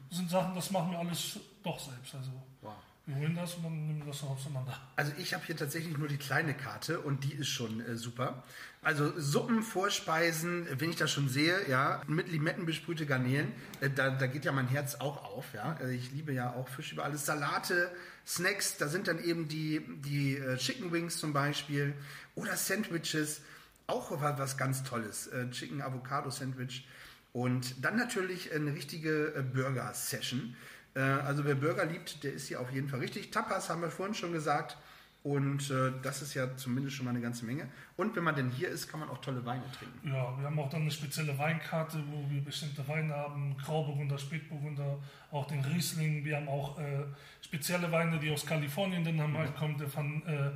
Das 0.09 0.17
sind 0.17 0.29
Sachen, 0.29 0.53
das 0.55 0.69
machen 0.71 0.91
wir 0.91 0.99
alles 0.99 1.39
doch 1.63 1.79
selbst. 1.79 2.13
Also 2.15 2.31
Wow. 2.61 2.73
wir 3.05 3.15
holen 3.15 3.35
das 3.35 3.53
und 3.55 3.63
dann 3.63 3.87
nehmen 3.87 3.99
wir 3.99 4.07
das 4.07 4.21
auseinander. 4.23 4.77
Also 4.97 5.13
ich 5.17 5.33
habe 5.33 5.45
hier 5.45 5.55
tatsächlich 5.55 5.97
nur 5.97 6.07
die 6.09 6.17
kleine 6.17 6.53
Karte 6.53 6.99
und 6.99 7.23
die 7.23 7.33
ist 7.33 7.47
schon 7.49 7.79
äh, 7.81 7.95
super. 7.95 8.43
Also 8.81 9.11
Suppen, 9.19 9.63
Vorspeisen, 9.63 10.67
wenn 10.77 10.91
ich 10.91 10.95
das 10.95 11.11
schon 11.11 11.29
sehe, 11.29 11.67
ja, 11.67 12.01
mit 12.07 12.29
Limetten 12.29 12.65
besprühte 12.65 13.05
Garnelen, 13.05 13.51
äh, 13.81 13.89
da, 13.89 14.11
da 14.11 14.27
geht 14.27 14.45
ja 14.45 14.51
mein 14.51 14.67
Herz 14.67 14.95
auch 14.95 15.25
auf, 15.25 15.45
ja. 15.53 15.77
Äh, 15.81 15.95
ich 15.95 16.11
liebe 16.11 16.31
ja 16.31 16.53
auch 16.53 16.69
Fisch 16.69 16.93
über 16.93 17.03
alles. 17.03 17.25
Salate, 17.25 17.91
Snacks, 18.25 18.77
da 18.77 18.87
sind 18.87 19.07
dann 19.07 19.21
eben 19.23 19.47
die, 19.47 19.81
die 20.05 20.37
äh, 20.37 20.57
Chicken 20.57 20.91
Wings 20.91 21.17
zum 21.17 21.33
Beispiel 21.33 21.93
oder 22.35 22.55
Sandwiches, 22.55 23.41
auch 23.87 24.11
was, 24.21 24.57
ganz 24.57 24.83
Tolles. 24.83 25.27
Äh, 25.27 25.49
Chicken 25.49 25.81
Avocado 25.81 26.29
Sandwich. 26.29 26.87
Und 27.33 27.83
dann 27.83 27.97
natürlich 27.97 28.53
eine 28.53 28.73
richtige 28.73 29.45
Burger-Session. 29.53 30.55
Also 30.95 31.45
wer 31.45 31.53
Burger 31.53 31.85
liebt, 31.85 32.23
der 32.23 32.33
ist 32.33 32.47
hier 32.47 32.59
auf 32.59 32.71
jeden 32.71 32.89
Fall 32.89 33.01
richtig. 33.01 33.29
Tapas 33.29 33.69
haben 33.69 33.81
wir 33.81 33.91
vorhin 33.91 34.15
schon 34.15 34.31
gesagt. 34.31 34.75
Und 35.23 35.69
äh, 35.71 35.91
das 36.03 36.21
ist 36.21 36.35
ja 36.35 36.55
zumindest 36.55 36.95
schon 36.95 37.05
mal 37.05 37.11
eine 37.11 37.21
ganze 37.21 37.45
Menge. 37.45 37.67
Und 37.97 38.15
wenn 38.15 38.23
man 38.23 38.35
denn 38.35 38.49
hier 38.49 38.69
ist, 38.69 38.87
kann 38.87 38.99
man 39.01 39.09
auch 39.09 39.17
tolle 39.17 39.45
Weine 39.45 39.63
trinken. 39.77 40.07
Ja, 40.07 40.37
wir 40.37 40.45
haben 40.45 40.57
auch 40.59 40.69
dann 40.69 40.81
eine 40.81 40.91
spezielle 40.91 41.37
Weinkarte, 41.37 42.01
wo 42.09 42.29
wir 42.29 42.41
bestimmte 42.41 42.87
Weine 42.87 43.13
haben, 43.13 43.57
Grauburgunder, 43.57 44.17
Spätburgunder, 44.17 44.97
auch 45.31 45.47
den 45.47 45.59
Riesling. 45.65 46.23
Wir 46.23 46.37
haben 46.37 46.47
auch 46.47 46.79
äh, 46.79 47.03
spezielle 47.41 47.91
Weine, 47.91 48.19
die 48.19 48.31
aus 48.31 48.45
Kalifornien 48.45 49.03
dann 49.03 49.19
haben, 49.19 49.37
halt 49.37 49.55
kommt 49.55 49.81
der 49.81 49.89
von, 49.89 50.25
äh, 50.25 50.47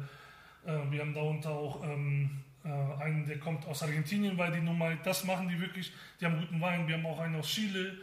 äh, 0.65 0.89
wir 0.89 1.02
haben 1.02 1.13
darunter 1.13 1.50
auch 1.50 1.84
ähm, 1.84 2.30
äh, 2.63 2.69
einen, 3.04 3.26
der 3.26 3.39
kommt 3.39 3.65
aus 3.67 3.84
Argentinien, 3.84 4.38
weil 4.38 4.52
die 4.52 4.62
nun 4.62 4.78
mal, 4.78 4.97
das 5.04 5.24
machen 5.26 5.50
die 5.50 5.60
wirklich, 5.60 5.91
die 6.19 6.26
haben 6.26 6.39
guten 6.39 6.62
Wein. 6.62 6.88
Wir 6.88 6.95
haben 6.95 7.06
auch 7.06 7.19
einen 7.19 7.36
aus 7.36 7.47
Chile, 7.47 7.97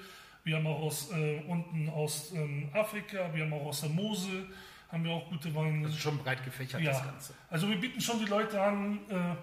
wir 0.44 0.57
haben 0.57 0.66
auch 0.66 0.81
aus 0.81 1.12
äh, 1.12 1.40
unten 1.47 1.88
aus 1.88 2.33
ähm, 2.33 2.68
Afrika, 2.73 3.33
wir 3.33 3.44
haben 3.44 3.53
auch 3.53 3.66
aus 3.66 3.83
der 3.83 3.90
Mosel, 3.90 4.47
haben 4.90 5.05
wir 5.05 5.11
auch 5.12 5.29
gute 5.29 5.55
Weine. 5.55 5.83
Das 5.83 5.92
ist 5.92 6.01
schon 6.01 6.18
breit 6.18 6.44
gefächert, 6.44 6.85
das 6.85 7.03
Ganze. 7.05 7.35
Also 7.51 7.68
wir 7.68 7.79
bieten 7.79 8.01
schon 8.01 8.18
die 8.18 8.27
Leute 8.27 8.61
an, 8.61 8.98
äh, 9.11 9.35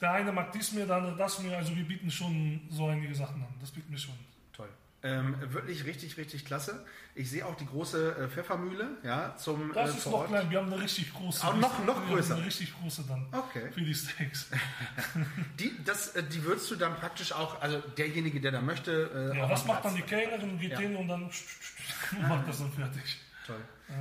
der 0.00 0.12
eine 0.12 0.32
mag 0.32 0.52
dies 0.52 0.72
mehr, 0.72 0.86
der 0.86 0.96
andere 0.96 1.16
das 1.16 1.40
mehr, 1.40 1.56
also 1.58 1.74
wir 1.76 1.84
bieten 1.84 2.10
schon 2.10 2.60
so 2.70 2.86
einige 2.88 3.14
Sachen 3.14 3.42
an, 3.42 3.54
das 3.60 3.70
bieten 3.70 3.90
wir 3.90 3.98
schon. 3.98 4.14
Toll. 4.52 4.68
Ähm, 5.02 5.34
wirklich 5.52 5.84
richtig, 5.84 6.16
richtig 6.18 6.44
klasse. 6.44 6.84
Ich 7.14 7.30
sehe 7.30 7.44
auch 7.46 7.54
die 7.56 7.66
große 7.66 8.16
äh, 8.16 8.28
Pfeffermühle, 8.28 8.98
ja, 9.02 9.34
zum 9.36 9.72
Das 9.74 9.90
äh, 9.94 9.96
ist 9.96 10.02
vor 10.04 10.22
noch 10.22 10.28
klein, 10.28 10.50
wir 10.50 10.58
haben 10.58 10.72
eine 10.72 10.82
richtig 10.82 11.12
große. 11.14 11.46
Auch 11.46 11.54
noch- 11.56 11.78
noch 11.84 11.86
wir 11.86 11.94
haben 11.94 12.08
größer? 12.08 12.34
Eine 12.36 12.44
richtig 12.46 12.74
große 12.78 13.04
dann. 13.08 13.26
Okay. 13.32 13.70
Für 13.72 13.80
die 13.80 13.94
Steaks. 13.94 14.50
Die, 15.58 15.72
das, 15.84 16.14
äh, 16.16 16.22
die 16.22 16.42
würdest 16.44 16.70
du 16.70 16.76
dann 16.76 16.94
praktisch 16.96 17.32
auch, 17.32 17.60
also 17.60 17.78
derjenige, 17.96 18.40
der 18.40 18.52
da 18.52 18.60
möchte. 18.60 19.32
Äh, 19.34 19.38
Ja, 19.38 19.46
das 19.48 19.62
am 19.62 19.68
macht 19.68 19.84
dann 19.86 19.94
die 19.96 20.02
Kellnerin, 20.02 20.58
geht 20.58 20.72
Ja. 20.72 20.78
hin 20.78 20.96
und 20.96 21.08
dann 21.08 21.22
macht 22.28 22.48
das 22.48 22.58
dann 22.58 22.72
fertig. 22.72 23.18
Toll. 23.46 23.60
Ja, 23.88 23.94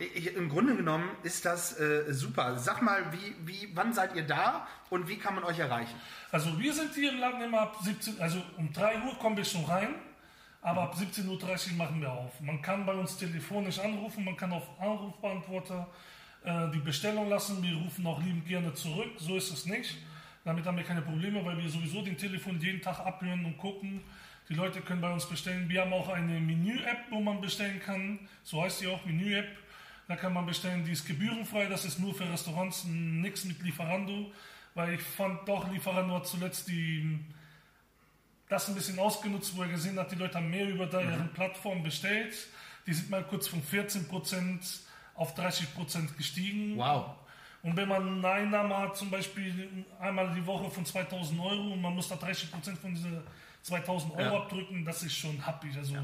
i- 0.00 0.28
im 0.28 0.48
Grunde 0.48 0.74
genommen 0.74 1.08
ist 1.22 1.44
das 1.44 1.78
äh, 1.78 2.12
super. 2.12 2.58
Sag 2.58 2.80
mal, 2.82 3.12
wie, 3.12 3.34
wie, 3.46 3.68
wann 3.74 3.92
seid 3.92 4.14
ihr 4.16 4.26
da 4.26 4.66
und 4.90 5.06
wie 5.08 5.16
kann 5.18 5.34
man 5.34 5.44
euch 5.44 5.58
erreichen? 5.58 5.94
Also 6.32 6.58
wir 6.58 6.72
sind 6.72 6.94
hier 6.94 7.12
im 7.12 7.18
Laden 7.18 7.42
immer 7.42 7.60
ab 7.60 7.76
17, 7.82 8.20
also 8.20 8.42
um 8.56 8.72
3 8.72 9.02
Uhr 9.02 9.18
kommen 9.18 9.36
wir 9.36 9.44
schon 9.44 9.64
rein, 9.66 9.94
aber 10.62 10.82
ab 10.84 10.94
17.30 10.96 11.72
Uhr 11.72 11.76
machen 11.76 12.00
wir 12.00 12.10
auf. 12.10 12.40
Man 12.40 12.62
kann 12.62 12.86
bei 12.86 12.94
uns 12.94 13.16
telefonisch 13.18 13.78
anrufen, 13.78 14.24
man 14.24 14.36
kann 14.36 14.50
auf 14.52 14.66
Anrufbeantworter 14.80 15.86
äh, 16.44 16.70
die 16.72 16.78
Bestellung 16.78 17.28
lassen, 17.28 17.62
wir 17.62 17.76
rufen 17.76 18.06
auch 18.06 18.22
liebend 18.22 18.46
gerne 18.46 18.72
zurück, 18.74 19.10
so 19.18 19.36
ist 19.36 19.52
es 19.52 19.66
nicht. 19.66 19.96
Damit 20.44 20.64
haben 20.66 20.76
wir 20.76 20.84
keine 20.84 21.02
Probleme, 21.02 21.44
weil 21.44 21.56
wir 21.58 21.68
sowieso 21.68 22.02
den 22.02 22.16
Telefon 22.18 22.58
jeden 22.60 22.80
Tag 22.82 22.98
abhören 23.00 23.44
und 23.44 23.56
gucken. 23.58 24.02
Die 24.48 24.54
Leute 24.54 24.82
können 24.82 25.00
bei 25.00 25.12
uns 25.12 25.26
bestellen. 25.26 25.68
Wir 25.68 25.80
haben 25.82 25.92
auch 25.92 26.08
eine 26.08 26.38
Menü-App, 26.38 27.06
wo 27.10 27.20
man 27.20 27.40
bestellen 27.40 27.80
kann. 27.80 28.18
So 28.42 28.62
heißt 28.62 28.82
die 28.82 28.88
auch, 28.88 29.04
Menü-App. 29.06 29.48
Da 30.06 30.16
kann 30.16 30.34
man 30.34 30.44
bestellen, 30.44 30.84
die 30.84 30.92
ist 30.92 31.06
gebührenfrei. 31.06 31.66
Das 31.66 31.84
ist 31.86 31.98
nur 31.98 32.14
für 32.14 32.30
Restaurants, 32.30 32.84
nichts 32.84 33.44
mit 33.44 33.62
Lieferando. 33.62 34.32
Weil 34.74 34.94
ich 34.94 35.02
fand 35.02 35.48
doch, 35.48 35.70
Lieferando 35.72 36.14
hat 36.14 36.26
zuletzt 36.26 36.68
die, 36.68 37.20
das 38.48 38.68
ein 38.68 38.74
bisschen 38.74 38.98
ausgenutzt, 38.98 39.56
wo 39.56 39.62
er 39.62 39.68
gesehen 39.68 39.98
hat, 39.98 40.12
die 40.12 40.16
Leute 40.16 40.36
haben 40.36 40.50
mehr 40.50 40.68
über 40.68 40.86
deren 40.86 41.32
Plattform 41.32 41.82
bestellt. 41.82 42.34
Die 42.86 42.92
sind 42.92 43.08
mal 43.08 43.24
kurz 43.24 43.48
von 43.48 43.62
14% 43.62 44.80
auf 45.14 45.38
30% 45.38 46.16
gestiegen. 46.16 46.76
Wow. 46.76 47.14
Und 47.62 47.76
wenn 47.78 47.88
man 47.88 48.18
eine 48.18 48.28
Einnahme 48.28 48.76
hat, 48.76 48.96
zum 48.98 49.10
Beispiel 49.10 49.86
einmal 49.98 50.34
die 50.34 50.44
Woche 50.44 50.70
von 50.70 50.84
2000 50.84 51.40
Euro 51.40 51.72
und 51.72 51.80
man 51.80 51.94
muss 51.94 52.08
da 52.08 52.16
30 52.16 52.50
Prozent 52.50 52.78
von 52.78 52.94
diesen 52.94 53.22
2000 53.64 54.12
Euro 54.14 54.22
Ja. 54.22 54.42
abdrücken, 54.42 54.84
das 54.84 55.02
ist 55.02 55.16
schon 55.16 55.44
happig. 55.44 55.76
Also 55.76 55.96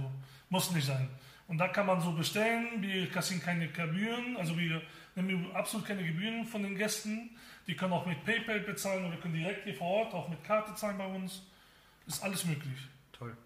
muss 0.48 0.70
nicht 0.72 0.86
sein. 0.86 1.08
Und 1.46 1.58
da 1.58 1.68
kann 1.68 1.86
man 1.86 2.00
so 2.00 2.12
bestellen. 2.12 2.80
Wir 2.80 3.08
kassieren 3.10 3.42
keine 3.42 3.68
Gebühren, 3.68 4.36
also 4.36 4.56
wir 4.58 4.82
nehmen 5.14 5.50
absolut 5.54 5.86
keine 5.86 6.04
Gebühren 6.04 6.44
von 6.46 6.62
den 6.62 6.76
Gästen. 6.76 7.30
Die 7.66 7.76
können 7.76 7.92
auch 7.92 8.06
mit 8.06 8.24
PayPal 8.24 8.60
bezahlen 8.60 9.04
oder 9.04 9.16
können 9.18 9.34
direkt 9.34 9.64
hier 9.64 9.74
vor 9.74 9.88
Ort 9.88 10.14
auch 10.14 10.28
mit 10.28 10.42
Karte 10.44 10.74
zahlen 10.74 10.96
bei 10.98 11.06
uns. 11.06 11.42
Ist 12.06 12.22
alles 12.22 12.44
möglich. 12.44 12.78
Toll. 13.12 13.36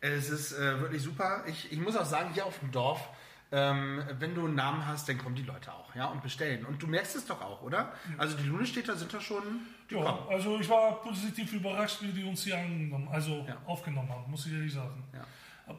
Es 0.00 0.30
ist 0.30 0.52
äh, 0.52 0.80
wirklich 0.80 1.02
super. 1.02 1.44
Ich, 1.46 1.70
ich 1.70 1.78
muss 1.78 1.96
auch 1.96 2.04
sagen, 2.04 2.32
hier 2.34 2.46
auf 2.46 2.58
dem 2.58 2.72
Dorf, 2.72 3.08
ähm, 3.52 4.02
wenn 4.18 4.34
du 4.34 4.44
einen 4.46 4.54
Namen 4.54 4.86
hast, 4.86 5.08
dann 5.08 5.18
kommen 5.18 5.34
die 5.34 5.42
Leute 5.42 5.72
auch, 5.72 5.94
ja, 5.94 6.06
und 6.06 6.22
bestellen. 6.22 6.64
Und 6.66 6.80
du 6.82 6.86
merkst 6.86 7.16
es 7.16 7.26
doch 7.26 7.40
auch, 7.42 7.62
oder? 7.62 7.92
Also 8.16 8.36
die 8.36 8.44
Lunestädter 8.48 8.96
sind 8.96 9.12
da 9.12 9.20
schon, 9.20 9.42
die 9.90 9.94
Ja, 9.96 10.02
kommen. 10.02 10.28
also 10.28 10.58
ich 10.60 10.68
war 10.68 11.00
positiv 11.02 11.52
überrascht, 11.52 11.98
wie 12.02 12.12
die 12.12 12.22
uns 12.24 12.44
hier 12.44 12.56
angenommen, 12.58 13.08
also 13.10 13.44
Ja. 13.48 13.56
aufgenommen 13.66 14.08
haben, 14.08 14.30
muss 14.30 14.46
ich 14.46 14.52
ehrlich 14.52 14.72
sagen. 14.72 15.02
Ja. 15.12 15.24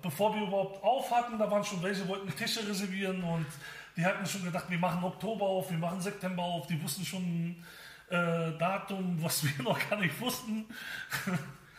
Bevor 0.02 0.34
wir 0.36 0.44
überhaupt 0.48 0.84
auf 0.84 1.12
hatten, 1.12 1.38
da 1.38 1.50
waren 1.52 1.64
schon 1.64 1.82
welche, 1.84 2.08
wollten 2.08 2.34
Tische 2.36 2.66
reservieren 2.68 3.22
und 3.24 3.46
die 3.98 4.06
hatten 4.06 4.26
schon 4.26 4.44
gedacht, 4.44 4.66
wir 4.70 4.78
machen 4.80 5.04
Oktober 5.04 5.46
auf, 5.46 5.70
wir 5.70 5.78
machen 5.78 6.00
September 6.00 6.44
auf. 6.44 6.66
Die 6.68 6.82
wussten 6.82 7.04
schon 7.06 7.58
äh, 8.10 8.58
Datum, 8.58 9.18
was 9.22 9.44
wir 9.44 9.64
noch 9.64 9.78
gar 9.90 10.00
nicht 10.00 10.18
wussten. 10.22 10.66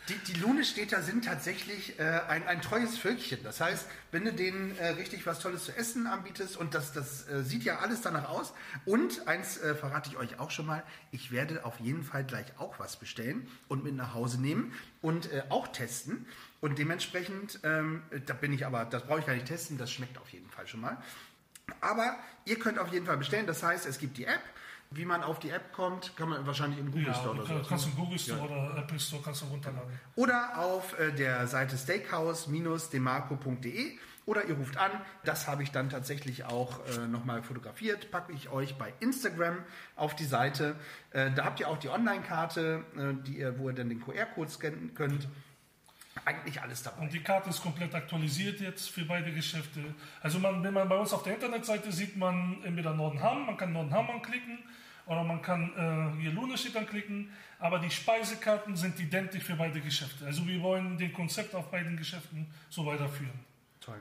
Die, 0.09 0.33
die 0.33 0.39
Lunestädter 0.41 1.01
sind 1.01 1.23
tatsächlich 1.23 1.97
äh, 1.97 2.03
ein, 2.27 2.45
ein 2.45 2.61
treues 2.61 2.97
Völkchen. 2.97 3.39
Das 3.41 3.61
heißt, 3.61 3.87
wenn 4.11 4.25
du 4.25 4.33
denen 4.33 4.77
äh, 4.77 4.89
richtig 4.89 5.25
was 5.25 5.39
Tolles 5.39 5.63
zu 5.63 5.77
essen 5.77 6.07
anbietest 6.07 6.57
und 6.57 6.73
das, 6.73 6.91
das 6.91 7.29
äh, 7.29 7.41
sieht 7.41 7.63
ja 7.63 7.79
alles 7.79 8.01
danach 8.01 8.27
aus. 8.27 8.53
Und 8.83 9.29
eins 9.29 9.57
äh, 9.59 9.75
verrate 9.75 10.09
ich 10.09 10.17
euch 10.17 10.39
auch 10.39 10.51
schon 10.51 10.65
mal, 10.65 10.83
ich 11.11 11.31
werde 11.31 11.63
auf 11.63 11.79
jeden 11.79 12.03
Fall 12.03 12.25
gleich 12.25 12.47
auch 12.57 12.79
was 12.79 12.97
bestellen 12.97 13.47
und 13.69 13.85
mit 13.85 13.95
nach 13.95 14.13
Hause 14.13 14.41
nehmen 14.41 14.73
und 15.01 15.31
äh, 15.31 15.43
auch 15.47 15.69
testen. 15.69 16.25
Und 16.59 16.79
dementsprechend, 16.79 17.59
ähm, 17.63 18.03
da 18.25 18.33
bin 18.33 18.51
ich 18.51 18.65
aber, 18.65 18.83
das 18.83 19.05
brauche 19.05 19.19
ich 19.19 19.25
gar 19.25 19.35
nicht 19.35 19.47
testen, 19.47 19.77
das 19.77 19.89
schmeckt 19.89 20.17
auf 20.17 20.29
jeden 20.29 20.49
Fall 20.49 20.67
schon 20.67 20.81
mal. 20.81 21.01
Aber 21.79 22.17
ihr 22.43 22.59
könnt 22.59 22.77
auf 22.77 22.91
jeden 22.91 23.05
Fall 23.05 23.17
bestellen. 23.17 23.47
Das 23.47 23.63
heißt, 23.63 23.85
es 23.85 23.99
gibt 23.99 24.17
die 24.17 24.25
App. 24.25 24.41
Wie 24.95 25.05
man 25.05 25.23
auf 25.23 25.39
die 25.39 25.49
App 25.49 25.73
kommt, 25.73 26.15
kann 26.15 26.29
man 26.29 26.45
wahrscheinlich 26.45 26.79
in 26.79 26.87
Google 26.91 27.07
Ja, 27.07 27.13
Store 27.13 27.35
oder 27.35 27.45
so. 27.45 27.61
kannst, 27.67 27.85
du 27.87 27.91
Google 27.91 28.19
Store 28.19 28.41
oder 28.41 28.77
Apple 28.77 28.99
Store 28.99 29.21
kannst 29.23 29.41
du 29.41 29.45
runterladen. 29.47 29.89
Oder 30.15 30.59
auf 30.59 30.97
äh, 30.99 31.11
der 31.11 31.47
Seite 31.47 31.77
steakhouse-demarco.de 31.77 33.97
oder 34.25 34.45
ihr 34.45 34.55
ruft 34.55 34.77
an. 34.77 34.91
Das 35.25 35.47
habe 35.47 35.63
ich 35.63 35.71
dann 35.71 35.89
tatsächlich 35.89 36.45
auch 36.45 36.79
äh, 36.87 37.07
nochmal 37.07 37.43
fotografiert. 37.43 38.09
Packe 38.11 38.31
ich 38.33 38.49
euch 38.49 38.75
bei 38.75 38.93
Instagram 38.99 39.57
auf 39.95 40.15
die 40.15 40.25
Seite. 40.25 40.75
Äh, 41.11 41.31
da 41.31 41.45
habt 41.45 41.59
ihr 41.59 41.67
auch 41.67 41.77
die 41.77 41.89
Online-Karte, 41.89 42.83
äh, 42.97 43.13
die 43.25 43.39
ihr, 43.39 43.57
wo 43.59 43.69
ihr 43.69 43.75
dann 43.75 43.89
den 43.89 44.01
QR-Code 44.01 44.49
scannen 44.49 44.93
könnt. 44.93 45.27
Eigentlich 46.25 46.61
alles 46.61 46.83
dabei. 46.83 47.01
Und 47.01 47.11
die 47.13 47.21
Karte 47.23 47.49
ist 47.49 47.61
komplett 47.61 47.93
aktualisiert 47.95 48.61
jetzt 48.61 48.89
für 48.91 49.03
beide 49.03 49.33
Geschäfte. 49.33 49.81
Also 50.21 50.39
man, 50.39 50.63
wenn 50.63 50.73
man 50.73 50.87
bei 50.87 50.95
uns 50.95 51.11
auf 51.11 51.23
der 51.23 51.33
Internetseite 51.33 51.91
sieht 51.91 52.15
man 52.15 52.63
entweder 52.63 52.93
Nordenham, 52.93 53.47
man 53.47 53.57
kann 53.57 53.73
Nordenham 53.73 54.09
anklicken 54.09 54.59
oder 55.05 55.23
man 55.23 55.41
kann 55.41 55.71
äh, 56.17 56.21
hier 56.21 56.31
Lunestedt 56.31 56.75
anklicken, 56.75 57.31
aber 57.59 57.79
die 57.79 57.89
Speisekarten 57.89 58.75
sind 58.75 58.99
identisch 58.99 59.43
für 59.43 59.55
beide 59.55 59.79
Geschäfte. 59.81 60.25
Also 60.25 60.47
wir 60.47 60.61
wollen 60.61 60.97
den 60.97 61.13
Konzept 61.13 61.55
auf 61.55 61.69
beiden 61.71 61.97
Geschäften 61.97 62.47
so 62.69 62.85
weiterführen. 62.85 63.39
Toll. 63.79 63.99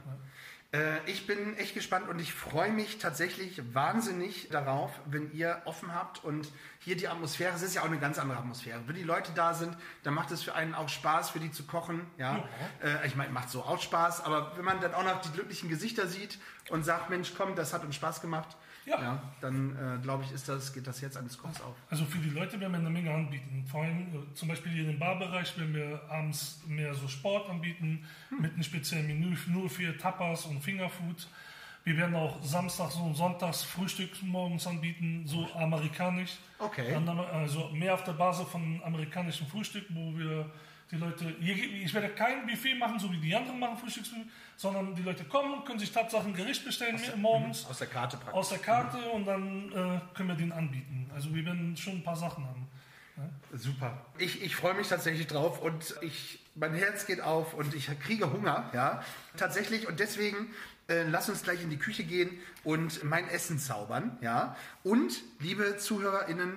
Äh, 0.72 0.98
ich 1.10 1.26
bin 1.26 1.56
echt 1.58 1.74
gespannt 1.74 2.08
und 2.08 2.18
ich 2.20 2.32
freue 2.32 2.72
mich 2.72 2.98
tatsächlich 2.98 3.74
wahnsinnig 3.74 4.48
darauf, 4.48 4.90
wenn 5.06 5.30
ihr 5.32 5.60
offen 5.66 5.94
habt 5.94 6.24
und 6.24 6.48
hier 6.80 6.96
die 6.96 7.08
Atmosphäre, 7.08 7.54
es 7.54 7.62
ist 7.62 7.74
ja 7.74 7.82
auch 7.82 7.86
eine 7.86 7.98
ganz 7.98 8.18
andere 8.18 8.38
Atmosphäre. 8.38 8.80
Wenn 8.86 8.96
die 8.96 9.02
Leute 9.02 9.32
da 9.34 9.54
sind, 9.54 9.76
dann 10.02 10.14
macht 10.14 10.30
es 10.30 10.42
für 10.42 10.54
einen 10.54 10.74
auch 10.74 10.88
Spaß, 10.88 11.30
für 11.30 11.40
die 11.40 11.50
zu 11.50 11.64
kochen. 11.64 12.06
Ja, 12.16 12.36
Äh, 12.82 13.06
ich 13.06 13.16
meine, 13.16 13.30
macht 13.32 13.50
so 13.50 13.62
auch 13.62 13.80
Spaß, 13.80 14.24
aber 14.24 14.56
wenn 14.56 14.64
man 14.64 14.80
dann 14.80 14.94
auch 14.94 15.04
noch 15.04 15.20
die 15.20 15.30
glücklichen 15.30 15.68
Gesichter 15.68 16.06
sieht 16.06 16.38
und 16.70 16.84
sagt, 16.84 17.10
Mensch, 17.10 17.32
komm, 17.36 17.54
das 17.54 17.72
hat 17.74 17.84
uns 17.84 17.94
Spaß 17.96 18.20
gemacht, 18.22 18.56
Ja. 18.84 19.22
dann 19.40 19.76
äh, 19.76 20.02
glaube 20.02 20.24
ich, 20.24 20.32
ist 20.32 20.48
das, 20.48 20.72
geht 20.72 20.86
das 20.86 21.00
jetzt 21.00 21.16
eines 21.16 21.38
Kochs 21.38 21.60
auf. 21.60 21.76
Also 21.88 22.04
für 22.04 22.18
die 22.18 22.30
Leute 22.30 22.58
werden 22.60 22.72
wir 22.72 22.78
eine 22.78 22.90
Menge 22.90 23.12
anbieten. 23.12 23.64
Vor 23.70 23.82
allem 23.82 24.08
äh, 24.08 24.34
zum 24.34 24.48
Beispiel 24.48 24.72
hier 24.72 24.88
im 24.88 24.98
Barbereich 24.98 25.56
werden 25.56 25.74
wir 25.74 26.00
abends 26.08 26.60
mehr 26.66 26.92
so 26.94 27.06
Sport 27.06 27.48
anbieten, 27.48 28.04
mit 28.40 28.52
einem 28.52 28.62
speziellen 28.62 29.06
Menü 29.06 29.36
nur 29.46 29.70
für 29.70 29.96
Tapas 29.96 30.46
und 30.46 30.60
Fingerfood. 30.62 31.28
Wir 31.84 31.96
werden 31.96 32.14
auch 32.14 32.40
samstags 32.42 32.94
und 32.96 33.14
sonntags 33.14 33.64
Frühstück 33.64 34.22
morgens 34.22 34.66
anbieten, 34.66 35.24
so 35.26 35.48
amerikanisch. 35.54 36.36
Okay. 36.58 36.94
Also 37.32 37.70
mehr 37.70 37.94
auf 37.94 38.04
der 38.04 38.12
Basis 38.12 38.46
von 38.46 38.80
amerikanischem 38.84 39.48
Frühstück, 39.48 39.86
wo 39.90 40.16
wir 40.16 40.48
die 40.92 40.96
Leute, 40.96 41.34
ich 41.40 41.92
werde 41.94 42.10
kein 42.10 42.46
Buffet 42.46 42.74
machen, 42.74 42.98
so 42.98 43.10
wie 43.10 43.16
die 43.16 43.34
anderen 43.34 43.58
machen 43.58 43.78
Frühstücksbuffet, 43.78 44.26
sondern 44.62 44.94
die 44.94 45.02
Leute 45.02 45.24
kommen, 45.24 45.64
können 45.64 45.80
sich 45.80 45.90
Tatsachen 45.90 46.28
ein 46.28 46.36
Gericht 46.36 46.64
bestellen 46.64 46.96
morgens 47.16 47.66
Aus 47.66 47.78
der 47.78 47.88
Karte 47.88 48.16
praktisch. 48.16 48.34
aus 48.34 48.48
der 48.50 48.58
Karte 48.58 48.98
und 49.10 49.26
dann 49.26 49.72
äh, 49.72 50.00
können 50.14 50.28
wir 50.28 50.36
den 50.36 50.52
anbieten. 50.52 51.10
Also 51.12 51.34
wir 51.34 51.44
werden 51.44 51.76
schon 51.76 51.94
ein 51.94 52.04
paar 52.04 52.14
Sachen 52.14 52.44
haben. 52.44 52.68
Super. 53.52 54.06
Ich, 54.18 54.40
ich 54.40 54.54
freue 54.54 54.74
mich 54.74 54.88
tatsächlich 54.88 55.26
drauf 55.26 55.60
und 55.60 55.96
ich, 56.00 56.38
mein 56.54 56.74
Herz 56.74 57.06
geht 57.06 57.20
auf 57.20 57.54
und 57.54 57.74
ich 57.74 57.90
kriege 58.00 58.32
Hunger, 58.32 58.70
ja. 58.72 59.02
Tatsächlich 59.36 59.88
und 59.88 59.98
deswegen 59.98 60.54
äh, 60.88 61.02
lass 61.08 61.28
uns 61.28 61.42
gleich 61.42 61.60
in 61.60 61.68
die 61.68 61.76
Küche 61.76 62.04
gehen 62.04 62.30
und 62.62 63.02
mein 63.02 63.28
Essen 63.28 63.58
zaubern, 63.58 64.16
ja. 64.20 64.56
Und, 64.84 65.22
liebe 65.40 65.76
ZuhörerInnen, 65.76 66.56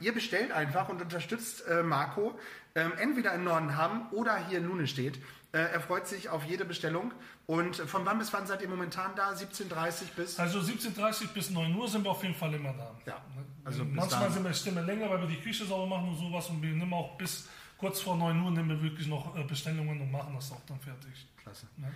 ihr 0.00 0.12
bestellt 0.12 0.52
einfach 0.52 0.90
und 0.90 1.00
unterstützt 1.00 1.66
äh, 1.66 1.82
Marco, 1.82 2.38
ähm, 2.74 2.92
entweder 2.98 3.32
in 3.34 3.44
Nordenham 3.44 4.08
oder 4.12 4.36
hier 4.46 4.58
in 4.58 4.66
Lunestedt. 4.66 5.16
Äh, 5.16 5.20
er 5.58 5.80
freut 5.80 6.06
sich 6.06 6.28
auf 6.28 6.44
jede 6.44 6.64
Bestellung. 6.64 7.12
Und 7.46 7.76
von 7.76 8.04
wann 8.04 8.18
bis 8.18 8.32
wann 8.32 8.46
seid 8.46 8.62
ihr 8.62 8.68
momentan 8.68 9.12
da? 9.14 9.30
17.30 9.32 10.14
bis? 10.16 10.38
Also 10.38 10.58
17.30 10.58 11.28
bis 11.32 11.50
9 11.50 11.74
Uhr 11.74 11.88
sind 11.88 12.04
wir 12.04 12.10
auf 12.10 12.22
jeden 12.22 12.34
Fall 12.34 12.54
immer 12.54 12.72
da. 12.72 12.94
Ja, 13.06 13.20
also 13.64 13.84
bis 13.84 13.94
Manchmal 13.94 14.30
sind 14.30 14.44
wir 14.44 14.52
Stimme 14.54 14.82
länger, 14.82 15.08
weil 15.10 15.20
wir 15.20 15.28
die 15.28 15.40
Küche 15.40 15.64
sauber 15.64 15.86
machen 15.86 16.08
und 16.10 16.16
sowas 16.16 16.48
und 16.48 16.62
wir 16.62 16.70
nehmen 16.70 16.92
auch 16.92 17.16
bis 17.16 17.48
kurz 17.78 18.00
vor 18.00 18.16
9 18.16 18.40
Uhr 18.42 18.50
nehmen 18.50 18.68
wir 18.68 18.82
wirklich 18.82 19.06
noch 19.06 19.36
äh, 19.36 19.44
Bestellungen 19.44 20.00
und 20.00 20.10
machen 20.10 20.34
das 20.34 20.50
auch 20.52 20.64
dann 20.66 20.80
fertig. 20.80 21.26
Klasse. 21.42 21.66
Ne? 21.76 21.92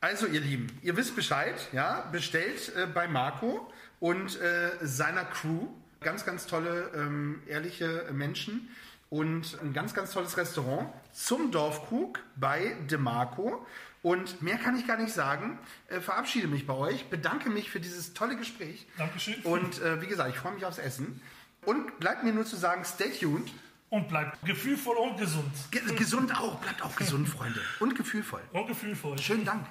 Also 0.00 0.26
ihr 0.26 0.40
Lieben, 0.40 0.66
ihr 0.82 0.96
wisst 0.96 1.16
Bescheid, 1.16 1.68
ja, 1.72 2.02
bestellt 2.12 2.72
äh, 2.76 2.86
bei 2.86 3.08
Marco 3.08 3.72
und 4.00 4.38
äh, 4.40 4.70
seiner 4.82 5.24
Crew. 5.24 5.68
Ganz, 6.00 6.26
ganz 6.26 6.46
tolle, 6.46 6.90
ähm, 6.94 7.40
ehrliche 7.46 8.10
Menschen 8.12 8.68
und 9.14 9.56
ein 9.62 9.72
ganz, 9.72 9.94
ganz 9.94 10.10
tolles 10.10 10.36
Restaurant 10.36 10.88
zum 11.12 11.52
Dorfkrug 11.52 12.18
bei 12.34 12.76
DeMarco. 12.90 13.64
Und 14.02 14.42
mehr 14.42 14.56
kann 14.56 14.76
ich 14.76 14.88
gar 14.88 14.96
nicht 14.96 15.14
sagen. 15.14 15.56
Äh, 15.88 16.00
verabschiede 16.00 16.48
mich 16.48 16.66
bei 16.66 16.74
euch, 16.74 17.08
bedanke 17.10 17.48
mich 17.48 17.70
für 17.70 17.78
dieses 17.78 18.12
tolle 18.12 18.36
Gespräch. 18.36 18.88
Dankeschön. 18.98 19.36
Und 19.44 19.80
äh, 19.80 20.02
wie 20.02 20.08
gesagt, 20.08 20.30
ich 20.30 20.36
freue 20.36 20.54
mich 20.54 20.66
aufs 20.66 20.78
Essen. 20.78 21.20
Und 21.64 22.00
bleibt 22.00 22.24
mir 22.24 22.32
nur 22.32 22.44
zu 22.44 22.56
sagen, 22.56 22.84
stay 22.84 23.08
tuned. 23.10 23.52
Und 23.88 24.08
bleibt 24.08 24.44
gefühlvoll 24.44 24.96
und 24.96 25.16
gesund. 25.16 25.52
Ge 25.70 25.80
gesund 25.94 26.36
auch, 26.36 26.58
bleibt 26.58 26.82
auch 26.82 26.96
gesund, 26.96 27.28
Freunde. 27.28 27.60
Und 27.78 27.94
gefühlvoll. 27.94 28.42
Und 28.52 28.66
gefühlvoll. 28.66 29.16
Schönen 29.18 29.44
Dank. 29.44 29.64